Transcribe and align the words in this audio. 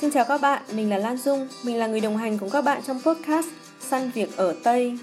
Xin 0.00 0.10
chào 0.10 0.24
các 0.24 0.40
bạn, 0.40 0.62
mình 0.76 0.90
là 0.90 0.98
Lan 0.98 1.16
Dung, 1.16 1.48
mình 1.64 1.76
là 1.76 1.86
người 1.86 2.00
đồng 2.00 2.16
hành 2.16 2.38
cùng 2.38 2.50
các 2.50 2.64
bạn 2.64 2.80
trong 2.86 3.00
podcast 3.06 3.46
Săn 3.80 4.10
Việc 4.14 4.36
ở 4.36 4.54
Tây. 4.64 4.98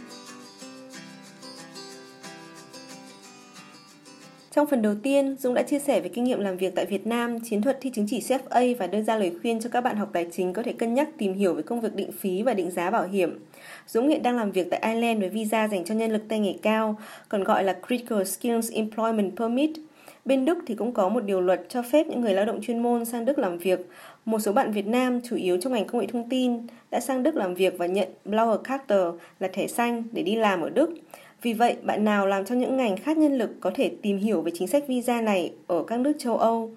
Trong 4.51 4.67
phần 4.67 4.81
đầu 4.81 4.95
tiên, 5.03 5.35
Dung 5.39 5.53
đã 5.53 5.63
chia 5.63 5.79
sẻ 5.79 5.99
về 5.99 6.09
kinh 6.09 6.23
nghiệm 6.23 6.39
làm 6.39 6.57
việc 6.57 6.75
tại 6.75 6.85
Việt 6.85 7.07
Nam, 7.07 7.39
chiến 7.39 7.61
thuật 7.61 7.77
thi 7.81 7.89
chứng 7.89 8.05
chỉ 8.09 8.19
CFA 8.19 8.75
và 8.79 8.87
đưa 8.87 9.01
ra 9.01 9.17
lời 9.17 9.31
khuyên 9.41 9.59
cho 9.59 9.69
các 9.69 9.81
bạn 9.81 9.95
học 9.95 10.09
tài 10.13 10.27
chính 10.31 10.53
có 10.53 10.63
thể 10.63 10.73
cân 10.73 10.93
nhắc 10.93 11.09
tìm 11.17 11.33
hiểu 11.33 11.53
về 11.53 11.63
công 11.63 11.81
việc 11.81 11.95
định 11.95 12.11
phí 12.11 12.43
và 12.43 12.53
định 12.53 12.71
giá 12.71 12.89
bảo 12.89 13.07
hiểm. 13.07 13.39
Dũng 13.87 14.09
hiện 14.09 14.23
đang 14.23 14.37
làm 14.37 14.51
việc 14.51 14.67
tại 14.71 14.79
Ireland 14.93 15.19
với 15.19 15.29
visa 15.29 15.67
dành 15.67 15.85
cho 15.85 15.95
nhân 15.95 16.11
lực 16.11 16.21
tay 16.29 16.39
nghề 16.39 16.53
cao, 16.61 16.97
còn 17.29 17.43
gọi 17.43 17.63
là 17.63 17.75
Critical 17.87 18.23
Skills 18.23 18.71
Employment 18.71 19.37
Permit. 19.37 19.71
Bên 20.25 20.45
Đức 20.45 20.57
thì 20.67 20.75
cũng 20.75 20.93
có 20.93 21.09
một 21.09 21.19
điều 21.19 21.41
luật 21.41 21.61
cho 21.69 21.81
phép 21.81 22.07
những 22.07 22.21
người 22.21 22.33
lao 22.33 22.45
động 22.45 22.61
chuyên 22.61 22.83
môn 22.83 23.05
sang 23.05 23.25
Đức 23.25 23.39
làm 23.39 23.57
việc. 23.57 23.79
Một 24.27 24.39
số 24.39 24.53
bạn 24.53 24.71
Việt 24.71 24.87
Nam, 24.87 25.21
chủ 25.23 25.35
yếu 25.35 25.57
trong 25.57 25.73
ngành 25.73 25.87
công 25.87 26.01
nghệ 26.01 26.07
thông 26.07 26.29
tin, 26.29 26.57
đã 26.91 26.99
sang 26.99 27.23
Đức 27.23 27.35
làm 27.35 27.53
việc 27.53 27.77
và 27.77 27.85
nhận 27.85 28.07
Blauer 28.25 28.59
Karte 28.63 28.95
là 29.39 29.47
thẻ 29.53 29.67
xanh 29.67 30.03
để 30.11 30.23
đi 30.23 30.35
làm 30.35 30.61
ở 30.61 30.69
Đức. 30.69 30.89
Vì 31.41 31.53
vậy, 31.53 31.75
bạn 31.83 32.05
nào 32.05 32.27
làm 32.27 32.45
trong 32.45 32.59
những 32.59 32.77
ngành 32.77 32.97
khác 32.97 33.17
nhân 33.17 33.37
lực 33.37 33.49
có 33.59 33.71
thể 33.75 33.91
tìm 34.01 34.17
hiểu 34.17 34.41
về 34.41 34.51
chính 34.55 34.67
sách 34.67 34.87
visa 34.87 35.21
này 35.21 35.51
ở 35.67 35.83
các 35.83 35.99
nước 35.99 36.13
châu 36.19 36.37
Âu. 36.37 36.71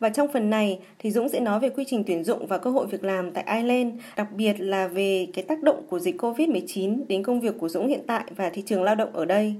Và 0.00 0.08
trong 0.08 0.28
phần 0.32 0.50
này 0.50 0.78
thì 0.98 1.10
Dũng 1.10 1.28
sẽ 1.28 1.40
nói 1.40 1.60
về 1.60 1.68
quy 1.68 1.84
trình 1.86 2.04
tuyển 2.06 2.24
dụng 2.24 2.46
và 2.46 2.58
cơ 2.58 2.70
hội 2.70 2.86
việc 2.86 3.04
làm 3.04 3.30
tại 3.30 3.44
Ireland, 3.56 3.94
đặc 4.16 4.28
biệt 4.36 4.54
là 4.58 4.88
về 4.88 5.26
cái 5.34 5.44
tác 5.44 5.62
động 5.62 5.82
của 5.90 5.98
dịch 5.98 6.20
Covid-19 6.20 7.04
đến 7.08 7.22
công 7.22 7.40
việc 7.40 7.54
của 7.58 7.68
Dũng 7.68 7.88
hiện 7.88 8.00
tại 8.06 8.24
và 8.36 8.50
thị 8.50 8.62
trường 8.66 8.82
lao 8.82 8.94
động 8.94 9.10
ở 9.12 9.24
đây. 9.24 9.54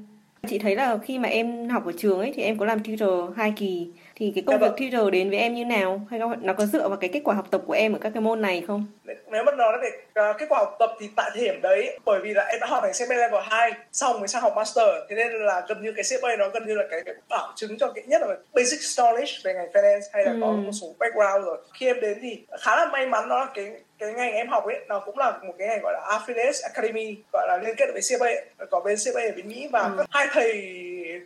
Chị 0.48 0.58
thấy 0.58 0.76
là 0.76 0.98
khi 0.98 1.18
mà 1.18 1.28
em 1.28 1.68
học 1.68 1.86
ở 1.86 1.92
trường 1.96 2.18
ấy 2.18 2.32
thì 2.36 2.42
em 2.42 2.58
có 2.58 2.66
làm 2.66 2.78
tutor 2.80 3.36
hai 3.36 3.52
kỳ 3.56 3.88
thì 4.16 4.32
cái 4.34 4.44
công 4.46 4.60
dạ 4.60 4.68
việc 4.68 4.90
tutor 4.90 5.12
đến 5.12 5.30
với 5.30 5.38
em 5.38 5.54
như 5.54 5.64
nào 5.64 6.00
hay 6.10 6.20
nó 6.40 6.52
có 6.52 6.66
dựa 6.66 6.88
vào 6.88 6.96
cái 6.96 7.10
kết 7.12 7.20
quả 7.24 7.34
học 7.34 7.46
tập 7.50 7.60
của 7.66 7.72
em 7.72 7.92
ở 7.92 7.98
các 7.98 8.10
cái 8.14 8.20
môn 8.20 8.42
này 8.42 8.64
không? 8.66 8.86
Nếu 9.04 9.44
mà 9.44 9.52
nói 9.52 9.78
về 9.82 9.88
uh, 10.30 10.38
kết 10.38 10.46
quả 10.48 10.58
học 10.58 10.76
tập 10.78 10.90
thì 11.00 11.08
tại 11.16 11.30
thời 11.34 11.44
điểm 11.44 11.60
đấy 11.62 11.98
bởi 12.04 12.20
vì 12.22 12.34
là 12.34 12.44
em 12.44 12.60
đã 12.60 12.66
học 12.66 12.82
thành 12.82 12.92
CPA 12.92 13.16
level 13.16 13.40
2 13.44 13.72
xong 13.92 14.18
mới 14.18 14.28
sang 14.28 14.42
học 14.42 14.52
master 14.56 14.88
thế 15.08 15.16
nên 15.16 15.32
là 15.32 15.62
gần 15.68 15.82
như 15.82 15.92
cái 15.92 16.04
CPA 16.04 16.36
nó 16.38 16.48
gần 16.48 16.66
như 16.66 16.74
là 16.74 16.84
cái, 16.90 17.02
cái 17.04 17.14
bảo 17.28 17.52
chứng 17.56 17.78
cho 17.78 17.92
cái 17.94 18.04
nhất 18.06 18.22
là 18.22 18.36
basic 18.54 18.80
knowledge 18.80 19.40
về 19.44 19.54
ngành 19.54 19.68
finance 19.72 20.00
hay 20.12 20.24
là 20.24 20.32
ừ. 20.32 20.38
có 20.40 20.46
một 20.46 20.72
số 20.72 20.86
background 20.98 21.46
rồi 21.46 21.58
khi 21.74 21.86
em 21.86 22.00
đến 22.00 22.18
thì 22.22 22.42
khá 22.60 22.76
là 22.76 22.86
may 22.86 23.06
mắn 23.06 23.28
đó 23.28 23.38
là 23.38 23.50
cái 23.54 23.70
cái 23.98 24.12
ngành 24.12 24.32
em 24.32 24.48
học 24.48 24.64
ấy 24.66 24.80
nó 24.88 25.00
cũng 25.00 25.18
là 25.18 25.30
một 25.30 25.54
cái 25.58 25.68
ngành 25.68 25.80
gọi 25.82 25.92
là 25.92 26.18
affiliate 26.18 26.62
academy 26.62 27.16
gọi 27.32 27.46
là 27.48 27.58
liên 27.64 27.74
kết 27.76 27.86
với 27.92 28.00
CFA 28.00 28.34
có 28.70 28.80
bên 28.80 28.94
CFA 28.94 29.30
ở 29.30 29.32
bên 29.36 29.48
Mỹ 29.48 29.68
và 29.72 29.80
ừ. 29.80 30.04
hai 30.10 30.26
thầy 30.32 30.80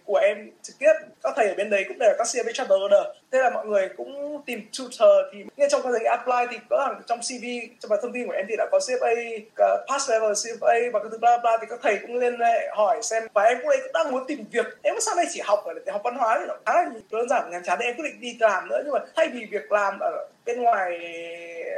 của 0.09 0.17
em 0.17 0.51
trực 0.63 0.79
tiếp. 0.79 0.93
Các 1.23 1.33
thầy 1.37 1.49
ở 1.49 1.55
bên 1.55 1.71
đấy 1.71 1.85
cũng 1.89 1.99
đều 1.99 2.09
là 2.11 2.15
các 2.19 2.27
CFA 2.27 2.53
charter 2.53 2.79
thế 3.33 3.39
là 3.39 3.51
mọi 3.51 3.67
người 3.67 3.89
cũng 3.97 4.43
tìm 4.47 4.63
tutor 4.79 5.11
thì 5.33 5.39
ngay 5.57 5.69
trong 5.71 5.83
quá 5.83 5.93
trình 5.95 6.05
apply 6.05 6.47
thì 6.51 6.57
có 6.71 6.87
hàng 6.87 7.03
trong 7.07 7.19
CV 7.19 7.45
trong 7.81 7.89
bài 7.91 7.99
thông 8.03 8.13
tin 8.13 8.27
của 8.27 8.33
em 8.33 8.47
thì 8.49 8.55
đã 8.59 8.67
có 8.73 8.79
CFA 8.79 9.41
pass 9.89 10.11
level 10.11 10.33
CFA 10.33 10.91
và 10.93 11.01
cái 11.01 11.09
thứ 11.11 11.19
bla 11.19 11.39
bla 11.39 11.59
thì 11.61 11.67
các 11.71 11.79
thầy 11.83 11.99
cũng 12.03 12.17
liên 12.17 12.41
hệ 12.41 12.69
hỏi 12.77 12.99
xem 13.03 13.23
và 13.35 13.43
em 13.43 13.59
cũng, 13.63 13.71
cũng 13.83 13.93
đang 13.93 14.13
muốn 14.13 14.25
tìm 14.27 14.45
việc. 14.53 14.67
Em 14.83 14.95
sao 15.01 15.15
đây 15.17 15.27
chỉ 15.31 15.41
học 15.45 15.65
ở 15.65 15.75
để 15.75 15.93
học 15.93 16.01
văn 16.05 16.15
hóa 16.15 16.39
thì 16.41 16.47
nó 16.49 16.55
khá 16.67 16.75
là 16.75 16.91
đơn 17.11 17.29
giản 17.29 17.51
nhàm 17.51 17.63
chán. 17.65 17.79
Em 17.79 17.97
quyết 17.97 18.05
định 18.05 18.21
đi 18.21 18.37
làm 18.41 18.69
nữa 18.69 18.81
nhưng 18.85 18.93
mà 18.93 19.01
thay 19.17 19.29
vì 19.29 19.47
việc 19.51 19.73
làm 19.73 19.99
ở 20.01 20.29
bên 20.47 20.63
ngoài 20.63 20.99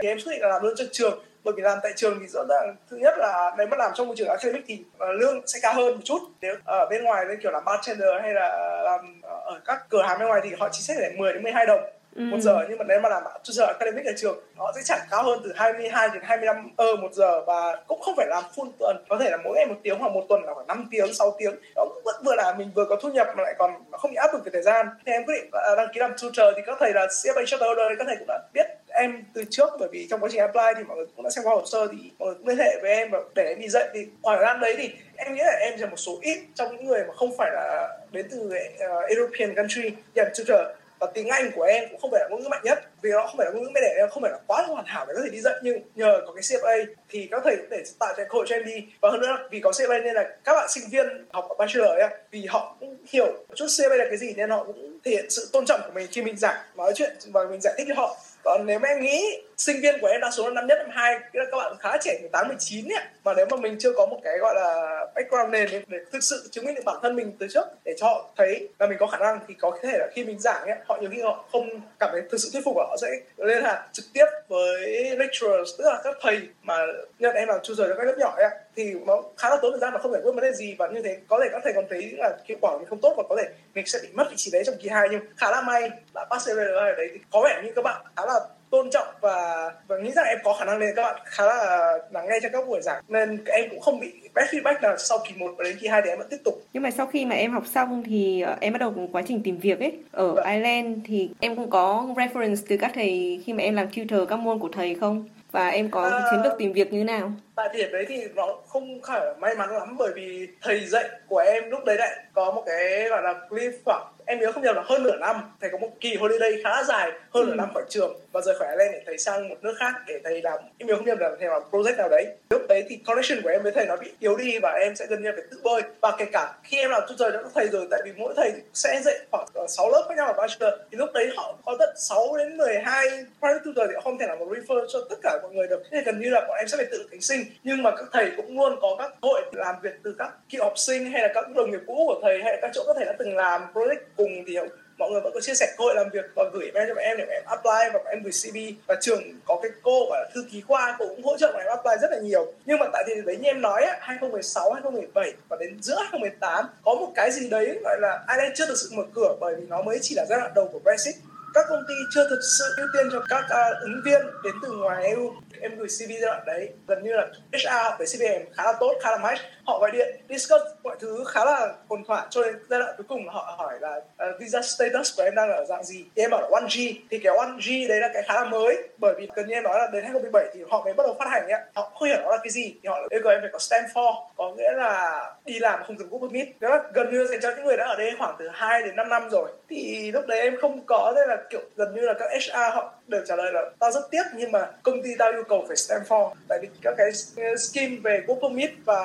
thì 0.02 0.08
em 0.08 0.18
quyết 0.18 0.32
định 0.32 0.42
là 0.42 0.48
làm 0.48 0.62
luôn 0.62 0.74
cho 0.76 0.84
trường 0.92 1.18
bởi 1.44 1.54
vì 1.56 1.62
làm 1.62 1.78
tại 1.82 1.92
trường 1.96 2.18
thì 2.20 2.26
rõ 2.26 2.44
ràng 2.48 2.76
thứ 2.90 2.96
nhất 2.96 3.14
là 3.18 3.54
nếu 3.58 3.66
mà 3.66 3.76
làm 3.76 3.90
trong 3.94 4.06
môi 4.06 4.16
trường 4.16 4.28
academic 4.28 4.64
thì 4.66 4.84
uh, 4.94 5.20
lương 5.20 5.46
sẽ 5.46 5.58
cao 5.62 5.74
hơn 5.74 5.94
một 5.94 6.00
chút. 6.04 6.18
Nếu 6.40 6.54
ở 6.64 6.86
bên 6.90 7.04
ngoài 7.04 7.24
như 7.28 7.36
kiểu 7.42 7.52
làm 7.52 7.64
bartender 7.64 8.08
hay 8.22 8.34
là 8.34 8.80
làm 8.84 9.20
ở 9.22 9.60
các 9.64 9.78
cửa 9.88 10.02
hàng 10.02 10.18
bên 10.18 10.28
ngoài 10.28 10.40
thì 10.44 10.50
họ 10.60 10.68
chỉ 10.72 10.82
xét 10.82 10.96
để 11.00 11.12
10 11.18 11.32
đến 11.32 11.42
12 11.42 11.66
đồng 11.66 11.80
ừ. 12.16 12.22
một 12.22 12.38
giờ. 12.40 12.66
Nhưng 12.68 12.78
mà 12.78 12.84
nếu 12.88 13.00
mà 13.00 13.08
làm 13.08 13.22
cho 13.42 13.52
giờ 13.52 13.66
academic 13.66 14.06
ở 14.06 14.12
trường 14.16 14.38
họ 14.56 14.72
sẽ 14.76 14.80
chẳng 14.84 15.00
cao 15.10 15.22
hơn 15.22 15.40
từ 15.44 15.52
22 15.56 16.08
đến 16.08 16.22
25 16.22 16.70
ơ 16.76 16.96
một 16.96 17.12
giờ 17.12 17.40
và 17.46 17.82
cũng 17.86 18.00
không 18.00 18.14
phải 18.16 18.26
làm 18.26 18.44
full 18.56 18.70
tuần. 18.78 19.04
Có 19.08 19.18
thể 19.18 19.30
là 19.30 19.36
mỗi 19.44 19.54
ngày 19.56 19.66
một 19.66 19.74
tiếng 19.82 19.98
hoặc 19.98 20.12
một 20.12 20.24
tuần 20.28 20.44
là 20.44 20.54
khoảng 20.54 20.66
5 20.66 20.88
tiếng 20.90 21.14
6 21.14 21.34
tiếng. 21.38 21.54
Đó 21.76 21.86
cũng 21.88 22.02
vẫn 22.04 22.14
vừa 22.24 22.34
là 22.34 22.54
mình 22.58 22.70
vừa 22.74 22.84
có 22.84 22.96
thu 22.96 23.08
nhập 23.08 23.26
mà 23.36 23.42
lại 23.42 23.54
còn 23.58 23.70
không 23.92 24.10
bị 24.10 24.16
áp 24.16 24.32
lực 24.32 24.44
về 24.44 24.50
thời 24.52 24.62
gian. 24.62 24.86
Thì 25.06 25.12
em 25.12 25.24
quyết 25.24 25.34
định 25.34 25.50
đăng 25.76 25.88
ký 25.94 26.00
làm 26.00 26.10
tutor 26.22 26.54
thì 26.56 26.62
các 26.66 26.76
thầy 26.80 26.92
là 26.92 27.06
CFA 27.06 27.44
Charter 27.46 27.78
thì 27.90 27.94
các 27.98 28.04
thầy 28.06 28.16
cũng 28.16 28.28
đã 28.28 28.38
biết 28.54 28.66
em 29.00 29.24
từ 29.34 29.44
trước 29.50 29.70
bởi 29.78 29.88
vì 29.92 30.06
trong 30.10 30.20
quá 30.20 30.28
trình 30.32 30.40
apply 30.40 30.62
thì 30.76 30.84
mọi 30.84 30.96
người 30.96 31.06
cũng 31.16 31.24
đã 31.24 31.30
xem 31.30 31.44
qua 31.44 31.54
hồ 31.54 31.62
sơ 31.66 31.88
thì 31.92 32.10
mọi 32.18 32.26
người 32.26 32.34
cũng 32.38 32.48
liên 32.48 32.58
hệ 32.58 32.78
với 32.82 32.90
em 32.90 33.10
và 33.10 33.18
để 33.34 33.44
em 33.44 33.60
đi 33.60 33.68
dạy. 33.68 33.88
Thì 33.94 34.06
khoảng 34.22 34.38
thời 34.38 34.46
gian 34.46 34.60
đấy 34.60 34.74
thì 34.78 34.90
em 35.16 35.34
nghĩ 35.34 35.42
là 35.44 35.58
em 35.60 35.78
là 35.78 35.86
một 35.86 35.96
số 35.96 36.18
ít 36.22 36.38
trong 36.54 36.76
những 36.76 36.86
người 36.86 37.04
mà 37.08 37.14
không 37.14 37.36
phải 37.38 37.50
là 37.54 37.98
đến 38.12 38.26
từ 38.30 38.40
uh, 38.40 39.08
European 39.08 39.54
country 39.54 39.90
nhận 40.14 40.28
tutor 40.38 40.60
và 41.00 41.06
tiếng 41.14 41.28
Anh 41.28 41.50
của 41.54 41.62
em 41.62 41.84
cũng 41.90 42.00
không 42.00 42.10
phải 42.10 42.20
là 42.20 42.28
ngôn 42.30 42.42
ngữ 42.42 42.48
mạnh 42.48 42.60
nhất 42.64 42.78
vì 43.02 43.10
nó 43.10 43.26
không 43.26 43.36
phải 43.36 43.46
là 43.46 43.52
ngôn 43.52 43.62
ngữ 43.62 43.70
mẹ 43.74 43.80
đẻ 43.80 43.94
em 43.96 44.08
không 44.10 44.22
phải 44.22 44.32
là 44.32 44.38
quá 44.46 44.62
hoàn 44.62 44.84
hảo 44.86 45.06
để 45.08 45.14
có 45.16 45.22
thể 45.24 45.30
đi 45.30 45.40
dạy. 45.40 45.54
Nhưng 45.62 45.78
nhờ 45.94 46.20
có 46.26 46.32
cái 46.32 46.42
CFA 46.42 46.84
thì 47.08 47.28
các 47.30 47.40
thầy 47.44 47.56
cũng 47.56 47.70
để 47.70 47.82
tạo 47.98 48.14
cho 48.16 48.24
cơ 48.24 48.34
hội 48.34 48.46
cho 48.48 48.56
em 48.56 48.64
đi. 48.64 48.86
Và 49.00 49.10
hơn 49.10 49.20
nữa 49.20 49.48
vì 49.50 49.60
có 49.60 49.70
CFA 49.70 50.02
nên 50.02 50.14
là 50.14 50.36
các 50.44 50.52
bạn 50.52 50.68
sinh 50.68 50.84
viên 50.90 51.06
học 51.32 51.46
ở 51.48 51.54
bachelor 51.58 51.90
ấy 51.90 52.08
vì 52.30 52.46
họ 52.46 52.76
cũng 52.80 52.96
hiểu 53.08 53.26
một 53.26 53.54
chút 53.54 53.66
CFA 53.66 53.96
là 53.96 54.04
cái 54.04 54.16
gì 54.16 54.34
nên 54.36 54.50
họ 54.50 54.64
cũng 54.64 54.98
thể 55.04 55.10
hiện 55.10 55.30
sự 55.30 55.48
tôn 55.52 55.66
trọng 55.66 55.80
của 55.84 55.92
mình 55.94 56.06
khi 56.12 56.22
mình 56.22 56.36
giảng 56.36 56.56
nói 56.76 56.92
chuyện 56.94 57.16
và 57.26 57.44
mình 57.50 57.60
giải 57.60 57.74
thích 57.78 57.86
cho 57.88 57.94
họ 57.96 58.16
còn 58.44 58.66
nếu 58.66 58.78
mà 58.78 58.88
em 58.88 59.00
nghĩ 59.00 59.42
sinh 59.56 59.80
viên 59.80 60.00
của 60.00 60.06
em 60.06 60.20
đa 60.20 60.30
số 60.30 60.48
là 60.48 60.54
năm 60.54 60.66
nhất, 60.66 60.78
năm 60.78 60.90
hai 60.92 61.18
các 61.32 61.56
bạn 61.56 61.76
khá 61.80 61.96
trẻ 62.00 62.18
18 62.20 62.48
19 62.48 62.88
ấy 62.88 63.04
mà 63.24 63.32
nếu 63.36 63.46
mà 63.50 63.56
mình 63.56 63.76
chưa 63.78 63.92
có 63.96 64.06
một 64.06 64.20
cái 64.24 64.38
gọi 64.38 64.54
là 64.54 65.00
background 65.14 65.52
nền 65.52 65.84
để 65.88 65.98
thực 66.12 66.22
sự 66.22 66.48
chứng 66.50 66.64
minh 66.64 66.74
được 66.74 66.82
bản 66.84 66.96
thân 67.02 67.16
mình 67.16 67.36
từ 67.38 67.46
trước, 67.50 67.64
để 67.84 67.94
cho 67.98 68.06
họ 68.06 68.30
thấy 68.36 68.68
là 68.78 68.86
mình 68.86 68.98
có 69.00 69.06
khả 69.06 69.18
năng, 69.18 69.40
thì 69.48 69.54
có 69.60 69.78
thể 69.82 69.98
là 69.98 70.06
khi 70.14 70.24
mình 70.24 70.38
giảng 70.38 70.62
ấy, 70.66 70.76
họ 70.88 70.98
nhiều 71.00 71.10
khi 71.14 71.22
họ 71.22 71.44
không 71.52 71.68
cảm 71.98 72.08
thấy 72.12 72.22
thực 72.30 72.38
sự 72.38 72.48
thuyết 72.52 72.64
phục 72.64 72.76
họ 72.76 72.96
sẽ 73.00 73.08
liên 73.36 73.64
hệ 73.64 73.74
trực 73.92 74.04
tiếp 74.12 74.24
với 74.48 75.10
lecturers, 75.16 75.70
tức 75.78 75.84
là 75.84 76.00
các 76.04 76.16
thầy 76.20 76.40
mà 76.62 76.86
nhận 77.18 77.34
em 77.34 77.48
làm 77.48 77.58
tutor 77.58 77.88
cho 77.88 77.94
các 77.94 78.06
lớp 78.06 78.14
nhỏ 78.18 78.34
ấy 78.36 78.48
thì 78.76 78.94
nó 79.06 79.22
khá 79.36 79.50
là 79.50 79.56
tốn 79.62 79.72
thời 79.72 79.80
gian 79.80 79.92
và 79.92 79.98
không 79.98 80.12
giải 80.12 80.22
quyết 80.24 80.32
vấn 80.34 80.44
đề 80.44 80.52
gì. 80.52 80.74
Và 80.78 80.88
như 80.88 81.02
thế 81.02 81.16
có 81.28 81.40
thể 81.42 81.48
các 81.52 81.60
thầy 81.64 81.72
còn 81.72 81.84
thấy 81.90 82.10
là 82.18 82.36
hiệu 82.48 82.58
quả 82.60 82.78
mình 82.78 82.86
không 82.88 83.00
tốt 83.00 83.14
và 83.16 83.22
có 83.28 83.36
thể 83.36 83.48
mình 83.74 83.86
sẽ 83.86 83.98
bị 84.02 84.08
mất 84.12 84.30
vị 84.30 84.36
trí 84.36 84.50
đấy 84.50 84.62
trong 84.66 84.74
kỳ 84.82 84.88
hai 84.88 85.08
nhưng 85.10 85.20
khá 85.36 85.50
là 85.50 85.60
may 85.60 85.90
đã 86.14 86.26
pass 86.30 86.48
ở 86.48 86.92
đấy 86.96 87.08
thì 87.12 87.18
có 87.30 87.40
vẻ 87.44 87.62
như 87.64 87.72
các 87.76 87.82
bạn 87.82 88.02
khá 88.16 88.26
là 88.26 88.40
tôn 88.70 88.90
trọng 88.90 89.06
và 89.20 89.70
và 89.88 89.98
nghĩ 89.98 90.10
rằng 90.10 90.24
em 90.26 90.38
có 90.44 90.56
khả 90.58 90.64
năng 90.64 90.78
nên 90.78 90.94
các 90.96 91.02
bạn 91.02 91.20
khá 91.24 91.46
là 91.46 91.98
lắng 92.10 92.26
nghe 92.28 92.38
trong 92.42 92.52
các 92.52 92.68
buổi 92.68 92.80
giảng. 92.82 93.02
Nên 93.08 93.44
em 93.46 93.70
cũng 93.70 93.80
không 93.80 94.00
bị 94.00 94.12
bad 94.34 94.46
feedback 94.48 94.80
nào 94.82 94.96
sau 94.98 95.18
kỳ 95.28 95.34
1 95.34 95.54
và 95.58 95.64
đến 95.64 95.76
kỳ 95.80 95.88
2 95.88 96.02
thì 96.04 96.10
em 96.10 96.18
vẫn 96.18 96.26
tiếp 96.30 96.36
tục. 96.44 96.62
Nhưng 96.72 96.82
mà 96.82 96.90
sau 96.90 97.06
khi 97.06 97.24
mà 97.24 97.36
em 97.36 97.52
học 97.52 97.66
xong 97.66 98.02
thì 98.06 98.40
ờ, 98.40 98.56
em 98.60 98.72
bắt 98.72 98.78
đầu 98.78 98.94
quá 99.12 99.22
trình 99.26 99.42
tìm 99.42 99.58
việc 99.58 99.80
ấy. 99.80 99.92
Ở 100.12 100.34
vâng. 100.34 100.46
Ireland 100.46 100.98
thì 101.06 101.30
em 101.40 101.56
cũng 101.56 101.70
có 101.70 102.06
reference 102.16 102.56
từ 102.68 102.76
các 102.76 102.92
thầy 102.94 103.42
khi 103.46 103.52
mà 103.52 103.62
em 103.62 103.74
làm 103.74 103.86
tutor 103.96 104.28
các 104.28 104.36
môn 104.36 104.58
của 104.58 104.68
thầy 104.72 104.94
không 104.94 105.28
và 105.52 105.68
em 105.68 105.90
có 105.90 106.02
à, 106.02 106.28
chiến 106.30 106.40
lược 106.44 106.52
tìm 106.58 106.72
việc 106.72 106.92
như 106.92 107.04
nào? 107.04 107.32
tại 107.54 107.68
điểm 107.74 107.92
đấy 107.92 108.04
thì 108.08 108.24
nó 108.34 108.58
không 108.66 109.00
phải 109.06 109.20
may 109.38 109.54
mắn 109.54 109.70
lắm 109.70 109.96
bởi 109.98 110.12
vì 110.14 110.48
thầy 110.62 110.80
dạy 110.80 111.04
của 111.28 111.38
em 111.38 111.70
lúc 111.70 111.84
đấy 111.84 111.96
lại 111.96 112.24
có 112.32 112.50
một 112.50 112.62
cái 112.66 113.08
gọi 113.08 113.22
là 113.22 113.34
clip 113.48 113.72
khoảng 113.84 114.12
em 114.30 114.40
nhớ 114.40 114.52
không 114.52 114.62
nhầm 114.62 114.76
là 114.76 114.82
hơn 114.86 115.02
nửa 115.02 115.16
năm 115.16 115.36
thầy 115.60 115.70
có 115.70 115.78
một 115.78 115.90
kỳ 116.00 116.14
holiday 116.14 116.52
khá 116.64 116.84
dài 116.84 117.10
hơn 117.30 117.46
ừ. 117.46 117.50
nửa 117.50 117.54
năm 117.54 117.68
khỏi 117.74 117.82
trường 117.88 118.20
và 118.32 118.40
rời 118.40 118.54
khỏi 118.58 118.68
Ireland 118.68 118.92
để 118.92 119.02
thầy 119.06 119.18
sang 119.18 119.48
một 119.48 119.56
nước 119.62 119.74
khác 119.78 119.94
để 120.06 120.20
thầy 120.24 120.42
làm. 120.42 120.58
Em 120.78 120.86
nhớ 120.88 120.96
không 120.96 121.04
nhầm 121.04 121.18
là 121.18 121.30
thầy 121.40 121.48
làm 121.48 121.62
project 121.70 121.96
nào 121.96 122.08
đấy. 122.08 122.26
Lúc 122.50 122.62
đấy 122.68 122.84
thì 122.88 122.96
connection 122.96 123.42
của 123.42 123.48
em 123.48 123.62
với 123.62 123.72
thầy 123.72 123.86
nó 123.86 123.96
bị 123.96 124.10
yếu 124.18 124.36
đi 124.36 124.58
và 124.62 124.70
em 124.70 124.96
sẽ 124.96 125.06
gần 125.06 125.22
như 125.22 125.30
phải 125.36 125.44
tự 125.50 125.60
bơi. 125.62 125.82
Và 126.00 126.12
kể 126.18 126.24
cả 126.32 126.52
khi 126.62 126.78
em 126.78 126.90
làm 126.90 127.02
tutor 127.08 127.32
các 127.32 127.52
thầy 127.54 127.68
rồi 127.68 127.86
tại 127.90 128.00
vì 128.04 128.12
mỗi 128.16 128.34
thầy 128.36 128.52
sẽ 128.74 129.00
dạy 129.04 129.18
khoảng 129.30 129.46
6 129.68 129.90
lớp 129.90 130.04
khác 130.08 130.14
nhau 130.16 130.26
ở 130.26 130.32
bachelor 130.32 130.80
thì 130.90 130.98
lúc 130.98 131.08
đấy 131.14 131.30
họ 131.36 131.58
có 131.66 131.76
tận 131.78 131.94
6 131.96 132.36
đến 132.38 132.56
12 132.56 133.08
private 133.40 133.60
tutor 133.64 133.88
thì 133.88 133.94
họ 133.94 134.00
không 134.00 134.18
thể 134.18 134.26
nào 134.26 134.36
mà 134.40 134.46
refer 134.46 134.86
cho 134.92 134.98
tất 135.10 135.16
cả 135.22 135.38
mọi 135.42 135.52
người 135.52 135.66
được. 135.66 135.82
Nên 135.90 136.04
gần 136.04 136.20
như 136.20 136.30
là 136.30 136.40
bọn 136.40 136.56
em 136.58 136.68
sẽ 136.68 136.76
phải 136.76 136.86
tự 136.90 137.06
cánh 137.10 137.20
sinh. 137.20 137.40
Nhưng 137.64 137.82
mà 137.82 137.90
các 137.90 138.06
thầy 138.12 138.30
cũng 138.36 138.58
luôn 138.58 138.78
có 138.80 138.96
các 138.98 139.12
hội 139.22 139.42
làm 139.52 139.74
việc 139.82 139.94
từ 140.02 140.14
các 140.18 140.30
cựu 140.50 140.64
học 140.64 140.74
sinh 140.76 141.10
hay 141.10 141.22
là 141.22 141.28
các 141.34 141.50
đồng 141.56 141.70
nghiệp 141.70 141.80
cũ 141.86 142.04
của 142.06 142.20
thầy 142.22 142.42
hay 142.42 142.52
là 142.52 142.58
các 142.62 142.70
chỗ 142.74 142.82
các 142.86 142.96
thầy 142.96 143.04
đã 143.04 143.12
từng 143.18 143.36
làm 143.36 143.62
project 143.74 143.96
cùng 144.20 144.44
thì 144.46 144.56
mọi 144.98 145.10
người 145.10 145.20
vẫn 145.20 145.32
có 145.34 145.40
chia 145.40 145.54
sẻ 145.54 145.74
cơ 145.78 145.84
hội 145.84 145.94
làm 145.94 146.06
việc 146.12 146.24
và 146.34 146.44
gửi 146.52 146.70
mail 146.74 146.88
cho 146.88 146.94
bọn 146.94 147.04
em 147.04 147.16
để 147.18 147.24
bọn 147.24 147.34
em 147.34 147.42
apply 147.46 147.90
và 147.92 147.98
bọn 147.98 148.06
em 148.06 148.22
gửi 148.22 148.32
CV 148.32 148.56
và 148.86 148.94
trường 149.00 149.22
có 149.44 149.58
cái 149.62 149.70
cô 149.82 150.06
gọi 150.10 150.20
là 150.20 150.30
thư 150.34 150.44
ký 150.50 150.60
khoa 150.60 150.96
cô 150.98 151.08
cũng 151.08 151.24
hỗ 151.24 151.38
trợ 151.38 151.52
bọn 151.52 151.62
em 151.62 151.68
apply 151.68 151.92
rất 152.02 152.10
là 152.10 152.18
nhiều. 152.18 152.52
Nhưng 152.66 152.78
mà 152.78 152.86
tại 152.92 153.04
thì 153.06 153.14
đấy 153.26 153.36
như 153.36 153.48
em 153.48 153.60
nói 153.60 153.82
á 153.82 153.98
2016 154.00 154.72
2017 154.72 155.32
và 155.48 155.56
đến 155.60 155.82
giữa 155.82 155.96
2018 155.96 156.64
có 156.84 156.94
một 156.94 157.12
cái 157.14 157.30
gì 157.30 157.48
đấy 157.48 157.78
gọi 157.84 158.00
là 158.00 158.24
Ireland 158.28 158.58
chưa 158.58 158.66
thực 158.66 158.76
sự 158.76 158.90
mở 158.92 159.02
cửa 159.14 159.36
bởi 159.40 159.54
vì 159.54 159.66
nó 159.68 159.82
mới 159.82 159.98
chỉ 160.02 160.14
là 160.14 160.26
giai 160.28 160.40
đoạn 160.40 160.52
đầu 160.54 160.68
của 160.72 160.78
Brexit. 160.78 161.14
Các 161.54 161.66
công 161.68 161.84
ty 161.88 161.94
chưa 162.14 162.28
thực 162.30 162.40
sự 162.58 162.64
ưu 162.76 162.86
tiên 162.92 163.06
cho 163.12 163.24
các 163.28 163.44
uh, 163.44 163.82
ứng 163.82 164.02
viên 164.04 164.20
đến 164.44 164.54
từ 164.62 164.72
ngoài 164.72 165.04
EU 165.04 165.32
em 165.60 165.76
gửi 165.76 165.88
CV 165.88 166.10
giai 166.10 166.20
đoạn 166.20 166.42
đấy 166.46 166.68
gần 166.86 167.02
như 167.02 167.12
là 167.12 167.26
HR 167.52 167.98
với 167.98 168.06
CVM 168.06 168.52
khá 168.56 168.64
là 168.64 168.72
tốt 168.80 168.94
khá 169.02 169.10
là 169.10 169.16
match 169.16 169.40
họ 169.70 169.78
gọi 169.78 169.90
điện 169.90 170.16
discuss 170.28 170.64
mọi 170.82 170.96
thứ 171.00 171.24
khá 171.26 171.44
là 171.44 171.74
ổn 171.88 172.04
thỏa 172.04 172.26
cho 172.30 172.42
đến 172.42 172.54
giai 172.68 172.80
đoạn 172.80 172.94
cuối 172.96 173.06
cùng 173.08 173.28
họ 173.28 173.54
hỏi 173.58 173.78
là 173.80 173.96
uh, 173.96 174.40
visa 174.40 174.62
status 174.62 175.16
của 175.16 175.22
em 175.22 175.34
đang 175.34 175.50
ở 175.50 175.64
dạng 175.64 175.84
gì? 175.84 176.04
Thì 176.16 176.22
em 176.22 176.30
bảo 176.30 176.40
là 176.40 176.60
1G 176.60 176.94
thì 177.10 177.18
cái 177.18 177.32
1G 177.32 177.88
đấy 177.88 178.00
là 178.00 178.10
cái 178.14 178.22
khá 178.22 178.34
là 178.34 178.44
mới 178.44 178.88
bởi 178.98 179.14
vì 179.18 179.28
cần 179.34 179.46
như 179.46 179.54
em 179.54 179.62
nói 179.62 179.78
là 179.78 179.86
đến 179.92 180.02
2017 180.02 180.46
thì 180.54 180.60
họ 180.70 180.84
mới 180.84 180.94
bắt 180.94 181.06
đầu 181.06 181.16
phát 181.18 181.28
hành 181.30 181.48
ấy 181.48 181.60
họ 181.74 181.92
không 181.94 182.08
hiểu 182.08 182.18
nó 182.22 182.30
là 182.30 182.38
cái 182.42 182.50
gì 182.50 182.74
thì 182.82 182.88
họ 182.88 183.06
yêu 183.10 183.20
cầu 183.22 183.32
em 183.32 183.40
phải 183.40 183.50
có 183.52 183.58
stand 183.58 183.86
for 183.94 184.14
có 184.36 184.54
nghĩa 184.54 184.72
là 184.72 185.20
đi 185.44 185.58
làm 185.58 185.80
không 185.86 185.96
cần 185.96 186.08
work 186.08 186.20
permit 186.20 186.48
đó 186.60 186.68
là 186.68 186.82
gần 186.94 187.10
như 187.12 187.26
dành 187.26 187.40
cho 187.42 187.50
những 187.56 187.64
người 187.64 187.76
đã 187.76 187.84
ở 187.86 187.96
đây 187.96 188.12
khoảng 188.18 188.36
từ 188.38 188.48
2 188.52 188.82
đến 188.82 188.96
5 188.96 189.08
năm 189.08 189.30
rồi. 189.30 189.48
Thì 189.68 190.10
lúc 190.12 190.26
đấy 190.26 190.40
em 190.40 190.56
không 190.60 190.80
có 190.86 191.12
nên 191.16 191.28
là 191.28 191.36
kiểu 191.50 191.60
gần 191.76 191.94
như 191.94 192.00
là 192.00 192.14
các 192.18 192.30
HR 192.32 192.74
họ 192.74 192.92
đều 193.06 193.22
trả 193.26 193.36
lời 193.36 193.52
là 193.52 193.62
tao 193.78 193.90
rất 193.90 194.00
tiếc 194.10 194.22
nhưng 194.34 194.52
mà 194.52 194.66
công 194.82 195.02
ty 195.02 195.10
tao 195.18 195.32
yêu 195.32 195.44
cầu 195.48 195.64
phải 195.68 195.76
stand 195.76 196.06
for 196.08 196.30
tại 196.48 196.58
vì 196.62 196.68
các 196.82 196.94
cái 196.98 197.12
scheme 197.56 197.96
về 198.02 198.22
work 198.26 198.40
permit 198.40 198.70
và 198.84 199.02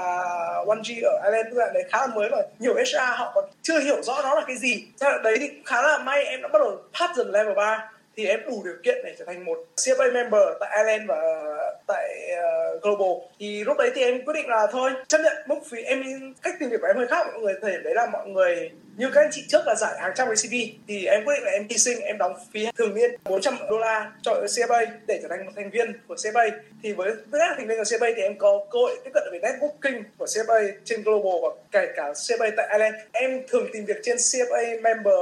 1G 0.63 1.03
ở 1.03 1.21
Ireland 1.23 1.55
đoạn 1.55 1.73
đấy 1.73 1.83
khá 1.91 1.97
là 2.01 2.07
mới 2.15 2.29
và 2.31 2.43
nhiều 2.59 2.73
HR 2.73 2.97
họ 3.15 3.31
còn 3.35 3.45
chưa 3.61 3.79
hiểu 3.79 4.01
rõ 4.01 4.21
nó 4.23 4.35
là 4.35 4.43
cái 4.47 4.57
gì. 4.57 4.87
Thế 5.01 5.09
là 5.09 5.17
đấy 5.23 5.37
thì 5.39 5.49
khá 5.65 5.81
là 5.81 5.97
may 5.97 6.23
em 6.23 6.41
đã 6.41 6.47
bắt 6.47 6.59
đầu 6.59 6.81
pass 6.99 7.17
dần 7.17 7.31
level 7.31 7.55
3 7.55 7.91
thì 8.17 8.25
em 8.25 8.39
đủ 8.47 8.61
điều 8.65 8.75
kiện 8.83 8.95
để 9.03 9.15
trở 9.19 9.25
thành 9.25 9.45
một 9.45 9.57
CFA 9.75 10.13
member 10.13 10.41
tại 10.59 10.77
Ireland 10.77 11.09
và 11.09 11.15
ờ, 11.15 11.75
tại 11.87 12.31
uh, 12.75 12.83
Global. 12.83 13.27
Thì 13.39 13.63
lúc 13.63 13.77
đấy 13.77 13.91
thì 13.95 14.01
em 14.01 14.25
quyết 14.25 14.33
định 14.33 14.49
là 14.49 14.67
thôi 14.71 14.91
chấp 15.07 15.17
nhận 15.23 15.37
mức 15.47 15.59
phí 15.69 15.81
em 15.81 16.03
cách 16.41 16.55
tìm 16.59 16.69
việc 16.69 16.77
của 16.81 16.87
em 16.87 16.97
hơi 16.97 17.07
khác 17.07 17.27
mọi 17.31 17.41
người 17.41 17.53
thời 17.61 17.71
điểm 17.71 17.83
đấy 17.83 17.93
là 17.95 18.07
mọi 18.11 18.27
người 18.27 18.71
như 18.97 19.09
các 19.13 19.21
anh 19.21 19.29
chị 19.31 19.45
trước 19.49 19.67
là 19.67 19.75
giải 19.75 19.93
hàng 19.99 20.11
trăm 20.15 20.27
cái 20.27 20.35
CV 20.35 20.53
thì 20.87 21.05
em 21.05 21.25
quyết 21.25 21.35
định 21.35 21.43
là 21.43 21.51
em 21.51 21.67
hy 21.69 21.77
sinh, 21.77 21.99
em 21.99 22.17
đóng 22.17 22.33
phí 22.53 22.67
thường 22.77 22.95
niên 22.95 23.15
400 23.23 23.57
đô 23.69 23.77
la 23.77 24.11
cho 24.21 24.33
CFA 24.33 24.87
để 25.07 25.19
trở 25.21 25.27
thành 25.29 25.45
một 25.45 25.51
thành 25.55 25.69
viên 25.69 25.93
của 26.07 26.15
CFA 26.15 26.51
thì 26.83 26.93
với 26.93 27.11
tư 27.31 27.39
cách 27.39 27.51
thành 27.57 27.67
viên 27.67 27.77
của 27.77 27.83
CFA 27.83 28.13
thì 28.15 28.21
em 28.21 28.37
có 28.37 28.65
cơ 28.71 28.79
hội 28.79 28.97
tiếp 29.03 29.11
cận 29.13 29.23
về 29.31 29.39
networking 29.39 30.03
của 30.17 30.25
CFA 30.25 30.71
trên 30.85 31.03
global 31.03 31.41
và 31.41 31.49
kể 31.71 31.93
cả 31.95 32.11
CFA 32.11 32.51
tại 32.57 32.67
Ireland. 32.71 32.95
Em 33.11 33.41
thường 33.47 33.67
tìm 33.73 33.85
việc 33.85 33.97
trên 34.03 34.17
CFA 34.17 34.81
member 34.81 35.13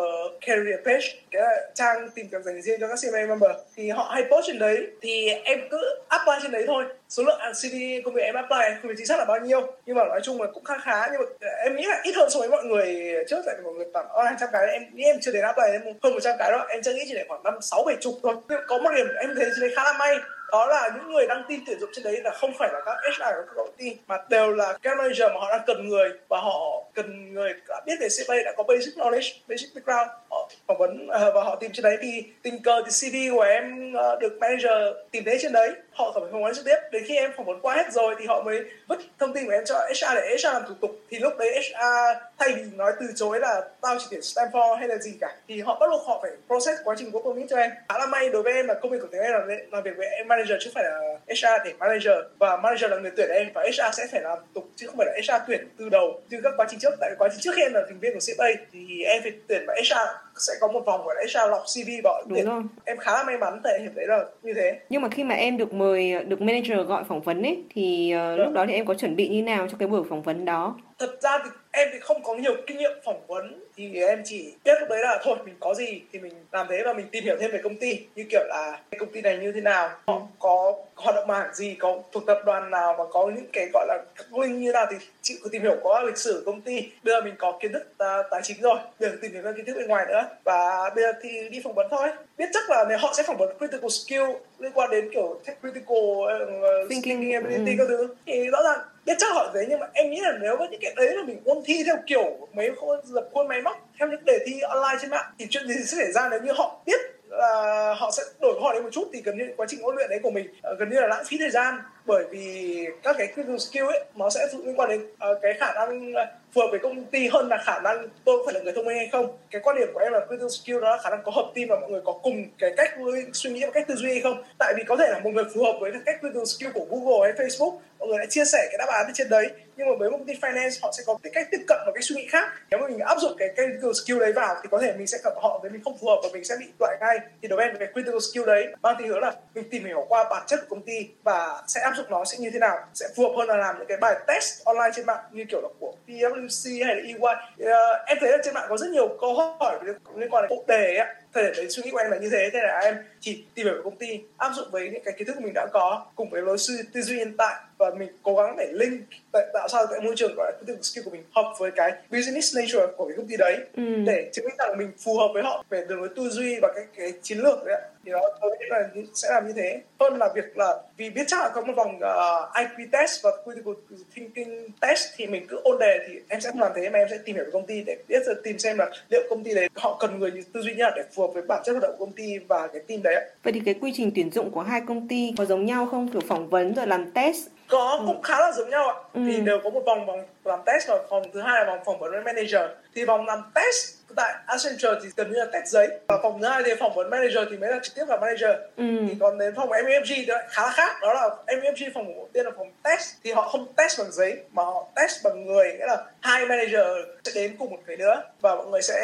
career 0.48 0.80
page, 0.86 1.08
cái 1.32 1.44
trang 1.74 2.10
tìm 2.16 2.28
việc 2.28 2.44
dành 2.44 2.62
riêng 2.62 2.80
cho 2.80 2.88
các 2.88 2.96
CFA 2.96 3.28
member. 3.28 3.52
Thì 3.76 3.90
họ 3.90 4.12
hay 4.14 4.24
post 4.32 4.48
trên 4.48 4.60
đấy, 4.60 4.88
thì 5.02 5.30
em 5.30 5.60
cứ 5.72 5.96
apply 6.08 6.34
trên 6.42 6.52
đấy 6.52 6.64
thôi 6.68 6.86
số 7.14 7.24
lượng 7.24 7.40
CV 7.40 7.76
công 8.06 8.14
việc 8.14 8.22
em 8.22 8.36
apply 8.36 8.76
không 8.82 8.90
biết 8.90 8.96
chính 8.98 9.06
xác 9.06 9.20
là 9.20 9.26
bao 9.26 9.40
nhiêu 9.40 9.62
nhưng 9.86 9.96
mà 9.96 10.06
nói 10.06 10.20
chung 10.24 10.42
là 10.42 10.48
cũng 10.54 10.64
khá 10.64 10.78
khá 10.78 11.08
nhưng 11.12 11.22
mà 11.22 11.26
ờ, 11.42 11.50
em 11.64 11.76
nghĩ 11.76 11.86
là 11.86 12.02
ít 12.04 12.16
hơn 12.16 12.30
so 12.30 12.40
với 12.40 12.50
mọi 12.50 12.64
người 12.64 13.16
trước 13.30 13.42
tại 13.46 13.56
vì 13.58 13.64
mọi 13.64 13.74
người 13.74 13.86
tầm 13.94 14.06
hàng 14.26 14.36
trăm 14.40 14.50
cái 14.54 14.68
em 14.68 14.84
nghĩ 14.94 15.04
em 15.04 15.18
chưa 15.22 15.32
đến 15.32 15.44
apply 15.44 15.64
em 15.72 15.82
hơn 16.04 16.14
một 16.14 16.20
trăm 16.24 16.36
cái 16.40 16.52
đó 16.52 16.66
em 16.70 16.82
chưa 16.84 16.94
nghĩ 16.94 17.02
chỉ 17.08 17.14
để 17.14 17.26
khoảng 17.28 17.44
năm 17.44 17.54
sáu 17.62 17.84
bảy 17.84 17.96
chục 18.02 18.14
thôi. 18.24 18.36
Có 18.68 18.78
một 18.78 18.92
điểm 18.96 19.08
em 19.22 19.34
thấy 19.36 19.46
trên 19.46 19.62
đấy 19.62 19.72
khá 19.76 19.84
là 19.84 19.94
may 19.94 20.18
đó 20.54 20.66
là 20.66 20.90
những 20.96 21.14
người 21.14 21.28
đăng 21.28 21.44
tin 21.48 21.60
tuyển 21.66 21.80
dụng 21.80 21.90
trên 21.94 22.04
đấy 22.04 22.22
là 22.24 22.32
không 22.32 22.54
phải 22.60 22.70
là 22.74 22.82
các 22.86 22.98
HR 23.04 23.22
của 23.22 23.44
các 23.48 23.54
công 23.56 23.76
ty 23.78 23.98
mà 24.08 24.18
đều 24.30 24.52
là 24.52 24.78
các 24.82 24.98
manager 24.98 25.32
mà 25.34 25.40
họ 25.40 25.52
đang 25.52 25.62
cần 25.68 25.90
người 25.90 26.10
và 26.30 26.38
họ 26.38 26.84
cần 26.94 27.34
người 27.34 27.54
đã 27.68 27.82
biết 27.86 27.94
về 28.00 28.08
CPA 28.08 28.36
đã 28.46 28.54
có 28.58 28.64
basic 28.64 28.94
knowledge, 28.96 29.34
basic 29.48 29.70
background. 29.76 30.10
Họ 30.30 30.50
phỏng 30.68 30.78
vấn 30.78 31.08
ờ, 31.08 31.32
và 31.36 31.44
họ 31.44 31.56
tìm 31.56 31.72
trên 31.74 31.84
đấy 31.84 31.98
thì 32.02 32.24
tình 32.42 32.64
cờ 32.64 32.82
thì 32.86 32.92
CV 33.10 33.36
của 33.36 33.42
em 33.42 33.94
ờ, 33.94 34.18
được 34.22 34.38
manager 34.42 34.96
tìm 35.12 35.24
thấy 35.26 35.38
trên 35.42 35.52
đấy 35.52 35.70
họ 35.94 36.12
phải 36.14 36.24
phỏng 36.32 36.44
vấn 36.44 36.56
trực 36.56 36.66
tiếp. 36.66 36.76
Đến 36.92 37.04
khi 37.08 37.16
em 37.16 37.32
phỏng 37.38 37.46
vấn 37.46 37.60
qua 37.62 37.76
hết 37.76 37.92
rồi 37.92 38.16
thì 38.20 38.26
họ 38.26 38.44
mới 38.44 38.64
vứt 38.88 39.00
thông 39.20 39.34
tin 39.34 39.46
của 39.46 39.52
em 39.52 39.66
cho 39.66 39.76
HR 39.76 40.16
để 40.16 40.36
HR 40.38 40.46
làm 40.46 40.64
thủ 40.68 40.74
tục. 40.82 40.92
Thì 41.10 41.20
lúc 41.20 41.34
đấy 41.38 41.62
HR 41.62 42.18
thay 42.40 42.54
vì 42.56 42.64
nói 42.76 42.92
từ 43.00 43.08
chối 43.16 43.40
là 43.40 43.62
tao 43.82 43.96
chỉ 44.00 44.06
tuyển 44.12 44.20
Stanford 44.20 44.76
hay 44.76 44.88
là 44.88 44.98
gì 44.98 45.12
cả, 45.22 45.36
thì 45.48 45.62
họ 45.62 45.80
bắt 45.80 45.88
buộc 45.90 46.08
họ 46.08 46.20
phải 46.22 46.32
process 46.48 46.82
quá 46.84 46.96
trình 46.98 47.12
work 47.12 47.24
permit 47.24 47.50
cho 47.50 47.58
em. 47.58 47.72
Khá 47.90 48.00
là 48.00 48.06
may 48.06 48.30
đối 48.30 48.44
với 48.44 48.54
em 48.54 48.68
là 48.68 48.74
công 48.74 48.92
việc 48.92 48.98
của 49.02 49.08
tiếng 49.12 49.22
em 49.22 49.32
là 49.32 49.40
làm 49.72 49.84
việc 49.84 49.92
với 49.98 50.08
em 50.08 50.28
manager 50.28 50.58
chứ 50.60 50.72
không 50.74 50.74
phải 50.74 50.84
là 50.84 51.00
HR 51.28 51.66
để 51.66 51.74
manager. 51.80 52.18
Và 52.40 52.58
manager 52.58 52.92
là 52.92 52.98
người 52.98 53.12
tuyển 53.18 53.30
em 53.30 53.48
và 53.54 53.64
HR 53.64 53.96
sẽ 53.98 54.08
phải 54.12 54.22
làm 54.22 54.38
tục 54.54 54.70
chứ 54.76 54.88
không 54.88 54.98
phải 54.98 55.06
là 55.06 55.14
HR 55.22 55.44
tuyển 55.48 55.70
từ 55.78 55.90
đầu. 55.90 56.22
Như 56.30 56.40
các 56.44 56.54
quá 56.58 56.66
trình 56.70 56.80
trước, 56.80 56.94
tại 57.00 57.12
quá 57.20 57.30
trình 57.32 57.40
trước 57.42 57.52
khi 57.56 57.62
em 57.62 57.74
là 57.74 57.82
thành 57.88 58.00
viên 58.00 58.14
của 58.14 58.20
CPA 58.20 58.48
thì 58.72 59.04
em 59.04 59.22
phải 59.22 59.32
tuyển 59.48 59.66
và 59.68 59.76
HR 59.76 60.08
sẽ 60.38 60.54
có 60.62 60.68
một 60.68 60.86
vòng 60.86 61.06
gọi 61.06 61.16
là 61.16 61.24
HR 61.46 61.52
lọc 61.52 61.64
CV 61.76 61.90
và 62.04 62.24
Đúng 62.28 62.46
rồi. 62.46 62.64
em 62.86 62.98
khá 62.98 63.12
là 63.12 63.24
may 63.24 63.38
mắn 63.38 63.60
tại 63.64 63.80
hiện 63.82 63.96
đấy 63.96 64.08
là 64.08 64.26
như 64.44 64.54
thế 64.54 64.80
Nhưng 64.90 65.02
mà 65.02 65.10
khi 65.10 65.24
mà 65.24 65.36
em 65.36 65.58
được 65.58 65.74
mời 65.74 66.24
được 66.24 66.42
manager 66.42 66.88
gọi 66.88 67.04
phỏng 67.04 67.22
vấn 67.22 67.42
ấy 67.44 67.64
thì 67.70 68.14
uh, 68.34 68.40
lúc 68.40 68.54
đó 68.54 68.66
thì 68.68 68.74
em 68.74 68.86
có 68.86 68.94
chuẩn 68.94 69.16
bị 69.16 69.28
như 69.30 69.44
nào 69.44 69.68
cho 69.72 69.78
cái 69.80 69.88
buổi 69.88 70.04
phỏng 70.10 70.22
vấn 70.22 70.46
đó? 70.46 70.76
thật 71.00 71.18
ra 71.22 71.40
thì 71.44 71.50
em 71.76 71.90
thì 71.94 72.00
không 72.00 72.24
có 72.24 72.36
nhiều 72.36 72.56
kinh 72.68 72.78
nghiệm 72.78 72.92
phỏng 73.06 73.28
vấn 73.28 73.64
thì 73.78 74.02
em 74.02 74.22
chỉ 74.26 74.54
biết 74.66 74.74
lúc 74.80 74.90
đấy 74.90 75.00
là 75.02 75.20
thôi 75.24 75.38
mình 75.46 75.56
có 75.60 75.74
gì 75.74 76.02
thì 76.12 76.20
mình 76.20 76.34
làm 76.52 76.68
thế 76.70 76.84
và 76.86 76.94
mình 76.94 77.06
tìm 77.12 77.24
hiểu 77.24 77.36
thêm 77.40 77.52
về 77.52 77.60
công 77.64 77.76
ty. 77.76 78.00
Như 78.16 78.26
kiểu 78.30 78.44
là 78.48 78.80
cái 78.92 79.00
công 79.00 79.12
ty 79.12 79.22
này 79.22 79.38
như 79.38 79.52
thế 79.52 79.62
nào 79.62 79.90
họ 80.08 80.22
có 80.40 80.74
hoạt 80.96 81.16
động 81.16 81.28
mảng 81.28 81.54
gì 81.54 81.76
có 81.80 82.00
thuộc 82.12 82.26
tập 82.26 82.40
đoàn 82.46 82.72
nào 82.72 82.96
và 82.98 83.04
có 83.12 83.32
những 83.36 83.46
cái 83.54 83.70
gọi 83.74 83.86
là 83.88 83.98
các 84.16 84.38
link 84.38 84.62
như 84.62 84.72
nào 84.72 84.86
thì 84.92 84.98
chị 85.22 85.40
có 85.44 85.50
tìm 85.52 85.62
hiểu 85.62 85.78
có 85.84 86.00
lịch 86.00 86.18
sử 86.18 86.44
công 86.46 86.62
ty. 86.62 86.92
Bây 87.04 87.14
giờ 87.14 87.22
mình 87.22 87.36
có 87.38 87.58
kiến 87.62 87.74
thức 87.74 87.84
uh, 87.92 88.26
tài 88.32 88.42
chính 88.44 88.62
rồi 88.62 88.78
đừng 89.00 89.18
tìm 89.22 89.32
hiểu 89.32 89.42
thêm 89.44 89.56
kiến 89.56 89.66
thức 89.66 89.76
bên 89.78 89.88
ngoài 89.88 90.06
nữa. 90.10 90.30
Và 90.44 90.90
bây 90.96 91.04
giờ 91.04 91.12
thì 91.22 91.50
đi 91.50 91.62
phỏng 91.64 91.74
vấn 91.74 91.88
thôi. 91.92 92.10
Biết 92.38 92.50
chắc 92.54 92.70
là 92.70 92.86
nếu 92.90 92.98
họ 92.98 93.14
sẽ 93.18 93.24
phỏng 93.24 93.38
vấn 93.38 93.58
critical 93.58 93.90
skill 93.90 94.24
liên 94.60 94.72
quan 94.76 94.90
đến 94.90 95.10
kiểu 95.14 95.40
critical 95.62 95.98
uh, 95.98 96.90
thinking 96.90 97.32
ability 97.34 97.72
ừ. 97.72 97.76
các 97.78 97.86
thứ. 97.88 98.16
Thì 98.26 98.48
rõ 98.48 98.64
ràng 98.64 98.80
biết 99.06 99.14
chắc 99.18 99.34
hỏi 99.34 99.50
thế, 99.54 99.66
nhưng 99.70 99.80
mà 99.80 99.88
em 99.94 100.10
nghĩ 100.10 100.20
là 100.22 100.32
nếu 100.42 100.58
với 100.58 100.68
những 100.68 100.82
cái 100.82 100.94
đấy 100.96 101.16
là 101.16 101.24
mình 101.24 101.42
ôn 101.46 101.58
thi 101.66 101.84
theo 101.86 101.96
kiểu 102.08 102.48
mấy 102.54 102.72
khuôn, 102.76 103.00
lập 103.10 103.30
khuôn 103.34 103.48
máy 103.48 103.62
móc, 103.62 103.90
theo 104.00 104.08
những 104.10 104.26
đề 104.26 104.40
thi 104.46 104.62
online 104.62 104.98
trên 105.02 105.12
mạng, 105.12 105.26
thì 105.40 105.48
chuyện 105.50 105.68
gì 105.68 105.74
sẽ 105.74 105.98
xảy 105.98 106.12
ra 106.12 106.30
nếu 106.30 106.40
như 106.42 106.52
họ 106.52 106.82
biết 106.86 107.00
là 107.30 107.94
họ 107.98 108.12
sẽ 108.12 108.24
đổi 108.42 108.60
hỏi 108.62 108.74
đấy 108.74 108.84
một 108.84 108.90
chút, 108.92 109.10
thì 109.14 109.22
gần 109.22 109.38
như 109.38 109.54
quá 109.58 109.66
trình 109.70 109.82
ôn 109.82 109.96
luyện 109.96 110.10
đấy 110.10 110.20
của 110.24 110.32
mình 110.32 110.54
ờ, 110.62 110.76
gần 110.80 110.90
như 110.90 111.00
là 111.00 111.08
lãng 111.08 111.24
phí 111.26 111.38
thời 111.38 111.50
gian 111.50 111.76
bởi 112.06 112.26
vì 112.32 112.88
các 113.04 113.16
cái 113.18 113.28
critical 113.28 113.58
skill 113.58 113.86
ấy 113.86 114.04
nó 114.16 114.30
sẽ 114.30 114.48
liên 114.66 114.80
quan 114.80 114.90
đến 114.90 115.02
uh, 115.02 115.38
cái 115.42 115.54
khả 115.60 115.74
năng 115.74 116.14
ờ, 116.14 116.26
phù 116.54 116.62
hợp 116.62 116.68
với 116.72 116.80
công 116.80 117.06
ty 117.06 117.28
hơn 117.28 117.48
là 117.48 117.58
khả 117.66 117.80
năng 117.80 118.08
tôi 118.26 118.44
phải 118.46 118.54
là 118.54 118.60
người 118.60 118.74
thông 118.74 118.86
minh 118.86 118.98
hay 118.98 119.10
không. 119.12 119.38
Cái 119.52 119.62
quan 119.66 119.78
điểm 119.78 119.88
của 119.94 120.00
em 120.00 120.14
là 120.14 120.20
critical 120.28 120.50
skill 120.50 120.82
đó 120.82 120.90
là 120.90 120.98
khả 121.04 121.10
năng 121.10 121.24
có 121.24 121.32
hợp 121.32 121.52
team 121.56 121.68
và 121.70 121.80
mọi 121.80 121.90
người 121.90 122.02
có 122.06 122.12
cùng 122.24 122.46
cái 122.60 122.74
cách 122.78 122.94
suy 123.34 123.50
nghĩ 123.50 123.62
và 123.64 123.72
cách 123.74 123.88
tư 123.88 123.96
duy 123.96 124.10
hay 124.10 124.22
không. 124.22 124.44
Tại 124.60 124.74
vì 124.78 124.84
có 124.88 124.96
thể 124.96 125.08
là 125.12 125.20
một 125.20 125.30
người 125.34 125.46
phù 125.56 125.64
hợp 125.64 125.78
với 125.82 125.92
cách 126.06 126.16
critical 126.20 126.44
skill 126.46 126.72
của 126.74 126.86
Google 126.90 127.34
hay 127.34 127.48
Facebook 127.48 127.78
mọi 128.04 128.10
người 128.10 128.20
đã 128.20 128.26
chia 128.30 128.46
sẻ 128.46 128.68
cái 128.72 128.78
đáp 128.78 128.94
án 128.94 129.12
trên 129.14 129.30
đấy. 129.30 129.50
Nhưng 129.78 129.88
mà 129.90 129.94
với 130.00 130.10
một 130.10 130.18
công 130.18 130.28
ty 130.28 130.34
finance 130.34 130.80
họ 130.82 130.92
sẽ 130.98 131.04
có 131.06 131.18
cái 131.24 131.32
cách 131.36 131.48
tiếp 131.52 131.58
cận 131.68 131.78
và 131.86 131.92
cái 131.96 132.02
suy 132.02 132.16
nghĩ 132.16 132.28
khác. 132.28 132.48
Nếu 132.70 132.80
mà 132.80 132.88
mình 132.88 133.00
áp 133.00 133.18
dụng 133.22 133.32
cái 133.38 133.50
critical 133.56 133.92
skill 134.04 134.20
đấy 134.20 134.34
vào 134.34 134.56
thì 134.64 134.70
có 134.72 134.80
thể 134.82 134.94
mình 134.98 135.08
sẽ 135.08 135.18
gặp 135.24 135.34
họ 135.42 135.60
với 135.62 135.72
mình 135.72 135.82
không 135.84 135.98
phù 135.98 136.08
hợp 136.08 136.20
và 136.24 136.30
mình 136.34 136.44
sẽ 136.44 136.56
bị 136.60 136.66
loại 136.80 136.98
ngay. 137.02 137.20
Thì 137.42 137.48
đối 137.48 137.58
với 137.58 137.66
em 137.66 137.76
cái 137.80 137.88
critical 137.94 138.20
skill 138.32 138.46
đấy 138.46 138.68
mang 138.82 138.96
tính 139.00 139.08
hướng 139.08 139.20
là 139.20 139.34
mình 139.56 139.70
tìm 139.70 139.86
hiểu 139.86 140.06
qua 140.10 140.24
bản 140.30 140.44
chất 140.48 140.60
của 140.60 140.76
công 140.76 140.86
ty 140.86 141.08
và 141.24 141.64
sẽ 141.68 141.82
áp 141.82 141.93
dụng 141.96 142.06
nó 142.10 142.26
sẽ 142.26 142.38
như 142.38 142.50
thế 142.54 142.60
nào? 142.60 142.78
Sẽ 142.94 143.06
phù 143.16 143.24
hợp 143.24 143.34
hơn 143.38 143.48
là 143.48 143.58
làm 143.58 143.78
những 143.78 143.88
cái 143.88 143.98
bài 143.98 144.16
test 144.28 144.66
online 144.66 144.92
trên 144.96 145.06
mạng 145.06 145.24
như 145.32 145.46
kiểu 145.50 145.62
là 145.62 145.70
của 145.80 145.94
PwC 146.08 146.86
hay 146.86 146.96
là 146.96 147.02
EY 147.02 147.14
uh, 147.16 147.22
ờ, 147.60 148.04
em 148.08 148.18
thấy 148.22 148.32
là 148.32 148.38
trên 148.44 148.54
mạng 148.54 148.66
có 148.70 148.78
rất 148.78 148.90
nhiều 148.90 149.18
câu 149.22 149.34
hỏi 149.34 149.80
liên 150.16 150.30
quan 150.30 150.44
đến 150.44 150.50
cụ 150.50 150.64
đề 150.68 150.98
ấy 150.98 151.08
thời 151.34 151.44
điểm 151.44 151.54
đấy 151.58 151.70
suy 151.70 151.84
nghĩ 151.84 151.92
của 151.92 151.98
em 151.98 152.12
là 152.12 152.18
như 152.18 152.30
thế 152.30 152.50
thế 152.54 152.60
là 152.64 152.80
em 152.84 152.96
chỉ 153.20 153.44
tìm 153.54 153.66
hiểu 153.66 153.76
về 153.76 153.82
công 153.84 153.96
ty 153.96 154.20
áp 154.38 154.52
dụng 154.56 154.68
với 154.72 154.90
những 154.90 155.04
cái 155.04 155.14
kiến 155.18 155.28
thức 155.28 155.42
mình 155.42 155.54
đã 155.54 155.68
có 155.74 156.06
cùng 156.16 156.30
với 156.30 156.42
lối 156.42 156.58
suy 156.58 156.74
tư 156.94 157.02
duy 157.02 157.16
hiện 157.16 157.38
tại 157.38 157.56
và 157.78 157.90
mình 157.90 158.10
cố 158.24 158.36
gắng 158.36 158.56
để 158.58 158.70
link 158.72 159.02
tạo 159.32 159.68
sao 159.68 159.86
tại 159.92 160.02
môi 160.02 160.14
trường 160.16 160.36
gọi 160.36 160.52
là 160.52 160.58
tư 160.68 160.78
skill 160.82 161.06
của 161.06 161.12
mình 161.12 161.24
hợp 161.36 161.54
với 161.60 161.72
cái 161.72 161.92
business 162.12 162.58
nature 162.58 162.94
của 162.98 163.08
cái 163.08 163.18
công 163.18 163.28
ty 163.28 163.38
đấy 163.38 163.58
ừ. 163.78 163.84
để 164.06 164.30
chứng 164.34 164.46
minh 164.46 164.56
rằng 164.58 164.78
mình 164.78 164.92
phù 165.04 165.18
hợp 165.18 165.28
với 165.34 165.44
họ 165.44 165.66
về 165.70 165.86
đường 165.90 166.00
lối 166.00 166.10
tư 166.16 166.30
duy 166.30 166.60
và 166.62 166.72
cái 166.76 166.84
cái 166.98 167.14
chiến 167.22 167.38
lược 167.38 167.66
đấy 167.66 167.82
thì 168.06 168.12
nó 168.12 168.20
tôi 168.42 168.58
nghĩ 168.60 168.66
là 168.70 168.90
sẽ 169.14 169.30
làm 169.32 169.48
như 169.48 169.54
thế 169.54 169.82
hơn 170.00 170.18
là 170.18 170.30
việc 170.36 170.58
là 170.58 170.82
vì 170.98 171.10
biết 171.10 171.24
chắc 171.28 171.42
là 171.42 171.50
có 171.50 171.62
một 171.62 171.74
vòng 171.76 171.96
uh, 171.96 172.54
IQ 172.54 172.88
test 172.92 173.24
và 173.24 173.32
critical 173.44 173.74
thinking 174.16 174.68
test 174.82 175.08
thì 175.18 175.28
mình 175.28 175.48
cứ 175.48 175.62
ôn 175.64 175.80
đề 175.80 176.00
thì 176.08 176.20
em 176.30 176.42
sẽ 176.42 176.50
không 176.52 176.62
làm 176.62 176.72
thế 176.76 176.90
mà 176.90 177.00
em 177.00 177.08
sẽ 177.12 177.18
tìm 177.26 177.36
hiểu 177.36 177.46
về 177.46 177.52
công 177.54 177.66
ty 177.66 177.84
để 177.86 177.98
biết 178.08 178.22
tìm 178.44 178.60
xem 178.60 178.78
là 178.78 178.90
liệu 179.10 179.22
công 179.30 179.44
ty 179.44 179.54
đấy 179.54 179.68
họ 179.76 179.98
cần 180.00 180.20
người 180.20 180.32
tư 180.54 180.62
duy 180.62 180.72
như 180.72 180.78
nào 180.78 180.92
để 180.96 181.04
phù 181.14 181.23
hợp 181.28 181.34
với 181.34 181.44
bản 181.48 181.62
chất 181.66 181.72
hoạt 181.72 181.84
động 181.84 181.96
của 181.98 182.06
công 182.06 182.16
ty 182.16 182.38
và 182.48 182.68
cái 182.68 182.82
team 182.88 183.04
đấy 183.04 183.16
vậy 183.44 183.54
thì 183.54 183.62
cái 183.66 183.74
quy 183.82 183.92
trình 183.96 184.12
tuyển 184.16 184.32
dụng 184.32 184.52
của 184.52 184.62
hai 184.62 184.82
công 184.88 185.08
ty 185.08 185.34
có 185.38 185.46
giống 185.46 185.66
nhau 185.66 185.88
không 185.92 186.08
kiểu 186.08 186.22
phỏng 186.28 186.50
vấn 186.50 186.74
rồi 186.76 186.88
làm 186.88 187.12
test 187.12 187.48
có 187.68 187.98
ừ. 188.00 188.04
cũng 188.08 188.22
khá 188.22 188.40
là 188.40 188.52
giống 188.52 188.70
nhau 188.70 188.88
ạ 188.88 188.96
ừ. 189.14 189.22
thì 189.28 189.42
đều 189.42 189.60
có 189.64 189.70
một 189.70 189.82
vòng 189.86 190.06
vòng 190.06 190.20
làm 190.46 190.60
test 190.66 190.88
và 190.88 190.98
vòng 191.10 191.24
thứ 191.34 191.42
hai 191.42 191.66
là 191.66 191.72
vòng 191.72 191.84
phỏng 191.86 192.00
vấn 192.00 192.12
với 192.12 192.22
manager. 192.22 192.62
Thì 192.96 193.06
vòng 193.06 193.26
làm 193.26 193.52
test 193.56 194.04
tại 194.16 194.34
Accenture 194.46 195.00
thì 195.04 195.10
gần 195.16 195.32
như 195.32 195.40
là 195.40 195.46
test 195.54 195.66
giấy. 195.66 195.88
Và 196.08 196.20
phòng 196.24 196.42
thứ 196.42 196.48
hai 196.48 196.64
thì 196.66 196.72
phỏng 196.80 196.96
vấn 196.96 197.10
manager 197.10 197.48
thì 197.52 197.58
mới 197.58 197.72
là 197.72 197.80
trực 197.84 197.96
tiếp 197.96 198.06
gặp 198.08 198.22
manager. 198.22 198.52
Ừ. 198.78 198.84
thì 199.10 199.16
còn 199.20 199.38
đến 199.38 199.56
phòng 199.56 199.70
MUFG 199.70 200.14
thì 200.16 200.28
khá 200.50 200.62
là 200.62 200.72
khác 200.76 200.96
đó 201.02 201.14
là 201.14 201.30
MUFG 201.48 201.92
phòng 201.94 202.06
đầu 202.06 202.30
tiên 202.34 202.46
là 202.46 202.52
phòng 202.58 202.72
test. 202.84 203.10
Thì 203.24 203.32
họ 203.32 203.50
không 203.50 203.74
test 203.78 204.00
bằng 204.00 204.12
giấy 204.12 204.38
mà 204.52 204.64
họ 204.64 204.88
test 204.96 205.24
bằng 205.24 205.46
người 205.46 205.74
nghĩa 205.74 205.86
là 205.86 206.06
hai 206.22 206.46
manager 206.46 206.88
sẽ 207.24 207.32
đến 207.36 207.56
cùng 207.60 207.70
một 207.70 207.80
cái 207.88 207.98
nữa. 207.98 208.24
Và 208.42 208.56
mọi 208.56 208.66
người 208.66 208.82
sẽ 208.82 208.96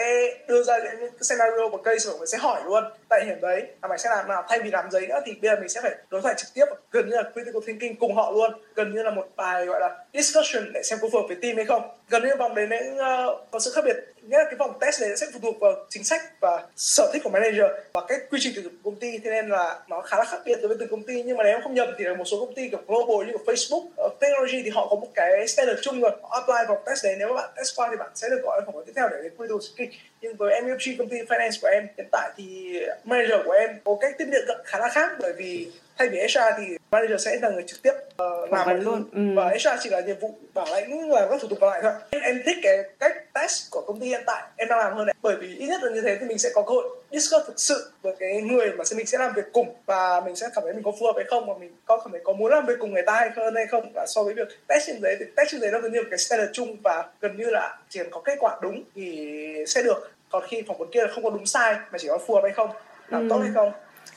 đưa 0.48 0.64
ra 0.64 0.78
những 0.78 1.12
scenario 1.22 1.68
và 1.72 1.78
case 1.84 2.10
mọi 2.10 2.18
người 2.18 2.28
sẽ 2.28 2.38
hỏi 2.38 2.62
luôn 2.66 2.84
tại 3.10 3.26
điểm 3.26 3.42
đấy. 3.42 3.64
Là 3.82 3.88
mày 3.88 3.98
sẽ 3.98 4.10
làm 4.10 4.28
nào? 4.28 4.44
Thay 4.50 4.60
vì 4.60 4.72
làm 4.72 4.92
giấy 4.92 5.08
nữa 5.08 5.20
thì 5.26 5.34
bây 5.42 5.52
giờ 5.52 5.56
mình 5.60 5.70
sẽ 5.70 5.82
phải 5.82 5.96
đối 6.10 6.22
thoại 6.22 6.36
trực 6.38 6.48
tiếp. 6.54 6.66
Gần 6.92 7.10
như 7.10 7.16
là 7.16 7.24
critical 7.34 7.62
thinking 7.68 8.00
cùng 8.00 8.16
họ 8.16 8.32
luôn. 8.32 8.52
Gần 8.76 8.96
như 8.96 9.04
là 9.04 9.12
một 9.12 9.28
bài 9.36 9.66
gọi 9.66 9.80
là 9.80 9.98
discussion 10.14 10.74
để 10.74 10.84
xem 10.84 11.00
có 11.02 11.08
phù 11.12 11.20
hợp 11.22 11.28
với 11.30 11.38
team 11.42 11.56
hay 11.56 11.66
không? 11.66 11.82
Gần 12.10 12.24
như 12.24 12.30
vòng 12.40 12.56
đấy 12.56 12.68
uh, 12.94 13.52
có 13.52 13.60
sự 13.60 13.72
khác 13.76 13.82
biệt 13.86 13.96
nghĩa 14.30 14.38
là 14.38 14.44
cái 14.44 14.56
vòng 14.56 14.78
test 14.82 15.02
này 15.02 15.18
sẽ 15.18 15.28
phụ 15.34 15.40
thuộc 15.42 15.60
vào 15.60 15.74
chính 15.90 16.04
sách 16.04 16.22
và 16.40 16.64
sở 16.76 17.10
thích 17.14 17.24
của 17.24 17.30
manager 17.30 17.66
và 17.94 18.02
cái 18.08 18.18
quy 18.32 18.40
trình 18.42 18.52
tuyển 18.56 18.64
dụng 18.64 18.74
của 18.84 18.92
công 18.92 19.00
ty. 19.00 19.18
Thế 19.18 19.30
nên 19.32 19.50
là 19.50 19.80
nó 19.88 20.02
khá 20.02 20.18
là 20.18 20.26
khác 20.26 20.38
biệt 20.46 20.58
đối 20.62 20.68
với 20.68 20.78
từng 20.80 20.90
công 20.92 21.04
ty. 21.04 21.24
Nhưng 21.24 21.38
mà 21.38 21.44
nếu 21.44 21.60
không 21.64 21.74
nhầm 21.74 21.88
thì 21.98 22.04
là 22.04 22.16
một 22.16 22.26
số 22.26 22.46
công 22.46 22.56
ty 22.56 22.70
kiểu 22.70 22.80
global 22.88 23.28
như 23.28 23.38
của 23.38 23.54
Facebook 23.54 23.86
uh, 24.06 24.20
technology 24.20 24.62
thì 24.64 24.70
họ 24.70 24.88
có 24.90 24.96
một 24.96 25.08
cái 25.16 25.48
standard 25.48 25.82
chung 25.82 26.02
rồi. 26.02 26.12
Họ 26.22 26.30
apply 26.30 26.68
vòng 26.68 26.84
test 26.86 27.04
đấy. 27.04 27.16
Nếu 27.20 27.28
mà 27.28 27.36
bạn 27.36 27.50
test 27.56 27.76
qua 27.76 27.88
thì 27.92 27.98
bạn 27.98 28.10
sẽ 28.16 28.30
được 28.30 28.42
gọi 28.44 28.62
phỏng 28.66 28.76
vấn 28.76 28.86
tiếp 28.86 28.94
theo 28.96 29.10
để 29.10 29.18
đến 29.24 29.32
critical 29.38 29.58
thinking 29.78 29.98
nhưng 30.22 30.36
với 30.36 30.62
MUFG 30.62 30.96
công 30.98 31.10
ty 31.10 31.18
finance 31.18 31.60
của 31.62 31.68
em 31.68 31.88
hiện 31.98 32.08
tại 32.12 32.32
thì 32.38 32.80
manager 33.04 33.40
của 33.46 33.52
em 33.52 33.70
có 33.84 33.98
cách 34.02 34.16
tiếp 34.18 34.26
nhận 34.32 34.62
khá 34.66 34.80
là 34.80 34.90
khác. 34.90 35.12
Bởi 35.20 35.34
vì 35.34 35.68
thay 35.98 36.10
vì 36.10 36.20
HR 36.20 36.40
thì 36.58 36.78
manager 36.92 37.26
sẽ 37.26 37.38
là 37.42 37.50
người 37.50 37.64
trực 37.68 37.82
tiếp 37.82 37.94
uh, 38.24 38.52
làm 38.52 38.68
vấn 38.68 38.82
luôn. 38.82 39.10
Ừ. 39.14 39.22
và 39.36 39.50
HR 39.50 39.80
chỉ 39.84 39.90
là 39.90 40.02
nhiệm 40.02 40.20
vụ 40.20 40.36
bảo 40.54 40.66
lãnh 40.72 41.10
làm 41.10 41.30
các 41.30 41.42
thủ 41.42 41.48
tục 41.48 41.58
còn 41.62 41.70
lại 41.70 41.80
thôi. 41.84 41.92
Em, 42.10 42.22
em 42.22 42.42
thích 42.46 42.58
cái 42.64 42.78
cách 43.00 43.34
test 43.34 43.72
của 43.72 43.82
công 43.88 44.00
ty 44.00 44.12
hiện 44.20 44.26
tại 44.28 44.44
em 44.56 44.68
đang 44.68 44.80
làm 44.80 44.98
hơn 44.98 45.06
đấy. 45.06 45.14
Bởi 45.22 45.36
vì 45.36 45.56
ít 45.56 45.68
nhất 45.68 45.84
là 45.84 45.92
như 45.92 46.02
thế 46.02 46.18
thì 46.20 46.26
mình 46.26 46.38
sẽ 46.38 46.50
có 46.56 46.62
cơ 46.62 46.74
hội 46.74 46.90
discuss 47.12 47.48
thực 47.48 47.60
sự 47.60 47.92
với 48.02 48.16
cái 48.20 48.42
người 48.42 48.72
mà 48.72 48.84
mình 48.96 49.06
sẽ 49.06 49.18
làm 49.18 49.34
việc 49.36 49.46
cùng 49.54 49.76
và 49.86 50.22
mình 50.26 50.36
sẽ 50.36 50.48
cảm 50.56 50.64
thấy 50.64 50.74
mình 50.74 50.84
có 50.84 50.92
phù 51.00 51.06
hợp 51.06 51.14
hay 51.16 51.26
không 51.30 51.46
và 51.46 51.54
mình 51.60 51.76
có 51.86 51.98
cảm 51.98 52.12
thấy 52.12 52.22
có 52.24 52.34
muốn 52.34 52.52
làm 52.52 52.66
việc 52.66 52.74
cùng 52.80 52.94
người 52.94 53.04
ta 53.06 53.14
hay 53.14 53.30
hơn 53.36 53.56
hay 53.56 53.68
không. 53.68 53.92
Và 53.96 54.06
so 54.08 54.24
với 54.24 54.34
việc 54.34 54.48
test 54.68 54.88
trên 54.88 55.02
giấy 55.02 55.16
thì 55.20 55.26
test 55.36 55.52
trên 55.52 55.62
giấy 55.62 55.72
nó 55.72 55.80
gần 55.80 55.92
như 55.92 56.02
một 56.02 56.08
cái 56.12 56.20
standard 56.20 56.52
chung 56.54 56.78
và 56.84 57.08
gần 57.22 57.38
như 57.38 57.50
là 57.50 57.78
chỉ 57.90 58.00
cần 58.00 58.12
có 58.12 58.22
kết 58.26 58.38
quả 58.40 58.60
đúng 58.62 58.84
thì 58.96 59.36
sẽ 59.68 59.82
được. 59.82 60.12
Còn 60.32 60.44
khi 60.48 60.64
phỏng 60.68 60.78
vấn 60.78 60.92
kia 60.92 61.02
là 61.02 61.08
không 61.14 61.24
có 61.24 61.30
đúng 61.30 61.46
sai 61.46 61.76
mà 61.92 61.98
chỉ 61.98 62.08
có 62.08 62.18
phù 62.28 62.36
hợp 62.36 62.42
hay 62.44 62.52
không 62.52 62.70
làm 63.08 63.22
ừ. 63.22 63.28
tốt 63.30 63.40
hay 63.40 63.52
không 63.56 63.72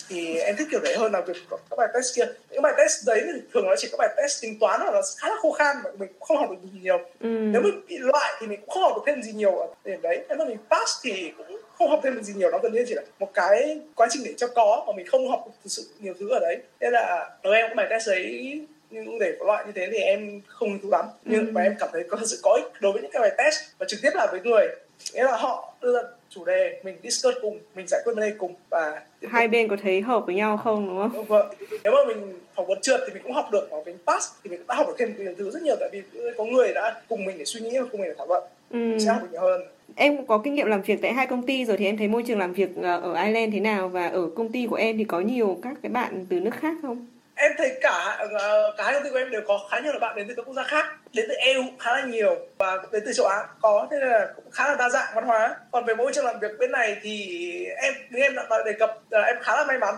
thì 0.08 0.38
em 0.38 0.56
thích 0.56 0.68
kiểu 0.70 0.80
đấy 0.84 0.96
hơn 0.98 1.12
là 1.12 1.20
việc 1.20 1.36
các 1.50 1.76
bài 1.76 1.88
test 1.94 2.16
kia. 2.16 2.24
Những 2.50 2.62
bài 2.62 2.72
test 2.76 3.06
đấy 3.06 3.22
thì 3.24 3.40
thường 3.54 3.66
nó 3.66 3.74
chỉ 3.78 3.88
có 3.92 3.96
bài 3.98 4.08
test 4.16 4.42
tính 4.42 4.58
toán 4.60 4.80
hoặc 4.80 4.94
là 4.94 5.02
khá 5.18 5.28
là 5.28 5.36
khô 5.42 5.52
khan 5.52 5.76
mà 5.84 5.90
mình 5.98 6.08
cũng 6.08 6.20
không 6.20 6.36
học 6.36 6.50
được 6.50 6.56
gì 6.62 6.78
nhiều. 6.82 6.98
Ừ. 6.98 7.28
nếu 7.28 7.62
mình 7.62 7.80
bị 7.88 7.98
loại 7.98 8.32
thì 8.40 8.46
mình 8.46 8.60
cũng 8.60 8.70
không 8.70 8.82
học 8.82 8.92
được 8.96 9.02
thêm 9.06 9.22
gì 9.22 9.32
nhiều 9.32 9.56
ở 9.56 9.66
điểm 9.84 10.02
đấy. 10.02 10.24
Nếu 10.28 10.38
mà 10.38 10.44
mình 10.44 10.58
pass 10.70 10.92
thì 11.02 11.32
cũng 11.38 11.60
không 11.78 11.90
học 11.90 12.00
thêm 12.02 12.14
được 12.14 12.22
gì 12.22 12.34
nhiều 12.34 12.50
nó 12.50 12.58
gần 12.62 12.72
như 12.72 12.84
chỉ 12.88 12.94
là 12.94 13.02
một 13.18 13.34
cái 13.34 13.80
quá 13.94 14.06
trình 14.10 14.22
để 14.24 14.34
cho 14.36 14.48
có 14.48 14.84
mà 14.86 14.92
mình 14.96 15.06
không 15.06 15.30
học 15.30 15.44
thực 15.64 15.70
sự 15.70 15.82
nhiều 16.00 16.14
thứ 16.20 16.28
ở 16.28 16.38
đấy. 16.40 16.58
Nên 16.80 16.92
là 16.92 17.30
đối 17.42 17.56
em 17.56 17.68
có 17.68 17.74
bài 17.74 17.86
test 17.90 18.08
đấy 18.08 18.60
nhưng 18.90 19.18
để 19.18 19.36
có 19.38 19.46
loại 19.46 19.64
như 19.66 19.72
thế 19.74 19.88
thì 19.92 19.98
em 19.98 20.40
không 20.46 20.70
hứng 20.70 20.80
thú 20.82 20.90
lắm. 20.90 21.04
Nhưng 21.24 21.46
ừ. 21.46 21.52
mà 21.52 21.62
em 21.62 21.76
cảm 21.78 21.88
thấy 21.92 22.04
có 22.08 22.18
sự 22.26 22.38
có 22.42 22.52
ích 22.52 22.80
đối 22.80 22.92
với 22.92 23.02
những 23.02 23.10
cái 23.10 23.20
bài 23.20 23.30
test 23.38 23.60
và 23.78 23.86
trực 23.88 24.00
tiếp 24.02 24.10
là 24.14 24.26
với 24.30 24.40
người. 24.40 24.68
Nghĩa 25.12 25.24
là 25.24 25.36
họ 25.36 25.74
đưa 25.80 25.92
ra 25.94 26.08
chủ 26.34 26.44
đề 26.44 26.80
mình 26.84 26.96
discuss 27.02 27.38
cùng 27.42 27.58
mình 27.74 27.86
giải 27.88 28.00
quyết 28.04 28.12
vấn 28.14 28.24
đề 28.30 28.34
cùng 28.38 28.54
và 28.70 29.02
hai 29.28 29.48
bên 29.48 29.68
có 29.68 29.76
thấy 29.82 30.00
hợp 30.00 30.26
với 30.26 30.34
nhau 30.34 30.56
không 30.56 30.88
đúng 30.88 30.98
không? 30.98 31.12
Đúng 31.12 31.24
vâng. 31.24 31.54
Nếu 31.84 31.92
mà 31.92 32.14
mình 32.14 32.40
phỏng 32.54 32.66
vấn 32.66 32.80
trượt 32.80 33.00
thì 33.06 33.14
mình 33.14 33.22
cũng 33.22 33.32
học 33.32 33.48
được, 33.52 33.68
mà 33.70 33.76
mình 33.86 33.96
pass 34.06 34.32
thì 34.44 34.50
mình 34.50 34.60
đã 34.68 34.74
học 34.74 34.86
được 34.86 34.94
thêm 34.98 35.14
nhiều 35.18 35.34
thứ 35.38 35.50
rất 35.50 35.62
nhiều 35.62 35.76
tại 35.80 35.88
vì 35.92 36.02
có 36.36 36.44
người 36.44 36.72
đã 36.74 37.00
cùng 37.08 37.24
mình 37.24 37.38
để 37.38 37.44
suy 37.44 37.60
nghĩ 37.60 37.78
và 37.78 37.86
cùng 37.92 38.00
mình 38.00 38.10
để 38.10 38.14
thảo 38.18 38.26
luận. 38.26 38.42
Ừ. 38.70 38.98
sẽ 38.98 39.12
học 39.12 39.22
được 39.22 39.28
nhiều 39.32 39.40
hơn. 39.40 39.62
Em 39.96 40.26
có 40.26 40.38
kinh 40.38 40.54
nghiệm 40.54 40.66
làm 40.66 40.82
việc 40.82 40.98
tại 41.02 41.12
hai 41.12 41.26
công 41.26 41.46
ty 41.46 41.64
rồi 41.64 41.76
thì 41.76 41.86
em 41.86 41.96
thấy 41.96 42.08
môi 42.08 42.22
trường 42.22 42.38
làm 42.38 42.52
việc 42.52 42.68
ờ, 42.82 43.00
ở 43.00 43.24
Ireland 43.24 43.54
thế 43.54 43.60
nào 43.60 43.88
và 43.88 44.06
ở 44.06 44.28
công 44.36 44.52
ty 44.52 44.66
của 44.70 44.76
em 44.76 44.98
thì 44.98 45.04
có 45.04 45.20
nhiều 45.20 45.58
các 45.62 45.74
cái 45.82 45.90
bạn 45.90 46.26
từ 46.30 46.40
nước 46.40 46.54
khác 46.60 46.74
không? 46.82 47.06
Em 47.34 47.52
thấy 47.58 47.72
cả 47.80 48.16
ờ, 48.18 48.74
cả 48.78 48.84
hai 48.84 48.94
công 48.94 49.04
ty 49.04 49.10
của 49.10 49.18
em 49.18 49.30
đều 49.30 49.42
có 49.46 49.68
khá 49.70 49.80
nhiều 49.80 49.92
bạn 50.00 50.16
đến 50.16 50.28
từ 50.28 50.34
các 50.34 50.46
quốc 50.46 50.54
gia 50.54 50.62
khác 50.62 50.86
đến 51.14 51.26
từ 51.28 51.34
EU 51.34 51.62
khá 51.78 51.92
là 51.92 52.04
nhiều 52.04 52.36
và 52.58 52.78
đến 52.92 53.02
từ 53.06 53.12
châu 53.12 53.26
Á 53.26 53.46
có 53.60 53.88
thế 53.90 53.96
nên 54.00 54.08
là 54.08 54.28
cũng 54.36 54.50
khá 54.50 54.68
là 54.68 54.74
đa 54.74 54.88
dạng 54.88 55.14
văn 55.14 55.24
hóa. 55.24 55.56
Còn 55.70 55.84
về 55.84 55.94
môi 55.94 56.12
trường 56.14 56.24
làm 56.24 56.38
việc 56.40 56.50
bên 56.58 56.72
này 56.72 56.96
thì 57.02 57.66
em 57.82 57.94
như 58.10 58.20
em 58.20 58.34
đã 58.34 58.62
đề 58.66 58.72
cập 58.72 58.98
là 59.10 59.22
em 59.22 59.36
khá 59.40 59.56
là 59.56 59.64
may 59.64 59.78
mắn. 59.78 59.94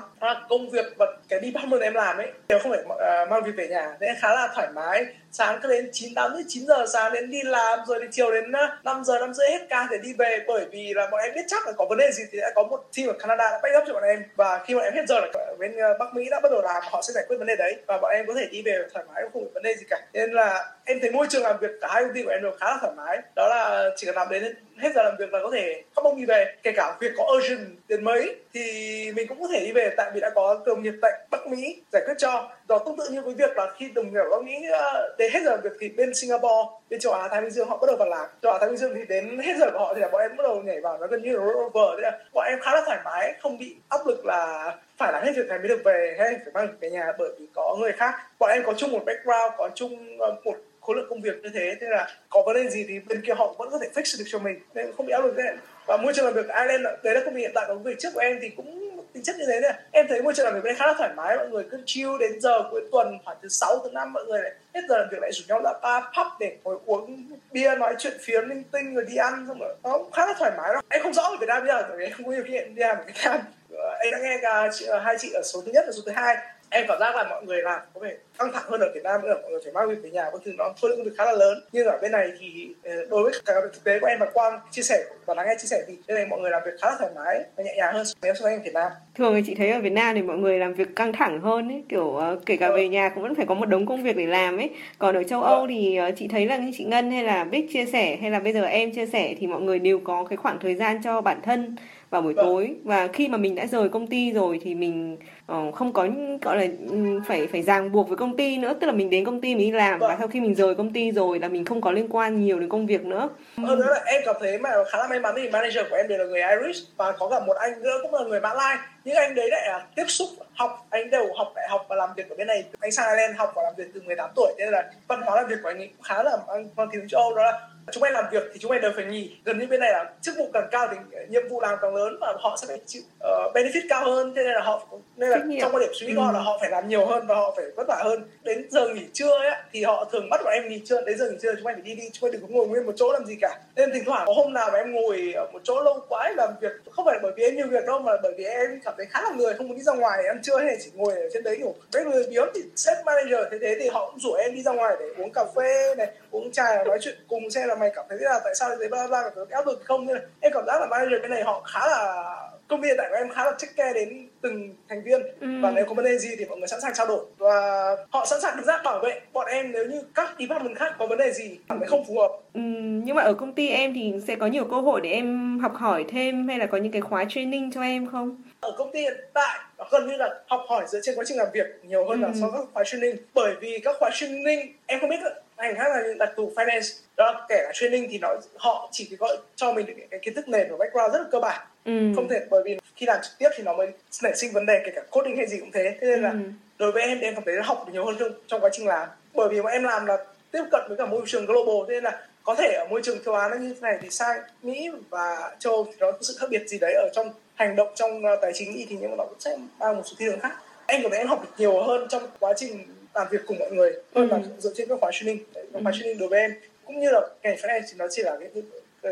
Công 0.49 0.71
việc 0.71 0.87
và 0.99 1.07
cái 1.29 1.41
department 1.43 1.83
em 1.83 1.95
làm 1.95 2.17
ấy 2.17 2.33
đều 2.49 2.59
không 2.59 2.73
phải 2.73 2.83
uh, 2.83 3.31
mang 3.31 3.43
việc 3.45 3.53
về 3.57 3.69
nhà 3.69 3.97
nên 4.01 4.11
em 4.11 4.17
khá 4.21 4.35
là 4.35 4.49
thoải 4.55 4.69
mái. 4.75 5.07
Sáng 5.33 5.61
cứ 5.63 5.69
đến 5.69 5.89
chín 5.93 6.15
tám 6.15 6.33
chín 6.49 6.67
giờ 6.67 6.85
sáng 6.93 7.13
đến 7.13 7.31
đi 7.31 7.43
làm 7.43 7.79
rồi 7.87 8.01
đến 8.01 8.11
chiều 8.13 8.33
đến 8.33 8.53
ờ, 8.53 8.79
5 8.85 9.05
giờ 9.05 9.19
năm 9.19 9.35
rưỡi 9.35 9.49
hết 9.51 9.67
ca 9.69 9.87
để 9.91 9.99
đi 10.03 10.15
về. 10.19 10.39
Bởi 10.47 10.67
vì 10.73 10.95
là 10.95 11.09
bọn 11.11 11.21
em 11.25 11.35
biết 11.35 11.45
chắc 11.47 11.67
là 11.67 11.73
có 11.73 11.87
vấn 11.89 11.99
đề 11.99 12.11
gì 12.13 12.23
thì 12.33 12.39
đã 12.41 12.53
có 12.55 12.63
một 12.63 12.85
team 12.97 13.09
ở 13.09 13.13
Canada 13.19 13.51
đã 13.51 13.61
backup 13.63 13.85
cho 13.87 13.93
bọn 13.93 14.03
em. 14.03 14.23
Và 14.37 14.65
khi 14.67 14.75
bọn 14.75 14.85
em 14.85 14.95
hết 14.95 15.05
giờ 15.09 15.21
là 15.21 15.29
bên 15.59 15.77
Bắc 15.99 16.15
Mỹ 16.15 16.29
đã 16.31 16.41
bắt 16.41 16.53
đầu 16.53 16.63
làm 16.63 16.83
họ 16.91 17.03
sẽ 17.03 17.13
giải 17.13 17.25
quyết 17.29 17.37
vấn 17.37 17.47
đề 17.47 17.57
đấy. 17.57 17.77
Và 17.87 17.99
bọn 17.99 18.11
em 18.11 18.27
có 18.27 18.35
thể 18.35 18.47
đi 18.51 18.63
về 18.63 18.79
thoải 18.93 19.05
mái 19.15 19.23
không 19.33 19.45
có 19.45 19.51
vấn 19.55 19.63
đề 19.63 19.75
gì 19.75 19.87
cả. 19.91 20.01
Nên 20.13 20.33
là 20.33 20.74
em 20.85 20.99
thấy 21.01 21.11
môi 21.11 21.27
trường 21.31 21.43
làm 21.43 21.57
việc 21.61 21.71
cả 21.81 21.89
hai 21.91 22.03
công 22.05 22.15
ty 22.15 22.23
của 22.23 22.31
em 22.31 22.43
đều 22.43 22.53
khá 22.61 22.67
là 22.67 22.79
thoải 22.81 22.93
mái. 22.97 23.19
Đó 23.37 23.49
là 23.49 23.91
chỉ 23.97 24.07
cần 24.07 24.15
làm 24.15 24.29
đến 24.31 24.55
hết 24.79 24.93
giờ 24.95 25.03
làm 25.03 25.17
việc 25.19 25.33
là 25.33 25.39
có 25.43 25.51
thể 25.53 25.83
không 25.95 26.05
bông 26.05 26.17
đi 26.17 26.25
về. 26.25 26.55
Kể 26.63 26.73
cả 26.77 26.97
việc 27.01 27.13
có 27.17 27.27
urgent 27.37 27.67
đến 27.89 28.05
mấy 28.05 28.37
thì 28.55 29.13
mình 29.17 29.29
cũng 29.29 29.43
có 29.43 29.49
thể 29.53 29.61
đi 29.61 29.73
về, 29.73 29.95
tại 29.97 30.11
vì 30.15 30.21
đã 30.21 30.31
có 30.35 30.61
đồng 30.67 30.83
nghiệp 30.83 30.95
tại 31.03 31.13
Bắc 31.31 31.47
Mỹ 31.47 31.83
giải 31.93 32.03
quyết 32.07 32.15
cho. 32.19 32.51
Đó, 32.69 32.79
tương 32.79 32.97
tự 32.97 33.09
như 33.11 33.21
với 33.21 33.35
việc 33.35 33.57
là 33.57 33.71
khi 33.79 33.91
đồng 33.95 34.13
nghiệp 34.13 34.25
Bắc 34.31 34.43
Mỹ 34.43 34.53
ờ, 34.73 35.15
đến 35.19 35.33
hết 35.33 35.41
giờ 35.45 35.51
làm 35.51 35.61
việc 35.61 35.73
thì 35.81 35.89
bên 35.89 36.15
Singapore, 36.15 36.71
bên 36.91 37.01
châu 37.01 37.13
Á, 37.13 37.29
Thái 37.29 37.41
Bình 37.41 37.51
Dương 37.51 37.69
họ 37.69 37.77
bắt 37.77 37.87
đầu 37.87 37.97
vào 37.97 38.09
làm. 38.09 38.27
Châu 38.43 38.53
Á, 38.53 38.59
Thái 38.59 38.69
Bình 38.69 38.79
Dương 38.79 38.95
thì 38.95 39.05
đến 39.09 39.39
hết 39.39 39.57
giờ 39.59 39.71
của 39.73 39.79
họ 39.79 39.95
thì 39.95 40.01
là 40.01 40.09
bọn 40.09 40.21
em 40.21 40.37
bắt 40.37 40.43
đầu 40.43 40.63
nhảy 40.63 40.81
vào 40.81 40.99
nó 40.99 41.07
gần 41.07 41.23
như 41.23 41.37
là 41.37 41.45
rollover 41.45 41.97
thế 41.97 42.03
là 42.03 42.19
bọn 42.33 42.47
em 42.47 42.59
khá 42.61 42.75
là 42.75 42.83
thoải 42.87 42.99
mái, 43.05 43.35
không 43.43 43.59
bị 43.59 43.77
áp 43.89 44.07
lực 44.07 44.27
là 44.27 44.73
phải 44.99 45.13
làm 45.13 45.23
hết 45.25 45.33
việc 45.37 45.47
này 45.49 45.59
mới 45.59 45.69
được 45.69 45.81
về, 45.85 46.17
hay 46.19 46.35
phải 46.45 46.53
mang 46.55 46.69
về 46.81 46.91
nhà 46.91 47.13
bởi 47.19 47.29
vì 47.39 47.47
có 47.55 47.77
người 47.81 47.93
khác 47.93 48.15
bọn 48.39 48.51
em 48.51 48.63
có 48.67 48.75
chung 48.77 48.93
một 48.93 49.03
background, 49.07 49.53
có 49.59 49.71
chung 49.75 50.19
ờ, 50.19 50.37
một 50.45 50.55
khối 50.81 50.97
lượng 50.97 51.07
công 51.11 51.21
việc 51.21 51.43
như 51.43 51.51
thế 51.55 51.75
thế 51.81 51.87
là 51.91 52.09
có 52.29 52.43
vấn 52.47 52.57
đề 52.57 52.71
gì 52.71 52.85
thì 52.89 53.01
bên 53.01 53.23
kia 53.27 53.35
họ 53.35 53.55
vẫn 53.59 53.71
có 53.71 53.79
thể 53.79 53.89
fix 53.95 54.19
được 54.19 54.25
cho 54.27 54.39
mình, 54.39 54.61
nên 54.75 54.93
không 54.97 55.07
bị 55.07 55.13
áp 55.13 55.25
lực 55.25 55.35
thế 55.37 55.43
và 55.87 55.97
môi 55.97 56.13
trường 56.13 56.25
làm 56.25 56.35
việc 56.35 56.47
Ireland 56.49 56.85
đấy 57.03 57.15
là 57.15 57.21
công 57.25 57.35
việc 57.35 57.41
hiện 57.41 57.53
tại 57.55 57.65
của 57.69 57.75
công 57.75 57.83
việc 57.83 57.99
trước 57.99 58.09
của 58.15 58.21
em 58.21 58.39
thì 58.43 58.49
cũng 58.49 58.85
tính 59.13 59.23
chất 59.23 59.37
như 59.39 59.45
thế 59.47 59.61
này 59.61 59.73
em 59.91 60.07
thấy 60.09 60.23
môi 60.23 60.35
trường 60.35 60.45
làm 60.45 60.55
việc 60.55 60.61
bên 60.65 60.77
khá 60.77 60.87
là 60.87 60.95
thoải 60.99 61.11
mái, 61.17 61.37
mọi 61.37 61.49
người 61.49 61.65
cứ 61.71 61.83
chill 61.87 62.11
đến 62.21 62.41
giờ 62.41 62.63
cuối 62.71 62.81
tuần, 62.93 63.19
khoảng 63.25 63.37
từ 63.43 63.49
6 63.49 63.79
tới 63.83 63.93
5 63.93 64.13
mọi 64.13 64.25
người 64.25 64.43
lại 64.43 64.53
hết 64.75 64.81
giờ 64.89 64.99
làm 64.99 65.09
việc 65.11 65.19
lại 65.21 65.33
rủ 65.33 65.45
nhau 65.49 65.61
ra 65.65 65.73
bar, 65.83 66.05
pub 66.05 66.27
để 66.41 66.57
ngồi 66.65 66.79
uống 66.87 67.27
bia, 67.53 67.75
nói 67.75 67.95
chuyện 67.99 68.13
phiếm, 68.21 68.49
linh 68.49 68.63
tinh, 68.73 68.95
rồi 68.95 69.05
đi 69.09 69.17
ăn, 69.17 69.45
xong 69.49 69.59
rồi 69.59 69.75
nó 69.85 69.99
cũng 69.99 70.11
khá 70.11 70.27
là 70.27 70.35
thoải 70.39 70.53
mái 70.57 70.75
đó 70.75 70.81
em 70.89 71.03
không 71.03 71.15
rõ 71.15 71.23
ở 71.23 71.37
Việt 71.41 71.47
Nam 71.49 71.67
bây 71.67 71.69
giờ 71.69 71.87
bởi 71.89 71.99
vì 71.99 72.05
em 72.05 72.13
không 72.13 72.27
có 72.27 72.33
nhiều 72.33 72.43
kinh 72.43 72.53
nghiệm 72.53 72.75
đi 72.75 72.81
làm 72.81 72.97
ở 72.97 73.05
Việt 73.07 73.21
Nam. 73.25 73.41
Ờ, 73.79 73.95
em 74.01 74.13
đã 74.13 74.19
nghe 74.19 74.39
cả 74.43 74.71
ờ, 74.89 74.99
hai 74.99 75.17
chị 75.19 75.33
ở 75.33 75.43
số 75.45 75.63
thứ 75.67 75.73
nhất 75.73 75.85
và 75.87 75.93
số 75.93 76.03
thứ 76.07 76.13
hai. 76.13 76.37
Em 76.71 76.85
cảm 76.89 76.99
giác 77.01 77.17
là 77.17 77.25
mọi 77.31 77.45
người 77.45 77.63
làm 77.63 77.81
có 77.95 78.01
vẻ 78.01 78.15
căng 78.39 78.53
thẳng 78.53 78.63
hơn 78.67 78.81
ở 78.81 78.91
Việt 78.95 79.03
Nam 79.05 79.21
nữa 79.23 79.35
mọi 79.43 79.51
người 79.51 79.61
phải 79.65 79.73
mang 79.73 79.89
việc 79.89 80.03
về 80.03 80.11
nhà 80.11 80.31
có 80.33 80.39
thứ 80.45 80.53
nó 80.59 80.73
khối 80.81 80.91
lượng 80.91 81.05
việc 81.05 81.11
khá 81.19 81.25
là 81.25 81.33
lớn 81.33 81.59
nhưng 81.73 81.87
ở 81.87 81.99
bên 82.03 82.13
này 82.13 82.29
thì 82.41 82.75
ờ, 82.85 83.07
đối 83.11 83.23
với 83.23 83.33
cả 83.47 83.55
thực 83.73 83.85
tế 83.85 83.99
của 84.01 84.07
em 84.07 84.19
và 84.21 84.27
Quang 84.35 84.61
chia 84.71 84.83
sẻ 84.83 85.05
và 85.27 85.35
lắng 85.35 85.47
nghe 85.49 85.55
chia 85.59 85.67
sẻ 85.67 85.85
thì 85.87 85.97
bên 86.09 86.15
này 86.15 86.27
mọi 86.27 86.41
người 86.41 86.51
làm 86.51 86.63
việc 86.67 86.73
khá 86.83 86.91
là 86.91 86.97
thoải 86.99 87.11
mái 87.15 87.45
và 87.57 87.65
nhẹ 87.65 87.75
nhàng 87.77 87.95
hơn 87.95 88.07
so 88.07 88.43
với 88.43 88.53
em 88.53 88.63
Việt 88.63 88.75
Nam 88.75 88.93
thường 89.15 89.35
thì 89.35 89.43
chị 89.47 89.55
thấy 89.55 89.71
ở 89.71 89.81
Việt 89.81 89.93
Nam 89.93 90.15
thì 90.15 90.23
mọi 90.23 90.37
người 90.37 90.59
làm 90.59 90.75
việc 90.75 90.97
căng 90.97 91.13
thẳng 91.13 91.41
hơn 91.41 91.69
ấy 91.69 91.83
kiểu 91.89 92.05
uh, 92.05 92.47
kể 92.47 92.57
cả 92.57 92.67
ừ. 92.67 92.77
về 92.77 92.89
nhà 92.89 93.09
cũng 93.09 93.23
vẫn 93.23 93.35
phải 93.35 93.47
có 93.47 93.55
một 93.55 93.67
đống 93.67 93.87
công 93.87 94.03
việc 94.03 94.17
để 94.17 94.27
làm 94.27 94.57
ấy 94.57 94.71
còn 94.99 95.15
ở 95.17 95.23
châu 95.23 95.43
ừ. 95.43 95.47
Âu 95.47 95.67
thì 95.69 96.01
uh, 96.09 96.15
chị 96.17 96.29
thấy 96.29 96.47
là 96.47 96.57
như 96.57 96.73
chị 96.79 96.85
Ngân 96.85 97.11
hay 97.11 97.25
là 97.25 97.45
Bích 97.45 97.73
chia 97.73 97.87
sẻ 97.87 98.17
hay 98.21 98.31
là 98.31 98.41
bây 98.41 98.53
giờ 98.53 98.65
em 98.65 98.93
chia 98.93 99.07
sẻ 99.07 99.35
thì 99.39 99.47
mọi 99.47 99.61
người 99.61 99.79
đều 99.79 99.99
có 99.99 100.25
cái 100.25 100.37
khoảng 100.37 100.59
thời 100.59 100.75
gian 100.75 101.03
cho 101.03 101.21
bản 101.21 101.41
thân 101.43 101.77
vào 102.15 102.23
buổi 102.23 102.35
vâng. 102.35 102.47
tối 102.47 102.75
và 102.85 103.09
khi 103.09 103.29
mà 103.29 103.39
mình 103.39 103.55
đã 103.55 103.67
rời 103.67 103.89
công 103.89 104.07
ty 104.07 104.33
rồi 104.33 104.61
thì 104.63 104.75
mình 104.75 105.17
uh, 105.53 105.75
không 105.75 105.93
có 105.93 106.09
gọi 106.43 106.57
là 106.57 106.67
um, 106.89 107.21
phải 107.29 107.47
phải 107.47 107.63
ràng 107.63 107.93
buộc 107.93 108.09
với 108.09 108.17
công 108.17 108.24
ty 108.37 108.57
nữa 108.57 108.75
tức 108.81 108.87
là 108.87 108.93
mình 108.93 109.11
đến 109.11 109.25
công 109.25 109.41
ty 109.41 109.55
mình 109.55 109.67
đi 109.67 109.71
làm 109.71 109.99
vâng. 109.99 110.09
và 110.09 110.17
sau 110.19 110.29
khi 110.29 110.41
mình 110.41 110.55
rời 110.55 110.75
công 110.75 110.93
ty 110.93 111.13
rồi 111.13 111.39
là 111.39 111.49
mình 111.49 111.65
không 111.65 111.81
có 111.81 111.93
liên 111.93 112.09
quan 112.11 112.45
nhiều 112.45 112.61
đến 112.61 112.69
công 112.69 112.87
việc 112.87 113.05
nữa. 113.05 113.29
Hơn 113.57 113.79
nữa 113.79 113.87
là 113.91 114.03
em 114.07 114.23
cảm 114.27 114.37
thấy 114.41 114.59
mà 114.59 114.71
khá 114.89 114.99
là 114.99 115.09
may 115.09 115.21
mắn 115.21 115.35
vì 115.37 115.49
manager 115.49 115.87
của 115.91 115.97
em 115.97 116.09
đều 116.09 116.19
là 116.19 116.25
người 116.25 116.41
Irish 116.43 116.97
và 116.97 117.13
có 117.13 117.29
cả 117.29 117.41
một 117.47 117.57
anh 117.57 117.83
nữa 117.83 117.99
cũng 118.03 118.15
là 118.15 118.21
người 118.21 118.41
Mã 118.41 118.55
Lai. 118.55 118.77
Những 119.05 119.17
anh 119.17 119.35
đấy 119.35 119.49
lại 119.51 119.69
là 119.69 119.87
tiếp 119.95 120.05
xúc 120.09 120.29
học 120.55 120.87
anh 120.91 121.11
đều 121.11 121.27
học 121.37 121.53
đại 121.57 121.69
học 121.71 121.87
và 121.89 121.97
làm 121.97 122.11
việc 122.17 122.31
ở 122.31 122.37
bên 122.37 122.47
này. 122.47 122.65
Anh 122.81 122.93
sang 122.93 123.07
Ireland 123.09 123.39
học 123.39 123.53
và 123.57 123.63
làm 123.63 123.73
việc 123.77 123.85
từ 123.95 124.01
18 124.01 124.31
tuổi 124.37 124.53
nên 124.59 124.69
là 124.69 124.91
văn 125.09 125.21
hóa 125.23 125.37
làm 125.37 125.47
việc 125.49 125.57
của 125.63 125.69
anh 125.69 125.79
ấy 125.79 125.89
cũng 125.97 126.03
khá 126.03 126.23
là 126.23 126.37
bằng 126.77 126.89
tiếng 126.93 127.09
châu 127.09 127.21
Âu 127.21 127.35
đó 127.35 127.43
là 127.43 127.61
chúng 127.93 128.03
em 128.03 128.13
làm 128.13 128.25
việc 128.33 128.43
thì 128.53 128.61
chúng 128.61 128.73
em 128.73 128.83
đều 128.83 128.93
phải 128.97 129.05
nghỉ 129.05 129.37
gần 129.45 129.59
như 129.59 129.67
bên 129.67 129.81
này 129.81 129.93
là 129.93 130.13
chức 130.21 130.35
vụ 130.39 130.51
càng 130.53 130.69
cao 130.71 130.89
thì 130.91 131.19
nhiệm 131.29 131.49
vụ 131.49 131.61
làm 131.61 131.79
càng 131.83 131.95
lớn 131.95 132.17
và 132.21 132.35
họ 132.41 132.57
sẽ 132.61 132.67
phải 132.67 132.79
chịu 132.87 133.03
uh, 133.03 133.55
benefit 133.55 133.83
cao 133.89 134.05
hơn. 134.05 134.33
Thế 134.37 134.43
nên 134.45 134.53
là 134.53 134.61
họ 134.61 134.87
nên 135.17 135.31
là 135.31 135.39
trong 135.61 135.75
quan 135.75 135.81
điểm 135.81 135.91
suy 135.95 136.07
nghĩ 136.07 136.15
của 136.15 136.23
họ 136.23 136.33
là 136.33 136.39
ừ. 136.39 136.43
họ 136.45 136.59
phải 136.61 136.71
làm 136.71 136.89
nhiều 136.89 137.07
hơn 137.07 137.27
và 137.27 137.35
họ 137.35 137.55
phải 137.57 137.65
vất 137.77 137.85
vả 137.89 138.03
hơn. 138.05 138.25
Đến 138.43 138.67
giờ 138.71 138.89
nghỉ 138.89 139.07
trưa 139.13 139.39
ấy 139.39 139.51
thì 139.73 139.85
họ 139.85 140.05
thường 140.13 140.29
bắt 140.31 140.41
bọn 140.45 140.53
em 140.53 140.69
nghỉ 140.69 140.83
trưa. 140.85 141.01
Đến 141.07 141.19
giờ 141.19 141.31
nghỉ 141.31 141.37
trưa 141.43 141.55
chúng 141.55 141.67
em 141.67 141.77
phải 141.77 141.83
đi 141.85 141.95
đi. 141.95 142.11
Chúng 142.13 142.29
em 142.29 142.33
đừng 142.33 142.43
có 142.43 142.49
ngồi 142.51 142.69
nguyên 142.69 142.87
một 142.87 142.95
chỗ 142.97 143.13
làm 143.13 143.27
gì 143.27 143.37
cả. 143.41 143.59
Nên 143.77 143.93
thỉnh 143.93 144.05
thoảng 144.07 144.27
có 144.27 144.33
hôm 144.37 144.53
nào 144.53 144.71
mà 144.73 144.79
em 144.79 144.93
ngồi 144.93 145.33
ở 145.35 145.47
một 145.53 145.61
chỗ 145.65 145.83
lâu 145.83 146.01
quá 146.09 146.33
làm 146.37 146.51
việc 146.61 146.73
không 146.91 147.05
phải 147.05 147.19
bởi 147.23 147.33
vì 147.37 147.45
em 147.45 147.57
nhiều 147.57 147.67
việc 147.67 147.87
đâu 147.87 147.99
mà 147.99 148.13
bởi 148.23 148.33
vì 148.39 148.45
em 148.45 148.81
cảm 148.85 148.95
thấy 148.97 149.07
khá 149.07 149.23
là 149.23 149.31
người 149.37 149.55
không 149.55 149.69
muốn 149.69 149.77
đi 149.77 149.83
ra 149.83 149.93
ngoài 149.93 150.27
ăn 150.27 150.43
trưa 150.43 150.59
hay 150.59 150.77
chỉ 150.85 150.91
ngồi 150.95 151.15
ở 151.15 151.29
trên 151.33 151.43
đấy 151.43 151.57
kiểu 151.59 151.75
mấy 151.95 152.05
người 152.05 152.27
biếu 152.31 152.47
thì 152.55 152.61
sếp 152.77 152.99
manager 153.05 153.41
thế 153.51 153.59
thế 153.61 153.77
thì 153.81 153.89
họ 153.89 154.11
cũng 154.11 154.21
rủ 154.21 154.33
em 154.33 154.55
đi 154.55 154.63
ra 154.63 154.73
ngoài 154.73 154.97
để 155.01 155.07
uống 155.19 155.33
cà 155.33 155.45
phê 155.57 155.95
này 155.99 156.09
uống 156.31 156.53
trà 156.53 156.85
nói 156.85 156.99
chuyện 157.01 157.15
cùng 157.29 157.51
xem 157.51 157.69
là 157.69 157.74
mày 157.77 157.91
cảm 157.95 158.05
thấy 158.09 158.19
là 158.21 158.41
tại 158.45 158.55
sao 158.55 158.71
thế 158.81 158.89
bla 158.89 159.07
bla 159.07 159.31
có 159.37 159.47
áp 159.51 159.67
lực 159.67 159.81
không? 159.85 160.07
Nên 160.07 160.17
em 160.41 160.53
cảm 160.55 160.65
giác 160.67 160.81
là 160.81 160.87
manager 160.87 161.23
bên 161.23 161.31
này 161.31 161.43
họ 161.43 161.63
khá 161.67 161.87
là 161.87 162.37
công 162.69 162.83
ty 162.83 162.89
hiện 162.89 162.97
tại 162.99 163.07
của 163.11 163.17
em 163.17 163.29
khá 163.29 163.45
là 163.45 163.53
check 163.59 163.77
care 163.77 163.93
đến 163.93 164.29
từng 164.41 164.75
thành 164.89 165.03
viên. 165.05 165.23
Ừ. 165.41 165.49
và 165.63 165.71
nếu 165.71 165.85
có 165.89 165.95
vấn 165.95 166.05
đề 166.05 166.19
gì 166.19 166.29
thì 166.39 166.45
mọi 166.45 166.59
người 166.59 166.69
sẵn 166.69 166.81
sàng 166.81 166.95
trao 166.95 167.07
đổi. 167.07 167.25
Và 167.39 167.97
họ 168.11 168.27
sẵn 168.27 168.41
sàng 168.41 168.57
đứng 168.57 168.67
ra 168.67 168.81
bảo 168.85 169.01
vệ 169.01 169.21
bọn 169.33 169.47
em 169.47 169.73
nếu 169.73 169.87
như 169.87 170.03
các 170.15 170.35
department 170.39 170.77
khác 170.77 170.95
có 170.99 171.07
vấn 171.07 171.19
đề 171.19 171.33
gì 171.33 171.59
cảm 171.69 171.79
thấy 171.79 171.89
không 171.89 172.05
phù 172.05 172.21
hợp. 172.21 172.31
Ừ, 172.55 172.61
nhưng 173.05 173.17
mà 173.17 173.23
ở 173.23 173.35
công 173.35 173.53
ty 173.53 173.69
em 173.69 173.95
thì 173.95 174.13
sẽ 174.27 174.37
có 174.37 174.47
nhiều 174.47 174.65
cơ 174.65 174.81
hội 174.81 175.01
để 175.01 175.11
em 175.11 175.59
học 175.59 175.75
hỏi 175.75 176.05
thêm 176.09 176.49
hay 176.49 176.59
là 176.59 176.67
có 176.67 176.79
những 176.79 176.93
cái 176.93 177.03
khóa 177.03 177.25
training 177.29 177.71
cho 177.73 177.83
em 177.83 178.07
không? 178.13 178.43
Ở 178.61 178.75
công 178.79 178.93
ty 178.93 179.01
hiện 179.01 179.21
tại 179.33 179.59
gần 179.91 180.09
như 180.09 180.17
là 180.17 180.41
học 180.47 180.61
hỏi 180.69 180.85
dựa 180.89 181.01
trên 181.03 181.15
quá 181.15 181.25
trình 181.27 181.39
làm 181.39 181.49
việc 181.53 181.67
nhiều 181.83 182.09
hơn 182.09 182.23
ừ. 182.23 182.27
là 182.27 182.33
so 182.41 182.49
với 182.49 182.61
các 182.61 182.69
khóa 182.75 182.85
training. 182.87 183.17
Bởi 183.35 183.55
vì 183.61 183.79
các 183.85 183.97
khóa 183.99 184.11
training 184.13 184.73
em 184.87 185.01
không 185.01 185.11
biết 185.11 185.21
ngành 185.65 185.77
khác 185.77 185.89
là 185.91 186.03
đặc 186.19 186.33
thù 186.37 186.53
finance. 186.57 187.01
Đó 187.17 187.47
kể 187.49 187.57
cả 187.67 187.71
training 187.75 188.09
thì 188.11 188.19
nó 188.19 188.29
họ 188.57 188.89
chỉ 188.93 189.17
có 189.19 189.37
cho 189.57 189.73
mình 189.73 189.87
được 189.87 189.95
những 189.97 190.09
cái 190.09 190.21
kiến 190.23 190.35
thức 190.35 190.49
nền 190.49 190.67
và 190.71 190.77
background 190.77 191.13
rất 191.13 191.19
là 191.19 191.29
cơ 191.31 191.41
bản. 191.41 191.67
Ừ. 191.85 192.13
không 192.17 192.29
thể 192.29 192.41
bởi 192.51 192.63
vì 192.65 192.79
khi 192.97 193.07
làm 193.07 193.19
trực 193.23 193.33
tiếp 193.39 193.49
thì 193.57 193.63
nó 193.63 193.73
mới 193.73 193.89
nảy 194.23 194.37
sinh 194.37 194.53
vấn 194.53 194.67
đề 194.67 194.83
kể 194.85 194.93
cả 194.95 195.03
coding 195.11 195.37
hay 195.37 195.47
gì 195.47 195.61
cũng 195.61 195.71
thế. 195.73 195.97
Thế 196.01 196.07
nên 196.07 196.23
là 196.23 196.31
ừ. 196.31 196.39
đối 196.79 196.93
với 196.93 197.03
em 197.03 197.19
thì 197.21 197.27
em 197.27 197.35
cảm 197.35 197.45
thấy 197.45 197.55
học 197.63 197.85
được 197.87 197.93
nhiều 197.93 198.05
hơn 198.05 198.17
trong, 198.19 198.29
trong 198.47 198.61
quá 198.61 198.71
trình 198.73 198.87
làm. 198.87 199.09
Bởi 199.35 199.49
vì 199.49 199.63
bọn 199.63 199.73
em 199.73 199.85
làm 199.85 200.07
là 200.07 200.17
tiếp 200.53 200.65
cận 200.71 200.83
với 200.89 200.97
cả 200.97 201.07
môi 201.07 201.23
trường 201.27 201.47
global 201.47 201.89
thế 201.89 201.95
nên 201.95 202.05
là 202.05 202.27
có 202.43 202.55
thể 202.55 202.73
ở 202.73 202.87
môi 202.91 203.01
trường 203.05 203.25
châu 203.25 203.35
Á 203.35 203.49
nó 203.49 203.57
như 203.57 203.69
thế 203.69 203.81
này 203.81 203.99
thì 204.03 204.11
sang 204.11 204.41
Mỹ 204.63 204.91
và 205.11 205.57
châu 205.59 205.73
Âu 205.73 205.85
thì 205.85 205.93
nó 205.99 206.13
có 206.13 206.19
sự 206.21 206.37
khác 206.39 206.47
biệt 206.51 206.69
gì 206.69 206.79
đấy 206.79 206.95
ở 206.95 207.09
trong 207.15 207.31
hành 207.55 207.77
động 207.77 207.89
trong 207.95 208.17
uh, 208.17 208.39
tài 208.43 208.53
chính 208.55 208.87
thì 208.89 208.97
nhưng 209.01 209.11
mà 209.11 209.17
nó 209.17 209.25
cũng 209.25 209.41
sẽ 209.41 209.57
mang 209.79 209.97
một 209.97 210.03
số 210.05 210.17
thiên 210.19 210.31
hướng 210.31 210.41
khác. 210.41 210.53
Em 210.87 211.03
cảm 211.03 211.11
thấy 211.11 211.19
em 211.19 211.29
học 211.29 211.43
được 211.43 211.51
nhiều 211.59 211.83
hơn 211.83 212.07
trong 212.09 212.23
quá 212.41 212.53
trình 212.57 212.94
làm 213.15 213.27
việc 213.31 213.41
cùng 213.47 213.59
mọi 213.59 213.71
người 213.71 213.93
hơn 214.15 214.29
là 214.29 214.37
ừ. 214.37 214.43
dựa 214.59 214.71
trên 214.75 214.89
các 214.89 214.99
khóa 215.01 215.11
training 215.13 215.45
các 215.55 215.83
khóa 215.83 215.93
ừ. 215.93 215.99
training 216.01 216.19
đối 216.19 216.29
với 216.29 216.41
em 216.41 216.51
cũng 216.85 217.01
như 217.01 217.11
là 217.11 217.21
ngành 217.43 217.57
finance 217.57 217.83
thì 217.87 217.95
nó 217.97 218.07
chỉ 218.11 218.23
là 218.23 218.37
những 218.37 218.65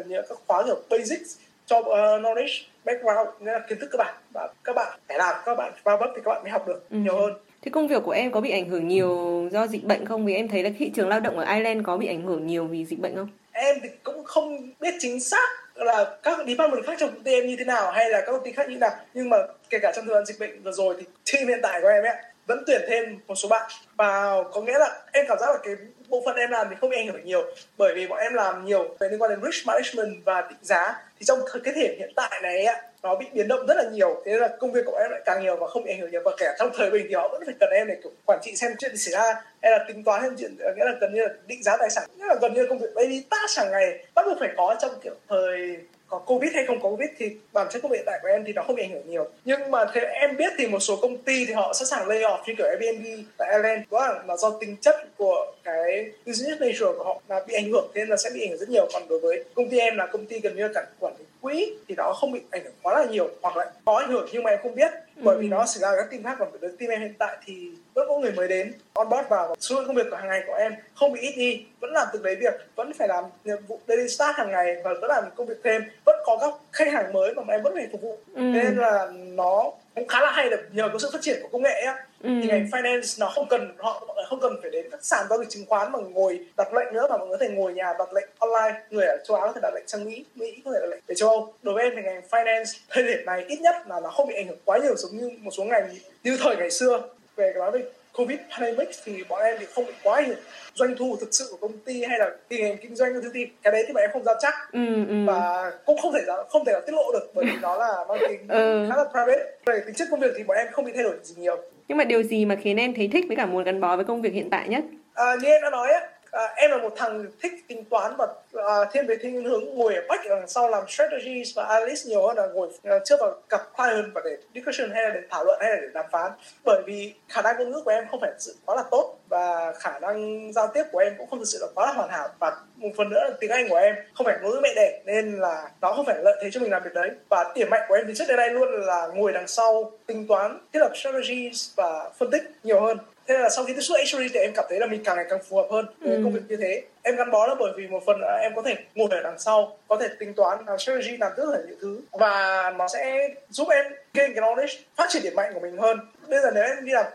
những 0.08 0.24
các 0.28 0.38
khóa 0.46 0.62
kiểu 0.66 0.82
basics 0.90 1.38
cho 1.66 1.78
uh, 1.78 1.86
knowledge 1.86 2.62
background 2.84 3.30
nghĩa 3.40 3.52
là 3.52 3.60
kiến 3.68 3.78
thức 3.80 3.88
cơ 3.92 3.96
bản 3.98 4.14
và 4.34 4.48
các 4.64 4.76
bạn 4.76 4.98
phải 5.08 5.18
làm 5.18 5.36
các 5.44 5.54
bạn 5.54 5.72
vào 5.84 5.96
vấp 5.96 6.10
thì 6.16 6.22
các 6.24 6.30
bạn 6.30 6.42
mới 6.42 6.50
học 6.50 6.68
được 6.68 6.90
ừ. 6.90 6.96
nhiều 6.96 7.16
hơn 7.16 7.32
Thế 7.62 7.70
công 7.70 7.88
việc 7.88 8.02
của 8.02 8.10
em 8.10 8.32
có 8.32 8.40
bị 8.40 8.50
ảnh 8.50 8.68
hưởng 8.68 8.88
nhiều 8.88 9.48
do 9.52 9.66
dịch 9.66 9.84
bệnh 9.84 10.06
không? 10.06 10.26
Vì 10.26 10.34
em 10.34 10.48
thấy 10.48 10.62
là 10.62 10.70
thị 10.78 10.90
trường 10.94 11.08
lao 11.08 11.20
động 11.20 11.38
ở 11.38 11.54
Ireland 11.54 11.86
có 11.86 11.96
bị 11.96 12.06
ảnh 12.06 12.22
hưởng 12.22 12.46
nhiều 12.46 12.64
vì 12.64 12.84
dịch 12.84 12.98
bệnh 12.98 13.16
không? 13.16 13.28
Em 13.52 13.76
thì 13.82 13.88
cũng 14.02 14.24
không 14.24 14.70
biết 14.80 14.94
chính 14.98 15.20
xác 15.20 15.48
là 15.74 16.16
các 16.22 16.38
department 16.46 16.84
khác 16.86 16.96
trong 16.98 17.10
công 17.10 17.22
ty 17.22 17.32
em 17.32 17.46
như 17.46 17.56
thế 17.58 17.64
nào 17.64 17.92
hay 17.92 18.10
là 18.10 18.20
các 18.20 18.32
công 18.32 18.44
ty 18.44 18.52
khác 18.52 18.68
như 18.68 18.74
thế 18.74 18.78
nào 18.78 18.90
nhưng 19.14 19.30
mà 19.30 19.36
kể 19.70 19.78
cả 19.78 19.92
trong 19.96 20.04
thời 20.06 20.14
gian 20.14 20.26
dịch 20.26 20.38
bệnh 20.38 20.62
vừa 20.62 20.72
rồi 20.72 20.96
thì 20.98 21.06
team 21.32 21.48
hiện 21.48 21.58
tại 21.62 21.80
của 21.82 21.88
em 21.88 22.04
ấy 22.04 22.16
vẫn 22.54 22.64
tuyển 22.66 22.82
thêm 22.88 23.18
một 23.26 23.34
số 23.34 23.48
bạn. 23.48 23.70
Và 23.96 24.42
có 24.52 24.60
nghĩa 24.60 24.78
là 24.78 25.00
em 25.12 25.24
cảm 25.28 25.38
giác 25.38 25.46
là 25.46 25.58
cái 25.64 25.74
bộ 26.08 26.22
phận 26.24 26.36
em 26.36 26.50
làm 26.50 26.66
thì 26.70 26.76
không 26.80 26.90
bị 26.90 26.96
ảnh 26.96 27.06
hưởng 27.06 27.24
nhiều, 27.24 27.44
bởi 27.78 27.94
vì 27.94 28.06
bọn 28.06 28.18
em 28.18 28.34
làm 28.34 28.64
nhiều 28.64 28.96
về 29.00 29.08
liên 29.08 29.22
quan 29.22 29.30
đến 29.30 29.52
risk 29.52 29.66
management 29.66 30.24
và 30.24 30.40
định 30.40 30.58
giá. 30.62 31.02
Thì 31.18 31.24
trong 31.24 31.38
cái 31.64 31.74
thể 31.76 31.96
hiện 31.98 32.12
tại 32.16 32.40
này 32.42 32.64
ạ, 32.64 32.82
nó 33.02 33.14
bị 33.14 33.26
biến 33.32 33.48
động 33.48 33.66
rất 33.66 33.76
là 33.76 33.84
nhiều, 33.92 34.22
thế 34.24 34.32
nên 34.32 34.40
là 34.40 34.48
công 34.60 34.72
việc 34.72 34.82
của 34.86 34.98
em 35.02 35.10
lại 35.10 35.20
càng 35.24 35.42
nhiều 35.42 35.56
và 35.56 35.66
không 35.66 35.84
bị 35.84 35.92
ảnh 35.92 36.00
hưởng 36.00 36.10
nhiều. 36.10 36.20
Và 36.24 36.30
kể 36.38 36.46
trong 36.58 36.70
thời 36.76 36.90
bình 36.90 37.06
thì 37.08 37.14
họ 37.14 37.28
vẫn 37.28 37.42
phải 37.46 37.54
cần 37.60 37.70
em 37.70 37.86
để, 37.88 37.96
kiểu, 38.02 38.12
quản 38.26 38.38
trị 38.42 38.56
xem 38.56 38.72
chuyện 38.78 38.96
xảy 38.96 39.12
ra, 39.12 39.42
hay 39.62 39.72
là 39.72 39.84
tính 39.88 40.04
toán 40.04 40.22
thêm 40.22 40.36
chuyện, 40.38 40.56
nghĩa 40.76 40.84
là 40.84 40.92
gần 41.00 41.14
như 41.14 41.22
là 41.22 41.34
định 41.46 41.62
giá 41.62 41.76
tài 41.76 41.90
sản. 41.90 42.04
Nghĩa 42.16 42.26
là 42.26 42.34
gần 42.42 42.54
như 42.54 42.62
là 42.62 42.68
công 42.68 42.78
việc 42.78 42.94
baby 42.94 43.24
task 43.30 43.58
hàng 43.58 43.70
ngày 43.70 44.06
bắt 44.14 44.26
buộc 44.26 44.36
phải 44.40 44.50
có 44.56 44.76
trong, 44.80 44.90
kiểu, 45.02 45.14
thời 45.28 45.76
có 46.12 46.18
covid 46.18 46.52
hay 46.54 46.66
không 46.66 46.80
có 46.80 46.88
covid 46.88 47.08
thì 47.18 47.36
bản 47.52 47.66
chất 47.70 47.82
công 47.82 47.92
việc 47.92 48.02
tại 48.06 48.18
của 48.22 48.28
em 48.28 48.44
thì 48.46 48.52
nó 48.52 48.62
không 48.62 48.76
bị 48.76 48.82
ảnh 48.82 48.90
hưởng 48.90 49.10
nhiều. 49.10 49.28
Nhưng 49.44 49.70
mà 49.70 49.84
theo 49.94 50.04
em 50.04 50.36
biết 50.36 50.52
thì 50.58 50.66
một 50.66 50.78
số 50.78 50.96
công 50.96 51.16
ty 51.16 51.44
thì 51.46 51.52
họ 51.52 51.72
sẵn 51.72 51.86
sàng 51.86 52.08
lay 52.08 52.18
off 52.18 52.38
như 52.46 52.54
kiểu 52.58 52.66
Airbnb 52.66 53.04
tại 53.38 53.48
Ireland 53.52 53.82
đó 53.90 54.06
là, 54.06 54.22
là 54.28 54.36
do 54.36 54.50
tính 54.60 54.76
chất 54.80 54.96
của 55.16 55.52
cái 55.64 56.10
business 56.26 56.60
nature 56.60 56.98
của 56.98 57.04
họ 57.04 57.20
là 57.28 57.40
bị 57.46 57.54
ảnh 57.54 57.70
hưởng 57.70 57.90
nên 57.94 58.08
là 58.08 58.16
sẽ 58.16 58.30
bị 58.34 58.44
ảnh 58.44 58.50
hưởng 58.50 58.58
rất 58.58 58.68
nhiều. 58.68 58.88
Còn 58.92 59.02
đối 59.08 59.18
với 59.18 59.44
công 59.54 59.68
ty 59.68 59.78
em 59.78 59.96
là 59.96 60.06
công 60.06 60.26
ty 60.26 60.40
gần 60.40 60.56
như 60.56 60.62
là 60.62 60.68
cả 60.74 60.86
quản 61.00 61.14
lý 61.18 61.24
quỹ 61.42 61.72
thì 61.88 61.94
nó 61.94 62.12
không 62.12 62.32
bị 62.32 62.40
ảnh 62.50 62.64
hưởng 62.64 62.72
quá 62.82 63.00
là 63.00 63.04
nhiều 63.04 63.28
hoặc 63.42 63.56
là 63.56 63.70
có 63.84 63.96
ảnh 63.98 64.10
hưởng 64.10 64.28
nhưng 64.32 64.42
mà 64.42 64.50
em 64.50 64.58
không 64.62 64.74
biết. 64.74 64.90
Bởi 65.16 65.36
vì 65.38 65.46
ừ. 65.46 65.50
nó 65.50 65.66
xảy 65.66 65.80
ra 65.80 65.90
các 65.96 66.10
team 66.10 66.22
khác 66.22 66.36
còn 66.38 66.48
với 66.60 66.70
team 66.78 66.90
em 66.90 67.00
hiện 67.00 67.14
tại 67.18 67.36
thì 67.44 67.70
vẫn 67.94 68.08
có 68.08 68.18
người 68.18 68.32
mới 68.32 68.48
đến 68.48 68.72
on 68.94 69.08
board 69.08 69.28
vào 69.28 69.54
số 69.60 69.76
lượng 69.76 69.86
công 69.86 69.96
việc 69.96 70.06
của 70.10 70.16
hàng 70.16 70.28
ngày 70.28 70.42
của 70.46 70.54
em 70.54 70.74
không 70.94 71.12
bị 71.12 71.20
ít 71.20 71.34
đi. 71.36 71.66
Vẫn 71.80 71.92
làm 71.92 72.08
từng 72.12 72.22
đấy 72.22 72.36
việc 72.40 72.54
vẫn 72.76 72.92
phải 72.92 73.08
làm 73.08 73.24
nhiệm 73.44 73.66
vụ 73.68 73.80
daily 73.88 74.08
start 74.08 74.36
hàng 74.36 74.50
ngày 74.50 74.76
và 74.84 74.90
vẫn 75.00 75.10
làm 75.10 75.24
công 75.36 75.46
việc 75.46 75.60
thêm. 75.64 75.82
Vẫn 76.04 76.16
có 76.24 76.38
các 76.40 76.54
khách 76.72 76.92
hàng 76.92 77.12
mới 77.12 77.34
mà 77.34 77.54
em 77.54 77.62
vẫn 77.62 77.74
phải 77.74 77.88
phục 77.92 78.02
vụ. 78.02 78.18
Ừ. 78.34 78.40
nên 78.40 78.76
là 78.76 79.08
nó 79.14 79.72
cũng 79.94 80.08
khá 80.08 80.20
là 80.20 80.30
hay 80.30 80.50
được 80.50 80.60
nhờ 80.72 80.88
có 80.92 80.98
sự 80.98 81.10
phát 81.12 81.22
triển 81.22 81.38
của 81.42 81.48
công 81.52 81.62
nghệ 81.62 81.82
ấy, 81.84 81.94
ừ. 82.22 82.30
thì 82.42 82.48
ngành 82.48 82.66
finance 82.66 83.16
nó 83.18 83.32
không 83.34 83.48
cần 83.48 83.74
họ 83.78 84.06
không 84.28 84.40
cần 84.40 84.56
phải 84.62 84.70
đến 84.70 84.86
các 84.90 85.04
sàn 85.04 85.26
giao 85.30 85.38
dịch 85.38 85.50
chứng 85.50 85.66
khoán 85.68 85.92
mà 85.92 85.98
ngồi 85.98 86.40
đặt 86.56 86.74
lệnh 86.74 86.94
nữa 86.94 87.06
mà 87.10 87.16
mọi 87.16 87.28
người 87.28 87.38
có 87.38 87.44
thể 87.44 87.54
ngồi 87.54 87.74
nhà 87.74 87.94
đặt 87.98 88.12
lệnh 88.12 88.28
online. 88.38 88.80
Người 88.90 89.06
ở 89.06 89.16
châu 89.24 89.36
Á 89.36 89.46
có 89.46 89.52
thể 89.52 89.60
đặt 89.62 89.74
lệnh 89.74 89.88
sang 89.88 90.04
Mỹ 90.04 90.24
Mỹ 90.34 90.62
có 90.64 90.72
thể 90.72 90.78
đặt 90.80 90.86
lệnh 90.86 91.00
về 91.06 91.14
châu 91.14 91.28
Âu. 91.28 91.54
Đối 91.62 91.74
với 91.74 91.84
em 91.84 91.92
thì 91.96 92.02
ngành 92.02 92.22
finance 92.30 92.78
thời 92.90 93.04
điểm 93.04 93.24
này 93.26 93.44
ít 93.48 93.60
nhất 93.60 93.76
là 93.88 94.00
nó 94.00 94.10
không 94.10 94.28
bị 94.28 94.34
ảnh 94.34 94.48
hưởng 94.48 94.58
quá 94.64 94.78
nhiều 94.78 94.96
giống 94.96 95.16
như 95.16 95.30
một 95.40 95.50
số 95.50 95.64
ngành 95.64 95.94
như 96.24 96.36
thời 96.40 96.56
ngày 96.56 96.70
xưa. 96.70 97.02
Về 97.36 97.52
nói 97.56 97.70
về 97.70 97.82
covid 98.16 98.38
pandemic 98.50 98.88
thì 99.04 99.24
bọn 99.28 99.42
em 99.42 99.56
thì 99.60 99.66
không 99.66 99.86
bị 99.86 99.92
quá 100.02 100.22
nhiều 100.26 100.34
doanh 100.74 100.94
thu 100.98 101.16
thực 101.20 101.28
sự 101.30 101.48
của 101.50 101.56
công 101.56 101.78
ty 101.78 102.04
hay 102.04 102.18
là 102.18 102.30
tình 102.48 102.64
hình 102.64 102.76
kinh 102.82 102.96
doanh 102.96 103.14
của 103.14 103.20
công 103.22 103.32
ty 103.32 103.46
cái 103.62 103.72
đấy 103.72 103.84
thì 103.86 103.92
bọn 103.92 104.02
em 104.02 104.10
không 104.12 104.24
dám 104.24 104.36
chắc. 104.40 104.54
Ừ, 104.72 105.06
ừ. 105.08 105.14
và 105.26 105.72
cũng 105.86 105.98
không 105.98 106.12
thể 106.12 106.20
không 106.48 106.64
thể 106.64 106.72
tiết 106.86 106.92
lộ 106.92 107.12
được 107.12 107.30
bởi 107.34 107.44
vì 107.44 107.52
nó 107.62 107.76
là 107.76 108.04
mang 108.08 108.18
tính 108.28 108.48
ừ. 108.48 108.86
khá 108.90 108.96
là 108.96 109.04
private. 109.04 109.44
Về 109.66 109.82
tính 109.86 109.94
chất 109.94 110.08
công 110.10 110.20
việc 110.20 110.32
thì 110.36 110.44
bọn 110.44 110.56
em 110.56 110.66
không 110.72 110.84
bị 110.84 110.92
thay 110.94 111.02
đổi 111.02 111.14
gì 111.22 111.34
nhiều 111.38 111.56
nhưng 111.92 111.96
mà 111.98 112.04
điều 112.04 112.22
gì 112.22 112.44
mà 112.44 112.54
khiến 112.54 112.76
em 112.76 112.94
thấy 112.94 113.08
thích 113.08 113.24
với 113.28 113.36
cả 113.36 113.46
muốn 113.46 113.64
gắn 113.64 113.80
bó 113.80 113.96
với 113.96 114.04
công 114.04 114.22
việc 114.22 114.32
hiện 114.32 114.50
tại 114.50 114.68
nhất? 114.68 114.84
À, 115.14 115.24
như 115.42 115.48
em 115.48 115.62
đã 115.62 115.70
nói 115.70 115.88
á 115.92 116.00
à, 116.32 116.54
em 116.56 116.70
là 116.70 116.76
một 116.76 116.92
thằng 116.96 117.26
thích 117.42 117.52
tính 117.68 117.84
toán 117.84 118.16
và 118.16 118.26
à, 118.54 118.84
thiên 118.92 119.06
về 119.06 119.16
thiên 119.22 119.44
hướng 119.44 119.64
ngồi 119.64 119.94
ở 119.94 120.02
back 120.08 120.24
đằng 120.28 120.40
ờ, 120.40 120.46
sau 120.46 120.68
làm 120.68 120.84
strategies 120.88 121.56
và 121.56 121.64
analyst 121.64 122.06
nhiều 122.06 122.26
hơn 122.26 122.36
là 122.36 122.46
ngồi 122.46 122.68
à, 122.82 122.98
trước 123.04 123.16
vào 123.20 123.34
gặp 123.48 123.60
client 123.76 124.14
và 124.14 124.20
để 124.24 124.36
discussion 124.54 124.90
hay 124.90 125.02
là 125.02 125.10
để 125.10 125.20
thảo 125.30 125.44
luận 125.44 125.58
hay 125.60 125.70
là 125.70 125.76
để 125.80 125.88
đàm 125.94 126.04
phán. 126.12 126.32
Bởi 126.64 126.82
vì 126.86 127.14
khả 127.28 127.42
năng 127.42 127.56
ngôn 127.58 127.70
ngữ 127.70 127.80
của 127.84 127.90
em 127.90 128.04
không 128.10 128.20
phải 128.20 128.30
sự 128.38 128.56
quá 128.64 128.76
là 128.76 128.84
tốt 128.90 129.18
và 129.28 129.72
khả 129.72 129.98
năng 129.98 130.52
giao 130.52 130.66
tiếp 130.66 130.84
của 130.92 130.98
em 130.98 131.14
cũng 131.18 131.30
không 131.30 131.38
thực 131.38 131.48
sự 131.48 131.58
là 131.60 131.66
quá 131.74 131.86
là 131.86 131.92
hoàn 131.92 132.10
hảo. 132.10 132.28
Và 132.38 132.56
một 132.76 132.90
phần 132.96 133.10
nữa 133.10 133.20
là 133.20 133.30
tiếng 133.40 133.50
Anh 133.50 133.68
của 133.68 133.76
em 133.76 133.94
không 134.14 134.24
phải 134.24 134.38
ngôn 134.42 134.50
ngữ 134.50 134.60
mẹ 134.62 134.72
đẻ 134.76 135.00
nên 135.04 135.38
là 135.38 135.70
nó 135.80 135.92
không 135.92 136.06
phải 136.06 136.16
lợi 136.22 136.36
thế 136.42 136.50
cho 136.52 136.60
mình 136.60 136.70
làm 136.70 136.82
việc 136.82 136.94
đấy. 136.94 137.10
Và 137.28 137.52
điểm 137.54 137.70
mạnh 137.70 137.82
của 137.88 137.94
em 137.94 138.04
thì 138.08 138.12
trước 138.16 138.24
đến 138.28 138.36
nay 138.36 138.50
luôn 138.50 138.68
là 138.72 139.08
ngồi 139.14 139.32
đằng 139.32 139.48
sau 139.48 139.92
tính 140.06 140.26
toán 140.28 140.58
thiết 140.72 140.80
lập 140.80 140.92
strategies 140.94 141.70
và 141.76 142.10
phân 142.18 142.30
tích 142.30 142.42
nhiều 142.62 142.80
hơn 142.80 142.98
thế 143.32 143.38
là 143.38 143.50
sau 143.50 143.64
khi 143.64 143.72
tiếp 143.72 143.80
xúc 143.80 143.96
HRD 144.00 144.32
thì 144.34 144.40
em 144.40 144.52
cảm 144.54 144.64
thấy 144.68 144.78
là 144.80 144.86
mình 144.86 145.04
càng 145.04 145.16
ngày 145.16 145.26
càng 145.30 145.38
phù 145.48 145.56
hợp 145.56 145.66
hơn 145.70 145.86
với 146.00 146.16
ừ. 146.16 146.20
công 146.24 146.32
việc 146.32 146.40
như 146.48 146.56
thế. 146.56 146.82
Em 147.02 147.16
gắn 147.16 147.30
bó 147.30 147.46
là 147.46 147.54
bởi 147.58 147.72
vì 147.76 147.86
một 147.86 148.02
phần 148.06 148.16
là 148.20 148.38
em 148.42 148.52
có 148.56 148.62
thể 148.62 148.76
ngồi 148.94 149.08
ở 149.10 149.22
đằng 149.22 149.38
sau 149.38 149.76
có 149.88 149.96
thể 149.96 150.08
tính 150.18 150.34
toán 150.34 150.58
làm 150.66 150.78
strategy 150.78 151.16
làm 151.16 151.32
rất 151.36 151.48
là 151.48 151.58
nhiều 151.66 151.76
thứ. 151.80 152.00
Và 152.12 152.70
nó 152.78 152.88
sẽ 152.88 153.28
giúp 153.50 153.68
em 153.68 153.84
gain 154.14 154.34
cái 154.34 154.44
knowledge 154.44 154.78
phát 154.96 155.06
triển 155.08 155.22
điểm 155.22 155.34
mạnh 155.36 155.50
của 155.54 155.60
mình 155.60 155.76
hơn. 155.76 155.98
Bây 156.28 156.40
giờ 156.40 156.50
nếu 156.54 156.64
em 156.64 156.84
đi 156.84 156.92
làm 156.92 157.06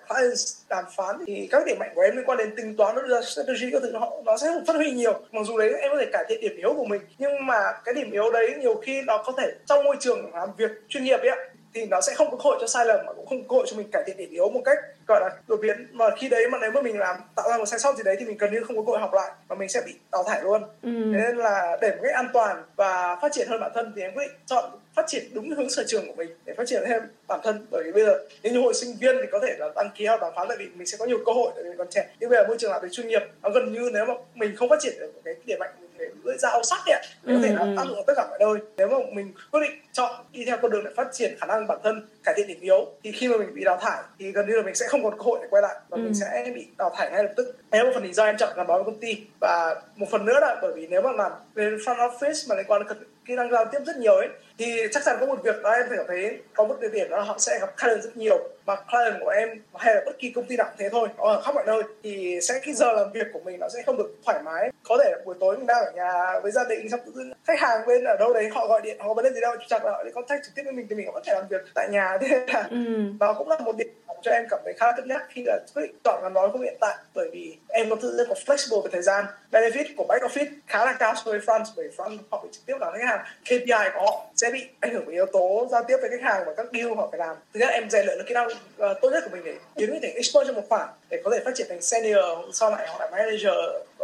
đàm 0.69 0.85
phán 0.95 1.15
thì 1.27 1.47
các 1.51 1.65
điểm 1.65 1.77
mạnh 1.79 1.91
của 1.95 2.01
em 2.01 2.15
liên 2.15 2.25
quan 2.25 2.37
đến 2.37 2.55
tính 2.55 2.75
toán 2.77 2.95
nó 2.95 3.01
ra 3.01 3.21
strategy 3.21 3.71
các 3.71 3.81
thứ 3.81 3.91
nó 3.91 4.11
nó 4.25 4.37
sẽ 4.37 4.47
phát 4.67 4.75
huy 4.75 4.91
nhiều. 4.91 5.13
Mặc 5.31 5.41
dù 5.45 5.57
đấy 5.57 5.73
em 5.81 5.91
có 5.91 5.97
thể 5.99 6.05
cải 6.13 6.25
thiện 6.29 6.41
điểm 6.41 6.57
yếu 6.57 6.73
của 6.73 6.85
mình 6.85 7.01
nhưng 7.17 7.45
mà 7.45 7.59
cái 7.85 7.93
điểm 7.93 8.11
yếu 8.11 8.31
đấy 8.31 8.55
nhiều 8.59 8.75
khi 8.75 9.01
nó 9.01 9.23
có 9.25 9.33
thể 9.37 9.51
trong 9.65 9.83
môi 9.83 9.95
trường 9.99 10.35
làm 10.35 10.49
việc 10.57 10.71
chuyên 10.89 11.03
nghiệp 11.03 11.19
ấy 11.19 11.29
thì 11.73 11.85
nó 11.85 12.01
sẽ 12.01 12.13
không 12.15 12.31
có 12.31 12.37
cơ 12.37 12.43
hội 12.43 12.57
cho 12.61 12.67
sai 12.67 12.85
lầm 12.85 13.05
mà 13.05 13.13
cũng 13.13 13.25
không 13.25 13.43
có 13.43 13.47
cơ 13.49 13.55
hội 13.55 13.65
cho 13.69 13.77
mình 13.77 13.87
cải 13.91 14.03
thiện 14.07 14.17
điểm 14.17 14.31
yếu 14.31 14.49
một 14.49 14.61
cách 14.65 14.77
gọi 15.07 15.21
là 15.21 15.29
đột 15.47 15.59
biến. 15.61 15.87
Mà 15.91 16.05
khi 16.17 16.29
đấy 16.29 16.49
mà 16.49 16.57
nếu 16.61 16.71
mà 16.71 16.81
mình 16.81 16.99
làm 16.99 17.15
tạo 17.35 17.49
ra 17.49 17.57
một 17.57 17.65
sai 17.65 17.79
sót 17.79 17.97
gì 17.97 18.03
đấy 18.03 18.15
thì 18.19 18.25
mình 18.25 18.37
gần 18.37 18.53
như 18.53 18.63
không 18.63 18.75
có 18.77 18.83
cơ 18.83 18.91
hội 18.91 18.99
học 18.99 19.13
lại 19.13 19.31
và 19.47 19.55
mình 19.55 19.69
sẽ 19.69 19.81
bị 19.85 19.93
đào 20.11 20.23
thải 20.23 20.43
luôn. 20.43 20.61
Ừ. 20.81 20.89
thế 21.13 21.19
nên 21.27 21.37
là 21.37 21.77
để 21.81 21.89
một 21.89 22.01
cách 22.03 22.15
an 22.15 22.29
toàn 22.33 22.63
và 22.75 23.17
phát 23.21 23.31
triển 23.31 23.47
hơn 23.47 23.59
bản 23.59 23.71
thân 23.75 23.93
thì 23.95 24.01
em 24.01 24.13
quyết 24.13 24.27
định 24.27 24.37
chọn 24.45 24.71
phát 24.95 25.05
triển 25.07 25.23
đúng 25.33 25.49
hướng 25.49 25.69
sở 25.69 25.83
trường 25.87 26.07
của 26.07 26.15
mình 26.15 26.29
để 26.45 26.53
phát 26.57 26.63
triển 26.67 26.83
thêm 26.87 27.03
bản 27.27 27.39
thân. 27.43 27.65
Bởi 27.71 27.83
vì 27.83 27.91
bây 27.91 28.05
giờ 28.05 28.19
nếu 28.43 28.53
như 28.53 28.59
hội 28.59 28.73
sinh 28.73 28.95
viên 28.99 29.15
thì 29.21 29.27
có 29.31 29.39
thể 29.39 29.55
là 29.59 29.69
đăng 29.75 29.89
ký 29.95 30.05
học 30.05 30.19
đàm 30.21 30.33
phán 30.35 30.47
tại 30.47 30.57
vì 30.59 30.65
mình 30.75 30.87
sẽ 30.87 30.97
có 30.97 31.05
nhiều 31.05 31.19
cơ 31.25 31.31
hội 31.31 31.51
tại 31.55 31.63
vì 31.63 31.69
còn 31.77 31.87
trẻ. 31.89 32.07
Nhưng 32.19 32.29
bây 32.29 32.39
giờ 32.39 32.47
môi 32.47 32.57
trường 32.59 32.71
làm 32.71 32.81
việc 32.81 32.91
chuyên 32.91 33.07
nghiệp 33.07 33.21
nó 33.41 33.49
gần 33.49 33.73
như 33.73 33.89
nếu 33.93 34.05
mà 34.05 34.13
mình 34.35 34.55
không 34.55 34.69
phát 34.69 34.79
triển 34.81 34.93
được 34.99 35.11
cái 35.25 35.35
điểm 35.45 35.59
mạnh 35.59 35.69
để 35.81 35.86
lưỡi 36.27 36.37
dao 36.37 36.63
sắc 36.63 36.79
ấy 36.85 37.01
có 37.27 37.33
thể 37.43 37.53
là 37.53 37.61
ừ, 37.61 37.67
ừ. 37.67 37.75
áp 37.77 37.85
dụng 37.87 37.95
ở 37.97 38.03
tất 38.07 38.13
cả 38.15 38.27
mọi 38.29 38.39
nơi 38.39 38.59
nếu 38.77 38.87
mà 38.87 38.97
mình 39.13 39.33
quyết 39.51 39.59
định 39.61 39.71
chọn 39.91 40.11
đi 40.31 40.45
theo 40.45 40.57
con 40.61 40.71
đường 40.71 40.83
để 40.83 40.91
phát 40.95 41.07
triển 41.11 41.35
khả 41.39 41.45
năng 41.45 41.67
bản 41.67 41.77
thân 41.83 42.07
cải 42.23 42.33
thiện 42.37 42.47
điểm 42.47 42.61
yếu 42.61 42.85
thì 43.03 43.11
khi 43.11 43.27
mà 43.27 43.37
mình 43.37 43.55
bị 43.55 43.63
đào 43.63 43.77
thải 43.81 43.97
thì 44.19 44.31
gần 44.31 44.47
như 44.47 44.55
là 44.55 44.61
mình 44.61 44.75
sẽ 44.75 44.87
không 44.87 45.03
còn 45.03 45.17
cơ 45.17 45.23
hội 45.23 45.39
để 45.41 45.47
quay 45.49 45.61
lại 45.61 45.75
và 45.89 45.97
ừ. 45.97 46.01
mình 46.01 46.13
sẽ 46.13 46.51
bị 46.55 46.67
đào 46.77 46.91
thải 46.97 47.11
ngay 47.11 47.23
lập 47.23 47.31
tức 47.37 47.55
nếu 47.71 47.85
một 47.85 47.91
phần 47.93 48.03
lý 48.03 48.13
do 48.13 48.25
em 48.25 48.37
chọn 48.37 48.53
gắn 48.55 48.67
bó 48.67 48.75
với 48.75 48.85
công 48.85 48.99
ty 48.99 49.21
và 49.41 49.81
một 49.95 50.07
phần 50.11 50.25
nữa 50.25 50.39
là 50.41 50.59
bởi 50.61 50.73
vì 50.75 50.87
nếu 50.87 51.01
mà 51.01 51.11
làm 51.11 51.31
về 51.53 51.69
front 51.69 52.09
office 52.09 52.49
mà 52.49 52.55
liên 52.55 52.65
quan 52.67 52.83
đến 52.87 52.97
kỹ 53.25 53.35
năng 53.35 53.51
giao 53.51 53.65
tiếp 53.65 53.79
rất 53.85 53.97
nhiều 53.97 54.15
ấy 54.15 54.27
thì 54.57 54.81
chắc 54.91 55.03
chắn 55.05 55.17
có 55.19 55.25
một 55.25 55.43
việc 55.43 55.55
đó 55.63 55.71
em 55.71 55.85
phải 55.89 55.97
thấy 56.07 56.39
có 56.53 56.63
một 56.65 56.75
địa 56.81 56.89
điểm 56.93 57.09
đó 57.09 57.17
là 57.17 57.23
họ 57.23 57.35
sẽ 57.39 57.59
gặp 57.59 57.73
client 57.81 58.03
rất 58.03 58.17
nhiều. 58.17 58.49
Mà 58.65 58.75
client 58.75 59.15
của 59.21 59.29
em 59.29 59.49
hay 59.75 59.95
là 59.95 60.01
bất 60.05 60.19
kỳ 60.19 60.29
công 60.29 60.45
ty 60.45 60.57
nào 60.57 60.67
thế 60.77 60.89
thôi. 60.89 61.09
Ở 61.17 61.41
khắp 61.41 61.55
mọi 61.55 61.63
nơi. 61.67 61.83
Thì 62.03 62.39
sẽ 62.41 62.59
cái 62.65 62.73
giờ 62.73 62.93
làm 62.93 63.11
việc 63.11 63.27
của 63.33 63.39
mình 63.39 63.59
nó 63.59 63.69
sẽ 63.69 63.81
không 63.85 63.97
được 63.97 64.15
thoải 64.25 64.39
mái. 64.43 64.71
Có 64.83 64.97
thể 65.03 65.11
là 65.11 65.17
buổi 65.25 65.35
tối 65.39 65.57
mình 65.57 65.67
đang 65.67 65.85
ở 65.85 65.91
nhà 65.95 66.39
với 66.39 66.51
gia 66.51 66.63
đình 66.69 66.89
xong 66.89 66.99
tự 67.05 67.11
dưng 67.15 67.31
khách 67.43 67.59
hàng 67.59 67.87
bên 67.87 68.03
ở 68.03 68.15
đâu 68.19 68.33
đấy 68.33 68.49
họ 68.53 68.67
gọi 68.67 68.81
điện 68.81 68.97
họ 68.99 69.07
có 69.07 69.13
vấn 69.13 69.25
đề 69.25 69.31
gì 69.31 69.41
đâu 69.41 69.55
chắc 69.67 69.85
là 69.85 69.91
họ 69.91 70.03
đi 70.03 70.11
contact 70.11 70.43
trực 70.43 70.55
tiếp 70.55 70.61
với 70.63 70.73
mình 70.73 70.87
thì 70.89 70.95
mình 70.95 71.09
có 71.13 71.21
thể 71.25 71.33
làm 71.33 71.47
việc 71.47 71.61
tại 71.75 71.87
nhà. 71.91 72.17
Thế 72.21 72.45
là 72.47 72.67
ừ. 72.71 72.77
đó 73.19 73.35
cũng 73.37 73.49
là 73.49 73.59
một 73.59 73.75
điểm 73.77 73.87
cho 74.21 74.31
em 74.31 74.45
cảm 74.49 74.59
thấy 74.63 74.73
khá 74.73 74.85
là 74.85 74.93
cân 74.97 75.07
nhắc 75.07 75.25
khi 75.29 75.43
là 75.45 75.59
quyết 75.75 75.81
định 75.81 75.95
chọn 76.03 76.23
gắn 76.23 76.33
bó 76.33 76.47
công 76.47 76.61
hiện 76.61 76.77
tại. 76.79 76.95
Bởi 77.13 77.29
vì 77.31 77.57
em 77.69 77.89
có 77.89 77.95
tự 77.95 78.25
có 78.29 78.35
flexible 78.45 78.81
về 78.81 78.89
thời 78.93 79.01
gian. 79.01 79.25
Benefit 79.51 79.85
của 79.97 80.05
back 80.09 80.23
office 80.23 80.47
khá 80.67 80.85
là 80.85 80.93
cao 80.99 81.13
so 81.15 81.31
với 81.31 81.39
front 81.39 81.63
bởi 81.75 81.89
front 81.97 82.17
họ 82.29 82.39
phải 82.41 82.49
trực 82.51 82.65
tiếp 82.65 82.75
là 82.79 82.91
khách 82.91 83.05
hàng. 83.07 83.19
KPI 83.43 83.89
của 83.93 83.99
họ 83.99 84.25
sẽ 84.35 84.46
bị 84.51 84.67
ảnh 84.79 84.93
hưởng 84.93 85.03
bởi 85.05 85.15
yếu 85.15 85.25
tố 85.25 85.67
giao 85.71 85.83
tiếp 85.87 85.97
với 86.01 86.09
khách 86.09 86.21
hàng 86.21 86.43
và 86.45 86.53
các 86.57 86.67
deal 86.73 86.95
họ 86.95 87.07
phải 87.11 87.19
làm. 87.19 87.35
Thứ 87.53 87.59
nhất 87.59 87.69
em 87.71 87.89
rèn 87.89 88.05
luyện 88.05 88.17
được 88.17 88.23
kỹ 88.27 88.33
năng 88.33 88.47
uh, 88.47 89.01
tốt 89.01 89.09
nhất 89.09 89.23
của 89.23 89.29
mình 89.31 89.43
để 89.45 89.55
biến 89.75 89.91
mình 89.91 90.01
thành 90.01 90.13
expert 90.15 90.47
cho 90.47 90.53
một 90.53 90.61
khoản 90.69 90.89
để 91.09 91.21
có 91.23 91.31
thể 91.31 91.39
phát 91.45 91.51
triển 91.55 91.67
thành 91.69 91.81
senior 91.81 92.25
sau 92.53 92.75
này 92.75 92.87
hoặc 92.89 92.99
là 92.99 93.09
manager 93.11 93.57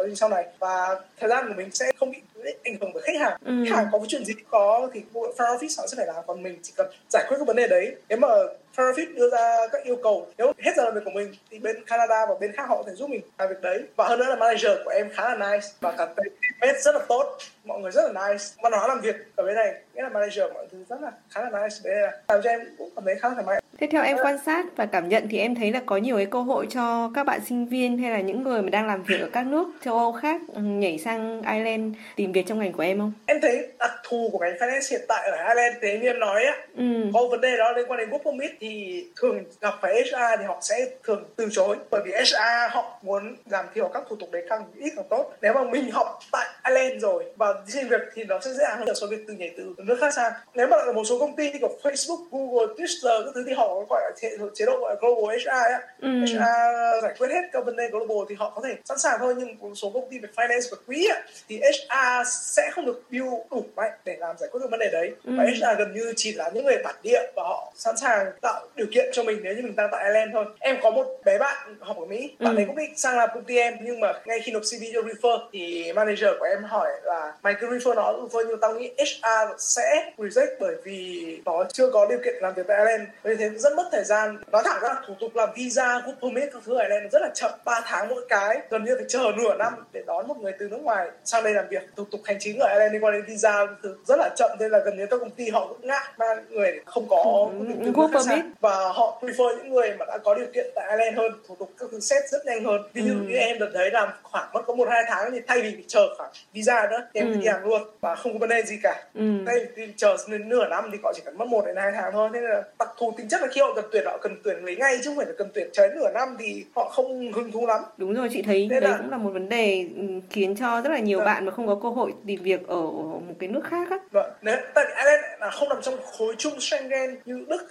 gì 0.09 0.15
sau 0.15 0.29
này 0.29 0.45
và 0.59 0.99
thời 1.19 1.29
gian 1.29 1.47
của 1.47 1.53
mình 1.57 1.71
sẽ 1.71 1.91
không 1.99 2.11
bị 2.11 2.21
ảnh 2.63 2.77
hưởng 2.81 2.91
bởi 2.93 3.03
khách 3.03 3.19
hàng. 3.19 3.37
Ừ. 3.45 3.53
khách 3.69 3.75
hàng 3.75 3.87
có 3.91 3.99
cái 3.99 4.07
chuyện 4.09 4.25
gì 4.25 4.33
có 4.49 4.89
thì 4.93 5.01
front 5.13 5.57
office 5.57 5.81
họ 5.81 5.87
sẽ 5.87 5.97
phải 5.97 6.05
làm 6.05 6.23
còn 6.27 6.43
mình 6.43 6.59
chỉ 6.63 6.73
cần 6.77 6.87
giải 7.09 7.25
quyết 7.29 7.37
cái 7.37 7.45
vấn 7.45 7.55
đề 7.55 7.67
đấy. 7.67 7.95
Nếu 8.09 8.17
mà 8.17 8.27
front 8.75 8.93
office 8.93 9.15
đưa 9.15 9.29
ra 9.29 9.67
các 9.71 9.83
yêu 9.83 9.95
cầu 10.03 10.27
nếu 10.37 10.51
hết 10.59 10.71
giờ 10.77 10.83
làm 10.83 10.93
việc 10.93 11.01
của 11.05 11.11
mình 11.11 11.33
thì 11.51 11.59
bên 11.59 11.85
Canada 11.85 12.25
và 12.25 12.35
bên 12.39 12.51
khác 12.51 12.65
họ 12.69 12.77
có 12.77 12.83
thể 12.87 12.95
giúp 12.95 13.09
mình 13.09 13.21
làm 13.37 13.49
việc 13.49 13.61
đấy. 13.61 13.83
Và 13.95 14.07
hơn 14.07 14.19
nữa 14.19 14.25
là 14.29 14.35
manager 14.35 14.71
của 14.85 14.91
em 14.91 15.09
khá 15.13 15.35
là 15.35 15.51
nice 15.51 15.67
và 15.81 15.91
cả 15.91 16.05
teammate 16.05 16.79
rất 16.81 16.95
là 16.95 17.01
tốt 17.07 17.37
mọi 17.63 17.79
người 17.79 17.91
rất 17.91 18.11
là 18.11 18.27
nice. 18.27 18.45
Văn 18.63 18.73
hóa 18.73 18.87
làm 18.87 19.01
việc 19.01 19.15
ở 19.35 19.43
bên 19.43 19.55
này 19.55 19.73
nghĩa 19.93 20.03
là 20.03 20.09
manager 20.09 20.53
mọi 20.53 20.67
thứ 20.71 20.77
rất 20.89 21.01
là 21.01 21.11
khá 21.29 21.41
là 21.41 21.49
nice 21.49 21.75
đấy 21.83 22.01
là. 22.01 22.11
Làm 22.27 22.41
cho 22.43 22.49
em 22.49 22.75
cũng 22.77 22.89
cảm 22.95 23.05
thấy 23.05 23.15
khá 23.15 23.27
là 23.27 23.33
thoải 23.33 23.45
mái 23.45 23.61
Thế 23.83 23.89
theo 23.91 24.03
em 24.03 24.17
quan 24.23 24.37
sát 24.45 24.65
và 24.75 24.85
cảm 24.85 25.09
nhận 25.09 25.27
thì 25.29 25.39
em 25.39 25.55
thấy 25.55 25.71
là 25.71 25.81
có 25.85 25.97
nhiều 25.97 26.17
cái 26.17 26.25
cơ 26.25 26.41
hội 26.41 26.67
cho 26.69 27.11
các 27.15 27.23
bạn 27.23 27.39
sinh 27.45 27.65
viên 27.65 27.97
hay 27.97 28.11
là 28.11 28.19
những 28.19 28.43
người 28.43 28.61
mà 28.61 28.69
đang 28.69 28.87
làm 28.87 29.03
việc 29.03 29.21
ở 29.21 29.29
các 29.33 29.47
nước 29.47 29.67
châu 29.85 29.97
Âu 29.97 30.11
khác 30.11 30.41
ừ, 30.53 30.61
nhảy 30.61 30.99
sang 30.99 31.41
Ireland 31.41 31.95
tìm 32.15 32.31
việc 32.31 32.47
trong 32.47 32.59
ngành 32.59 32.73
của 32.73 32.83
em 32.83 32.99
không? 32.99 33.13
Em 33.25 33.41
thấy 33.41 33.67
đặc 33.79 33.91
thù 34.03 34.29
của 34.31 34.39
ngành 34.39 34.53
finance 34.53 34.91
hiện 34.91 35.01
tại 35.07 35.29
ở 35.29 35.37
Ireland 35.37 35.75
thế 35.81 35.99
như 35.99 36.07
em 36.07 36.19
nói 36.19 36.43
á, 36.43 36.57
ừ. 36.77 36.83
có 37.13 37.27
vấn 37.27 37.41
đề 37.41 37.57
đó 37.57 37.71
liên 37.71 37.85
quan 37.87 37.99
đến 37.99 38.09
work 38.09 38.23
permit 38.23 38.51
thì 38.59 39.03
thường 39.15 39.43
gặp 39.61 39.73
phải 39.81 39.93
HR 39.93 40.39
thì 40.39 40.45
họ 40.45 40.57
sẽ 40.61 40.75
thường 41.03 41.23
từ 41.35 41.47
chối 41.51 41.77
bởi 41.91 42.01
vì 42.05 42.11
HR 42.11 42.71
họ 42.73 42.99
muốn 43.01 43.35
giảm 43.45 43.65
thiểu 43.73 43.87
các 43.87 44.03
thủ 44.09 44.15
tục 44.15 44.31
đấy 44.31 44.45
càng 44.49 44.63
ít 44.75 44.93
càng 44.95 45.05
tốt. 45.09 45.33
Nếu 45.41 45.53
mà 45.53 45.63
mình 45.63 45.91
học 45.91 46.19
tại 46.31 46.47
Ireland 46.65 47.01
rồi 47.01 47.25
và 47.35 47.53
xin 47.67 47.87
việc 47.87 48.01
thì 48.13 48.23
nó 48.23 48.39
sẽ 48.39 48.51
dễ 48.51 48.63
dàng 48.63 48.79
hơn 48.79 48.95
so 48.95 49.07
với 49.07 49.19
từ 49.27 49.33
nhảy 49.33 49.51
từ 49.57 49.75
nước 49.77 49.97
khác 49.99 50.13
sang. 50.13 50.33
Nếu 50.53 50.67
mà 50.67 50.77
là 50.85 50.93
một 50.93 51.03
số 51.03 51.19
công 51.19 51.35
ty 51.35 51.51
của 51.61 51.77
Facebook, 51.83 52.25
Google, 52.31 52.73
Twitter 52.75 53.25
các 53.25 53.31
thứ 53.35 53.43
thì 53.47 53.53
họ 53.53 53.72
gọi 53.89 54.01
là 54.03 54.11
chế, 54.21 54.37
chế 54.53 54.65
độ 54.65 54.79
gọi 54.79 54.95
là 54.95 54.99
global 55.01 55.37
HR 55.37 55.47
á 55.49 55.81
ừ. 56.01 56.09
HR 56.25 57.03
giải 57.03 57.13
quyết 57.19 57.27
hết 57.31 57.41
các 57.51 57.65
vấn 57.65 57.75
đề 57.75 57.87
global 57.87 58.17
thì 58.29 58.35
họ 58.35 58.49
có 58.55 58.61
thể 58.61 58.75
sẵn 58.85 58.99
sàng 58.99 59.19
thôi 59.19 59.35
nhưng 59.37 59.57
một 59.59 59.75
số 59.75 59.89
công 59.89 60.09
ty 60.09 60.19
về 60.19 60.29
finance 60.35 60.67
và 60.71 60.77
quỹ 60.87 61.07
á, 61.09 61.21
thì 61.49 61.59
HR 61.59 62.27
sẽ 62.31 62.69
không 62.71 62.85
được 62.85 63.03
build 63.11 63.33
đủ 63.51 63.65
mạnh 63.75 63.91
để 64.05 64.17
làm 64.19 64.37
giải 64.37 64.49
quyết 64.51 64.59
các 64.63 64.71
vấn 64.71 64.79
đề 64.79 64.89
đấy 64.91 65.11
ừ. 65.23 65.33
và 65.37 65.43
HR 65.43 65.79
gần 65.79 65.93
như 65.93 66.13
chỉ 66.15 66.33
là 66.33 66.51
những 66.53 66.65
người 66.65 66.77
bản 66.83 66.95
địa 67.03 67.21
và 67.35 67.43
họ 67.43 67.73
sẵn 67.75 67.97
sàng 67.97 68.31
tạo 68.41 68.67
điều 68.75 68.87
kiện 68.91 69.09
cho 69.13 69.23
mình 69.23 69.39
nếu 69.43 69.55
như 69.55 69.61
mình 69.61 69.75
đang 69.75 69.89
tại 69.91 70.03
Ireland 70.05 70.31
thôi 70.33 70.45
em 70.59 70.77
có 70.83 70.91
một 70.91 71.05
bé 71.25 71.37
bạn 71.37 71.75
học 71.79 71.97
ở 71.99 72.05
Mỹ 72.05 72.35
bạn 72.39 72.55
ừ. 72.55 72.59
ấy 72.59 72.65
cũng 72.65 72.75
định 72.75 72.93
sang 72.95 73.17
làm 73.17 73.29
công 73.33 73.43
ty 73.43 73.57
em 73.57 73.73
nhưng 73.81 73.99
mà 73.99 74.13
ngay 74.25 74.39
khi 74.39 74.51
nộp 74.51 74.61
CV 74.61 74.83
cho 74.93 75.01
refer 75.01 75.39
thì 75.53 75.93
manager 75.93 76.29
của 76.39 76.45
em 76.45 76.63
hỏi 76.63 76.91
là 77.03 77.33
mày 77.43 77.55
cứ 77.59 77.67
refer 77.67 77.95
nó 77.95 78.13
refer 78.13 78.45
nhưng 78.47 78.59
tao 78.59 78.75
nghĩ 78.75 78.91
HR 78.97 79.55
sẽ 79.57 80.11
reject 80.17 80.55
bởi 80.59 80.75
vì 80.83 81.39
nó 81.45 81.63
chưa 81.73 81.89
có 81.89 82.05
điều 82.09 82.19
kiện 82.25 82.35
làm 82.41 82.53
việc 82.53 82.63
tại 82.67 82.77
Ireland 82.77 83.09
vì 83.23 83.35
thế 83.35 83.49
rất 83.63 83.75
mất 83.75 83.89
thời 83.91 84.03
gian. 84.03 84.37
Nói 84.51 84.63
thẳng 84.65 84.81
ra 84.81 84.95
thủ 85.07 85.13
tục 85.19 85.35
làm 85.35 85.49
visa 85.55 85.99
work 85.99 86.15
permit 86.21 86.49
các 86.53 86.61
thứ 86.65 86.77
ở 86.77 86.89
đây 86.89 86.99
rất 87.11 87.21
là 87.21 87.29
chậm 87.33 87.51
3 87.65 87.81
tháng 87.85 88.09
mỗi 88.09 88.25
cái. 88.29 88.57
Gần 88.69 88.83
như 88.83 88.95
phải 88.95 89.05
chờ 89.09 89.31
nửa 89.37 89.55
năm 89.55 89.73
để 89.91 90.03
đón 90.07 90.27
một 90.27 90.37
người 90.37 90.51
từ 90.59 90.67
nước 90.69 90.81
ngoài 90.81 91.07
sang 91.23 91.43
đây 91.43 91.53
làm 91.53 91.65
việc. 91.69 91.83
Thủ 91.95 92.05
tục 92.11 92.21
hành 92.23 92.37
chính 92.39 92.59
ở 92.59 92.67
Ireland 92.67 92.93
liên 92.93 93.03
quan 93.03 93.13
đến 93.13 93.23
visa 93.27 93.67
rất 94.07 94.15
là 94.19 94.29
chậm 94.35 94.51
nên 94.59 94.71
là 94.71 94.79
gần 94.85 94.97
như 94.97 95.05
các 95.05 95.19
công 95.19 95.29
ty 95.29 95.49
họ 95.49 95.67
cũng 95.67 95.87
ngại 95.87 96.05
mang 96.17 96.45
người 96.49 96.79
không 96.85 97.07
có 97.09 97.49
ừ, 97.59 97.91
work 97.91 98.13
permit. 98.13 98.45
Và 98.59 98.75
họ 98.75 99.21
prefer 99.21 99.57
những 99.57 99.69
người 99.69 99.95
mà 99.99 100.05
đã 100.05 100.17
có 100.23 100.35
điều 100.35 100.47
kiện 100.53 100.67
tại 100.75 100.85
Ireland 100.89 101.17
hơn 101.17 101.31
thủ 101.47 101.55
tục 101.59 101.71
các 101.79 101.89
thứ 101.91 101.99
xét 101.99 102.29
rất 102.29 102.45
nhanh 102.45 102.63
hơn. 102.63 102.81
Ví 102.93 103.01
dụ 103.01 103.13
ừ. 103.13 103.19
như 103.27 103.35
em 103.35 103.59
đợt 103.59 103.69
đấy 103.73 103.89
làm 103.91 104.09
khoảng 104.23 104.49
mất 104.53 104.61
có 104.67 104.75
một 104.75 104.87
hai 104.91 105.03
tháng 105.07 105.31
thì 105.31 105.39
thay 105.47 105.61
vì 105.61 105.71
phải 105.73 105.85
chờ 105.87 106.15
khoảng 106.17 106.31
visa 106.53 106.87
nữa 106.91 107.07
em 107.13 107.27
ừ. 107.27 107.33
đi 107.33 107.45
làm 107.45 107.63
luôn. 107.63 107.81
Và 108.01 108.15
không 108.15 108.33
có 108.33 108.39
vấn 108.39 108.49
đề 108.49 108.63
gì 108.63 108.79
cả. 108.83 109.03
Ừ. 109.13 109.21
thay 109.45 109.55
vì 109.75 109.93
chờ 109.97 110.17
nửa 110.27 110.67
năm 110.67 110.89
thì 110.91 110.97
họ 111.03 111.13
chỉ 111.15 111.21
cần 111.25 111.37
mất 111.37 111.47
một 111.47 111.65
đến 111.65 111.75
hai 111.75 111.91
tháng 111.95 112.11
thôi. 112.13 112.29
Nên 112.33 112.43
là 112.43 112.63
đặc 112.79 112.89
thù 112.97 113.13
tính 113.17 113.29
chất 113.29 113.41
là 113.43 113.51
khi 113.51 113.61
họ 113.61 113.73
cần 113.75 113.85
tuyển 113.91 114.05
họ 114.05 114.17
cần 114.21 114.35
tuyển 114.43 114.65
lấy 114.65 114.75
ngay 114.75 114.97
chứ 114.97 115.03
không 115.05 115.17
phải 115.17 115.25
là 115.25 115.33
cần 115.37 115.49
tuyển 115.53 115.69
chờ 115.73 115.87
nửa 115.95 116.11
năm 116.13 116.35
thì 116.39 116.65
họ 116.75 116.89
không 116.89 117.31
hứng 117.31 117.51
thú 117.51 117.67
lắm 117.67 117.81
đúng 117.97 118.13
rồi 118.13 118.29
chị 118.31 118.41
thấy 118.41 118.67
Nên 118.69 118.83
đấy 118.83 118.91
là... 118.91 118.97
cũng 118.97 119.11
là 119.11 119.17
một 119.17 119.29
vấn 119.33 119.49
đề 119.49 119.87
ừ, 119.97 120.03
khiến 120.29 120.55
cho 120.55 120.81
rất 120.81 120.89
là 120.89 120.99
nhiều 120.99 121.19
à. 121.19 121.25
bạn 121.25 121.45
mà 121.45 121.51
không 121.51 121.67
có 121.67 121.79
cơ 121.83 121.89
hội 121.89 122.13
tìm 122.27 122.43
việc 122.43 122.67
ở 122.67 122.81
một 122.81 123.35
cái 123.39 123.49
nước 123.49 123.61
khác 123.63 123.87
á 123.89 123.97
vâng 124.11 124.31
nếu 124.41 124.57
tại 124.73 124.85
vì 124.87 124.93
Ireland 124.97 125.23
là 125.39 125.49
không 125.49 125.69
nằm 125.69 125.81
trong 125.81 125.95
khối 126.17 126.35
chung 126.37 126.59
Schengen 126.59 127.15
như 127.25 127.45
Đức 127.47 127.67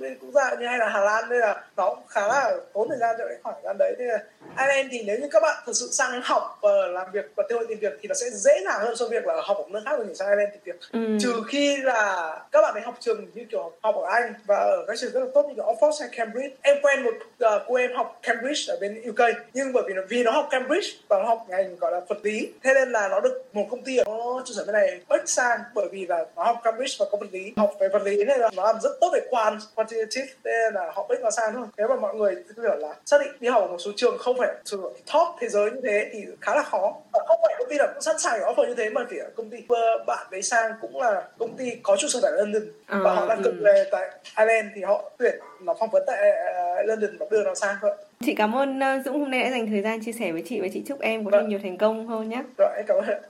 bên 0.00 0.18
quốc 0.20 0.30
gia 0.34 0.54
như 0.54 0.66
hay 0.66 0.78
là 0.78 0.88
Hà 0.88 1.00
Lan 1.00 1.24
nên 1.30 1.40
là 1.40 1.64
nó 1.76 1.96
khá 2.08 2.28
là 2.28 2.56
tốn 2.72 2.88
thời 2.88 2.98
gian 2.98 3.16
cho 3.18 3.24
cái 3.28 3.36
khoảng 3.42 3.56
gian 3.64 3.76
đấy 3.78 3.94
nên 3.98 4.08
là 4.08 4.18
Ireland 4.58 4.88
thì 4.92 5.02
nếu 5.06 5.18
như 5.18 5.28
các 5.30 5.42
bạn 5.42 5.62
thực 5.66 5.76
sự 5.76 5.88
sang 5.92 6.20
học 6.24 6.58
và 6.62 6.70
làm 6.90 7.06
việc 7.12 7.32
và 7.36 7.44
cơ 7.48 7.56
hội 7.56 7.66
tìm 7.68 7.78
việc 7.78 7.92
thì 8.00 8.08
nó 8.08 8.14
sẽ 8.14 8.30
dễ 8.30 8.52
dàng 8.64 8.80
hơn 8.80 8.96
so 8.96 9.08
với 9.08 9.20
việc 9.20 9.26
là 9.26 9.34
học 9.44 9.56
ở 9.56 9.64
nước 9.70 9.80
khác 9.84 9.96
rồi 9.98 10.14
sang 10.14 10.28
Ireland 10.28 10.52
tìm 10.52 10.60
việc 10.64 10.80
ừ. 10.92 11.18
trừ 11.20 11.42
khi 11.48 11.76
là 11.76 12.30
các 12.52 12.62
bạn 12.62 12.74
ấy 12.74 12.82
học 12.82 12.96
trường 13.00 13.26
như 13.34 13.44
kiểu 13.50 13.72
học 13.82 13.94
ở 13.96 14.06
Anh 14.12 14.34
và 14.46 14.56
ở 14.56 14.84
các 14.86 14.98
trường 14.98 15.11
rất 15.12 15.20
là 15.20 15.26
tốt. 15.34 15.46
Như 15.48 15.54
kiểu 15.54 15.64
Oxford 15.64 16.00
hay 16.00 16.08
Cambridge. 16.12 16.54
Em 16.62 16.76
quen 16.82 17.02
một 17.02 17.14
uh, 17.44 17.62
cô 17.68 17.74
em 17.74 17.90
học 17.94 18.18
Cambridge 18.22 18.72
ở 18.72 18.76
bên 18.80 19.02
UK 19.08 19.20
nhưng 19.54 19.72
bởi 19.72 19.84
vì 19.86 19.94
nó 19.94 20.02
vì 20.08 20.22
nó 20.22 20.30
học 20.30 20.48
Cambridge 20.50 20.88
và 21.08 21.18
nó 21.18 21.24
học 21.24 21.46
ngành 21.48 21.76
gọi 21.76 21.92
là 21.92 22.00
vật 22.08 22.18
lý 22.22 22.52
thế 22.62 22.74
nên 22.74 22.92
là 22.92 23.08
nó 23.08 23.20
được 23.20 23.44
một 23.52 23.66
công 23.70 23.82
ty 23.82 23.96
ở 23.96 24.04
trụ 24.44 24.54
sở 24.54 24.64
bên 24.64 24.72
này 24.72 25.00
bớt 25.08 25.28
sang 25.28 25.60
bởi 25.74 25.88
vì 25.92 26.06
là 26.06 26.24
nó 26.36 26.44
học 26.44 26.60
Cambridge 26.64 26.96
và 26.98 27.06
có 27.12 27.18
vật 27.20 27.26
lý 27.32 27.52
học 27.56 27.72
về 27.80 27.88
vật 27.88 28.02
lý 28.02 28.24
nên 28.24 28.40
là 28.40 28.50
nó 28.56 28.64
làm 28.64 28.80
rất 28.82 28.90
tốt 29.00 29.10
về 29.12 29.20
quan 29.30 29.58
quantitative 29.74 30.26
nên 30.44 30.74
là 30.74 30.92
họ 30.94 31.06
bớt 31.08 31.20
nó 31.22 31.30
sang 31.30 31.54
thôi. 31.54 31.66
Nếu 31.76 31.88
mà 31.88 31.96
mọi 31.96 32.14
người 32.14 32.36
cứ 32.56 32.62
hiểu 32.62 32.76
là 32.76 32.94
xác 33.06 33.20
định 33.20 33.32
đi 33.40 33.48
học 33.48 33.62
ở 33.62 33.68
một 33.68 33.78
số 33.78 33.90
trường 33.96 34.18
không 34.18 34.38
phải 34.38 34.48
trường 34.64 34.92
top 35.12 35.28
thế 35.40 35.48
giới 35.48 35.70
như 35.70 35.80
thế 35.84 36.10
thì 36.12 36.24
khá 36.40 36.54
là 36.54 36.62
khó 36.62 36.94
không 37.12 37.40
phải 37.42 37.54
công 37.58 37.68
ty 37.70 37.78
nào 37.78 37.86
cũng 37.92 38.02
sẵn 38.02 38.18
sàng 38.18 38.40
offer 38.40 38.68
như 38.68 38.74
thế 38.74 38.90
mà 38.90 39.00
kể 39.10 39.16
công 39.36 39.50
ty 39.50 39.58
bạn 40.06 40.26
đấy 40.30 40.42
sang 40.42 40.72
cũng 40.80 41.00
là 41.00 41.22
công 41.38 41.56
ty 41.56 41.70
có 41.82 41.96
trụ 41.96 42.08
sở 42.08 42.20
tại 42.22 42.32
London 42.32 42.62
và 42.88 43.10
à, 43.10 43.14
họ 43.14 43.26
đang 43.26 43.42
ừ. 43.42 43.54
về 43.60 43.84
tại 43.92 44.10
Ireland 44.38 44.68
thì 44.74 44.82
họ 44.82 45.10
tuyển 45.18 45.38
nó 45.62 45.74
phỏng 45.80 45.90
vấn 45.90 46.02
tại 46.06 46.18
uh, 46.30 46.86
London 46.86 47.18
và 47.18 47.26
đưa 47.30 47.44
nó 47.44 47.54
sang 47.54 47.76
thôi 47.80 47.90
chị 48.24 48.34
cảm 48.34 48.56
ơn 48.56 48.80
Dũng 49.04 49.20
hôm 49.20 49.30
nay 49.30 49.42
đã 49.42 49.50
dành 49.50 49.66
thời 49.66 49.82
gian 49.82 50.04
chia 50.04 50.12
sẻ 50.12 50.32
với 50.32 50.42
chị 50.46 50.60
và 50.60 50.68
chị 50.72 50.82
chúc 50.86 51.00
em 51.00 51.24
có 51.24 51.30
thêm 51.30 51.40
vâng. 51.40 51.48
nhiều 51.48 51.58
thành 51.62 51.78
công 51.78 52.06
hơn 52.06 52.28
nhé 52.28 52.42
rồi 52.58 52.68
em 52.76 52.84
cảm 52.88 52.96
ơn 52.96 53.22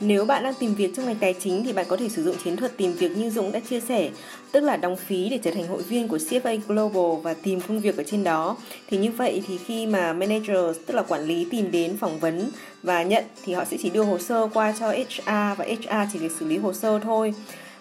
Nếu 0.00 0.24
bạn 0.24 0.42
đang 0.42 0.54
tìm 0.54 0.74
việc 0.74 0.92
trong 0.96 1.06
ngành 1.06 1.16
tài 1.16 1.34
chính 1.34 1.64
thì 1.64 1.72
bạn 1.72 1.86
có 1.88 1.96
thể 1.96 2.08
sử 2.08 2.24
dụng 2.24 2.36
chiến 2.44 2.56
thuật 2.56 2.76
tìm 2.76 2.92
việc 2.92 3.16
như 3.16 3.30
Dũng 3.30 3.52
đã 3.52 3.60
chia 3.60 3.80
sẻ, 3.80 4.10
tức 4.52 4.60
là 4.60 4.76
đóng 4.76 4.96
phí 4.96 5.28
để 5.28 5.38
trở 5.42 5.50
thành 5.50 5.66
hội 5.66 5.82
viên 5.82 6.08
của 6.08 6.16
CFA 6.16 6.60
Global 6.68 7.22
và 7.22 7.34
tìm 7.34 7.60
công 7.60 7.80
việc 7.80 7.96
ở 7.96 8.02
trên 8.06 8.24
đó. 8.24 8.56
Thì 8.88 8.96
như 8.96 9.10
vậy 9.10 9.42
thì 9.46 9.58
khi 9.66 9.86
mà 9.86 10.12
manager 10.12 10.76
tức 10.86 10.94
là 10.94 11.02
quản 11.02 11.24
lý 11.24 11.46
tìm 11.50 11.70
đến 11.70 11.96
phỏng 11.96 12.18
vấn 12.18 12.50
và 12.82 13.02
nhận 13.02 13.24
thì 13.44 13.52
họ 13.52 13.64
sẽ 13.64 13.76
chỉ 13.82 13.90
đưa 13.90 14.02
hồ 14.02 14.18
sơ 14.18 14.48
qua 14.54 14.74
cho 14.80 14.90
HR 14.90 15.58
và 15.58 15.64
HR 15.68 16.12
chỉ 16.12 16.18
việc 16.18 16.32
xử 16.40 16.46
lý 16.46 16.58
hồ 16.58 16.72
sơ 16.72 16.98
thôi. 16.98 17.34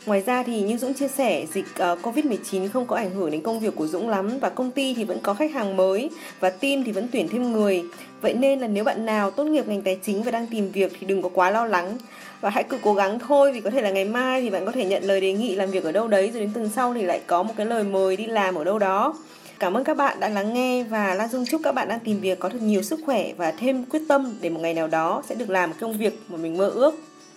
Ngoài 0.05 0.23
ra 0.25 0.43
thì 0.43 0.61
như 0.61 0.77
Dũng 0.77 0.93
chia 0.93 1.07
sẻ, 1.07 1.45
dịch 1.53 1.65
ờ, 1.75 1.91
uh, 1.91 1.99
Covid-19 2.05 2.69
không 2.73 2.85
có 2.85 2.95
ảnh 2.95 3.11
hưởng 3.11 3.31
đến 3.31 3.41
công 3.41 3.59
việc 3.59 3.75
của 3.75 3.87
Dũng 3.87 4.09
lắm 4.09 4.39
và 4.41 4.49
công 4.49 4.71
ty 4.71 4.93
thì 4.93 5.03
vẫn 5.03 5.19
có 5.23 5.33
khách 5.33 5.53
hàng 5.53 5.77
mới 5.77 6.09
và 6.39 6.49
team 6.49 6.83
thì 6.83 6.91
vẫn 6.91 7.07
tuyển 7.11 7.27
thêm 7.27 7.51
người. 7.51 7.83
Vậy 8.21 8.33
nên 8.33 8.59
là 8.59 8.67
nếu 8.67 8.83
bạn 8.83 9.05
nào 9.05 9.31
tốt 9.31 9.43
nghiệp 9.43 9.67
ngành 9.67 9.81
tài 9.81 9.99
chính 10.03 10.23
và 10.23 10.31
đang 10.31 10.47
tìm 10.47 10.71
việc 10.71 10.91
thì 10.99 11.07
đừng 11.07 11.21
có 11.21 11.29
quá 11.33 11.51
lo 11.51 11.65
lắng 11.65 11.97
và 12.41 12.49
hãy 12.49 12.63
cứ 12.63 12.77
cố 12.81 12.93
gắng 12.93 13.19
thôi 13.19 13.51
vì 13.51 13.61
có 13.61 13.69
thể 13.69 13.81
là 13.81 13.89
ngày 13.89 14.05
mai 14.05 14.41
thì 14.41 14.49
bạn 14.49 14.65
có 14.65 14.71
thể 14.71 14.85
nhận 14.85 15.03
lời 15.03 15.21
đề 15.21 15.33
nghị 15.33 15.55
làm 15.55 15.71
việc 15.71 15.83
ở 15.83 15.91
đâu 15.91 16.07
đấy 16.07 16.31
rồi 16.33 16.41
đến 16.41 16.51
tuần 16.53 16.69
sau 16.75 16.93
thì 16.93 17.01
lại 17.01 17.21
có 17.27 17.43
một 17.43 17.53
cái 17.57 17.65
lời 17.65 17.83
mời 17.83 18.15
đi 18.15 18.25
làm 18.25 18.55
ở 18.55 18.63
đâu 18.63 18.79
đó. 18.79 19.13
Cảm 19.59 19.73
ơn 19.73 19.83
các 19.83 19.97
bạn 19.97 20.19
đã 20.19 20.29
lắng 20.29 20.53
nghe 20.53 20.83
và 20.83 21.13
Lan 21.13 21.29
Dung 21.29 21.45
chúc 21.45 21.61
các 21.63 21.75
bạn 21.75 21.87
đang 21.87 21.99
tìm 21.99 22.19
việc 22.19 22.39
có 22.39 22.49
thật 22.49 22.61
nhiều 22.61 22.81
sức 22.81 22.99
khỏe 23.05 23.33
và 23.37 23.51
thêm 23.51 23.85
quyết 23.85 24.01
tâm 24.07 24.35
để 24.41 24.49
một 24.49 24.59
ngày 24.61 24.73
nào 24.73 24.87
đó 24.87 25.23
sẽ 25.29 25.35
được 25.35 25.49
làm 25.49 25.73
công 25.79 25.97
việc 25.97 26.19
mà 26.29 26.37
mình 26.37 26.57
mơ 26.57 26.69
ước. 26.69 26.95